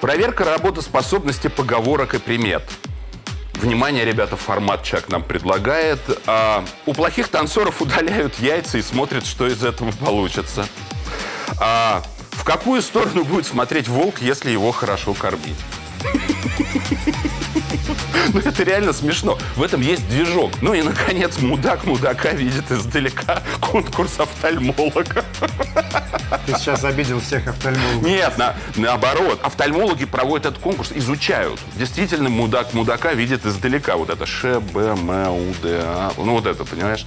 Проверка 0.00 0.44
работоспособности 0.44 1.48
поговорок 1.48 2.14
и 2.14 2.18
примет. 2.18 2.62
Внимание, 3.66 4.04
ребята, 4.04 4.36
формат 4.36 4.84
Чак 4.84 5.08
нам 5.08 5.24
предлагает. 5.24 5.98
А, 6.28 6.64
у 6.86 6.94
плохих 6.94 7.26
танцоров 7.26 7.82
удаляют 7.82 8.38
яйца 8.38 8.78
и 8.78 8.82
смотрят, 8.82 9.26
что 9.26 9.48
из 9.48 9.64
этого 9.64 9.90
получится. 9.90 10.68
А, 11.60 12.00
в 12.30 12.44
какую 12.44 12.80
сторону 12.80 13.24
будет 13.24 13.44
смотреть 13.44 13.88
волк, 13.88 14.20
если 14.20 14.52
его 14.52 14.70
хорошо 14.70 15.14
кормить? 15.14 15.56
Ну, 18.32 18.40
это 18.40 18.64
реально 18.64 18.92
смешно. 18.92 19.38
В 19.54 19.62
этом 19.62 19.80
есть 19.80 20.06
движок. 20.08 20.50
Ну 20.60 20.74
и, 20.74 20.82
наконец, 20.82 21.38
мудак 21.38 21.84
мудака 21.84 22.32
видит 22.32 22.70
издалека 22.70 23.40
конкурс 23.60 24.18
офтальмолога. 24.18 25.24
Ты 26.44 26.54
сейчас 26.58 26.82
обидел 26.84 27.20
всех 27.20 27.46
офтальмологов. 27.46 28.02
Нет, 28.02 28.36
на- 28.36 28.56
наоборот. 28.74 29.40
Офтальмологи 29.42 30.06
проводят 30.06 30.46
этот 30.46 30.58
конкурс, 30.58 30.90
изучают. 30.94 31.60
Действительно, 31.76 32.28
мудак 32.28 32.74
мудака 32.74 33.12
видит 33.12 33.46
издалека. 33.46 33.96
Вот 33.96 34.10
это 34.10 34.26
Ш, 34.26 34.60
Б, 34.60 34.80
М, 34.80 35.08
У, 35.08 35.54
Д, 35.62 35.80
А. 35.84 36.12
Ну, 36.16 36.32
вот 36.32 36.46
это, 36.46 36.64
понимаешь? 36.64 37.06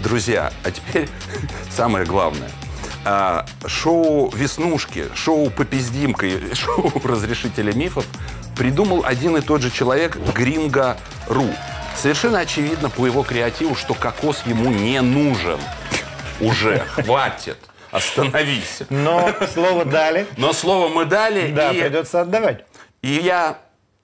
Друзья, 0.00 0.52
а 0.62 0.70
теперь 0.70 1.08
самое 1.76 2.06
главное. 2.06 2.50
А, 3.06 3.44
шоу 3.66 4.30
«Веснушки», 4.34 5.06
шоу 5.14 5.50
«Попиздимка» 5.50 6.26
и 6.26 6.54
шоу 6.54 6.90
«Разрешители 7.04 7.72
мифов» 7.72 8.06
придумал 8.56 9.04
один 9.04 9.36
и 9.36 9.40
тот 9.40 9.60
же 9.62 9.70
человек 9.70 10.16
Гринго.ру. 10.34 11.48
Совершенно 11.96 12.40
очевидно 12.40 12.88
по 12.90 13.06
его 13.06 13.22
креативу, 13.22 13.74
что 13.74 13.94
кокос 13.94 14.42
ему 14.46 14.70
не 14.70 15.00
нужен. 15.00 15.58
Уже, 16.40 16.80
хватит. 16.86 17.58
Остановись. 17.90 18.82
Но 18.90 19.32
слово 19.52 19.84
дали. 19.84 20.26
Но 20.36 20.52
слово 20.52 20.88
мы 20.88 21.04
дали, 21.04 21.52
Да, 21.52 21.70
и, 21.72 21.80
придется 21.80 22.22
отдавать. 22.22 22.64
и 23.02 23.08
я, 23.10 23.58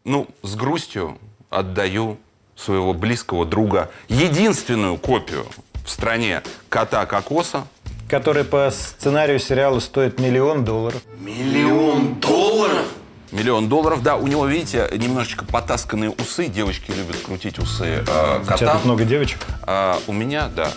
ну, 0.04 0.28
с 0.42 0.54
грустью 0.54 1.18
отдаю 1.48 2.18
своего 2.54 2.92
близкого 2.92 3.44
друга 3.46 3.90
единственную 4.08 4.96
копию 4.98 5.46
в 5.84 5.90
стране 5.90 6.42
кота 6.68 7.04
Кокоса. 7.06 7.66
Который 8.10 8.42
по 8.42 8.72
сценарию 8.72 9.38
сериала 9.38 9.78
стоит 9.78 10.18
миллион 10.18 10.64
долларов. 10.64 11.00
Миллион 11.20 12.16
долларов? 12.18 12.82
Миллион 13.30 13.68
долларов, 13.68 14.02
да. 14.02 14.16
У 14.16 14.26
него, 14.26 14.46
видите, 14.46 14.90
немножечко 14.96 15.44
потасканные 15.44 16.10
усы. 16.10 16.48
Девочки 16.48 16.90
любят 16.90 17.16
крутить 17.24 17.60
усы 17.60 18.02
э, 18.04 18.40
У 18.42 18.56
тебя 18.56 18.72
тут 18.72 18.84
много 18.84 19.04
девочек. 19.04 19.38
А, 19.62 20.00
у 20.08 20.12
меня, 20.12 20.48
да. 20.48 20.72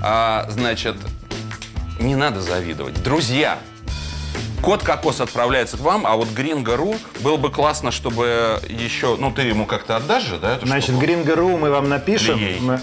А, 0.00 0.46
значит, 0.48 0.96
не 2.00 2.16
надо 2.16 2.40
завидовать. 2.40 3.02
Друзья, 3.02 3.58
код 4.62 4.82
кокос 4.82 5.20
отправляется 5.20 5.76
к 5.76 5.80
вам, 5.80 6.06
а 6.06 6.16
вот 6.16 6.30
Гринго.ру 6.30 6.96
было 7.20 7.36
бы 7.36 7.50
классно, 7.50 7.90
чтобы 7.90 8.60
еще... 8.66 9.16
Ну, 9.16 9.30
ты 9.30 9.42
ему 9.42 9.66
как-то 9.66 9.96
отдашь 9.96 10.24
же, 10.24 10.38
да? 10.38 10.58
Значит? 10.62 10.96
Гринго.ру 10.98 11.58
мы 11.58 11.68
вам 11.68 11.90
напишем. 11.90 12.40
Мы- 12.62 12.80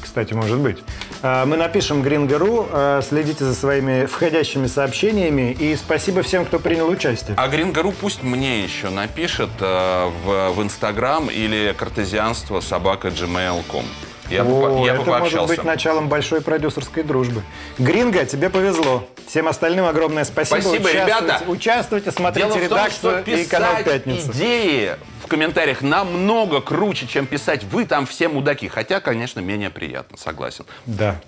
Кстати, 0.00 0.32
может 0.32 0.58
быть. 0.58 0.78
А, 1.22 1.44
Мы 1.46 1.56
напишем 1.56 2.02
Гринго.ру, 2.02 2.68
а, 2.70 3.00
следите 3.02 3.44
за 3.44 3.54
своими 3.54 4.06
входящими 4.06 4.66
сообщениями 4.66 5.52
и 5.58 5.74
спасибо 5.76 6.22
всем, 6.22 6.44
кто 6.44 6.58
принял 6.58 6.88
участие. 6.88 7.34
А 7.36 7.48
Гринго.ру 7.48 7.92
пусть 7.92 8.22
мне 8.22 8.60
еще 8.62 8.88
напишет 8.90 9.50
э, 9.60 10.10
в, 10.24 10.50
в 10.52 10.62
Инстаграм 10.62 11.28
или 11.28 11.74
картезианство 11.76 12.60
собака 12.60 13.08
gmail.com. 13.08 13.84
Я, 14.30 14.44
бы, 14.44 14.50
О, 14.52 14.60
по- 14.80 14.86
я 14.86 14.92
бы 14.94 15.02
это 15.02 15.10
может 15.10 15.20
пообщался. 15.38 15.48
быть 15.48 15.64
началом 15.64 16.08
большой 16.08 16.42
продюсерской 16.42 17.02
дружбы. 17.02 17.42
Гринго, 17.78 18.24
тебе 18.26 18.50
повезло. 18.50 19.02
Всем 19.26 19.48
остальным 19.48 19.86
огромное 19.86 20.24
спасибо. 20.24 20.60
Спасибо, 20.60 20.88
Участвуйте- 20.90 21.02
ребята. 21.04 21.42
Участвуйте, 21.46 22.10
смотрите 22.12 22.46
Дело 22.48 22.58
том, 22.60 22.64
редакцию 22.78 23.22
что 23.22 23.30
и 23.30 23.44
канал 23.46 23.72
«Пятница». 23.84 24.30
идеи 24.32 24.96
комментариях 25.28 25.82
намного 25.82 26.60
круче, 26.60 27.06
чем 27.06 27.26
писать 27.26 27.64
«Вы 27.64 27.86
там 27.86 28.06
все 28.06 28.28
мудаки». 28.28 28.68
Хотя, 28.68 29.00
конечно, 29.00 29.40
менее 29.40 29.70
приятно, 29.70 30.16
согласен. 30.18 30.64
Да. 30.86 31.20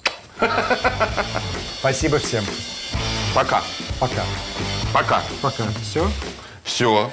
Спасибо 1.79 2.19
всем. 2.19 2.45
Пока. 3.35 3.63
Пока. 3.99 4.25
Пока. 4.93 5.23
Пока. 5.43 5.65
Все? 5.83 6.11
Все. 6.65 7.13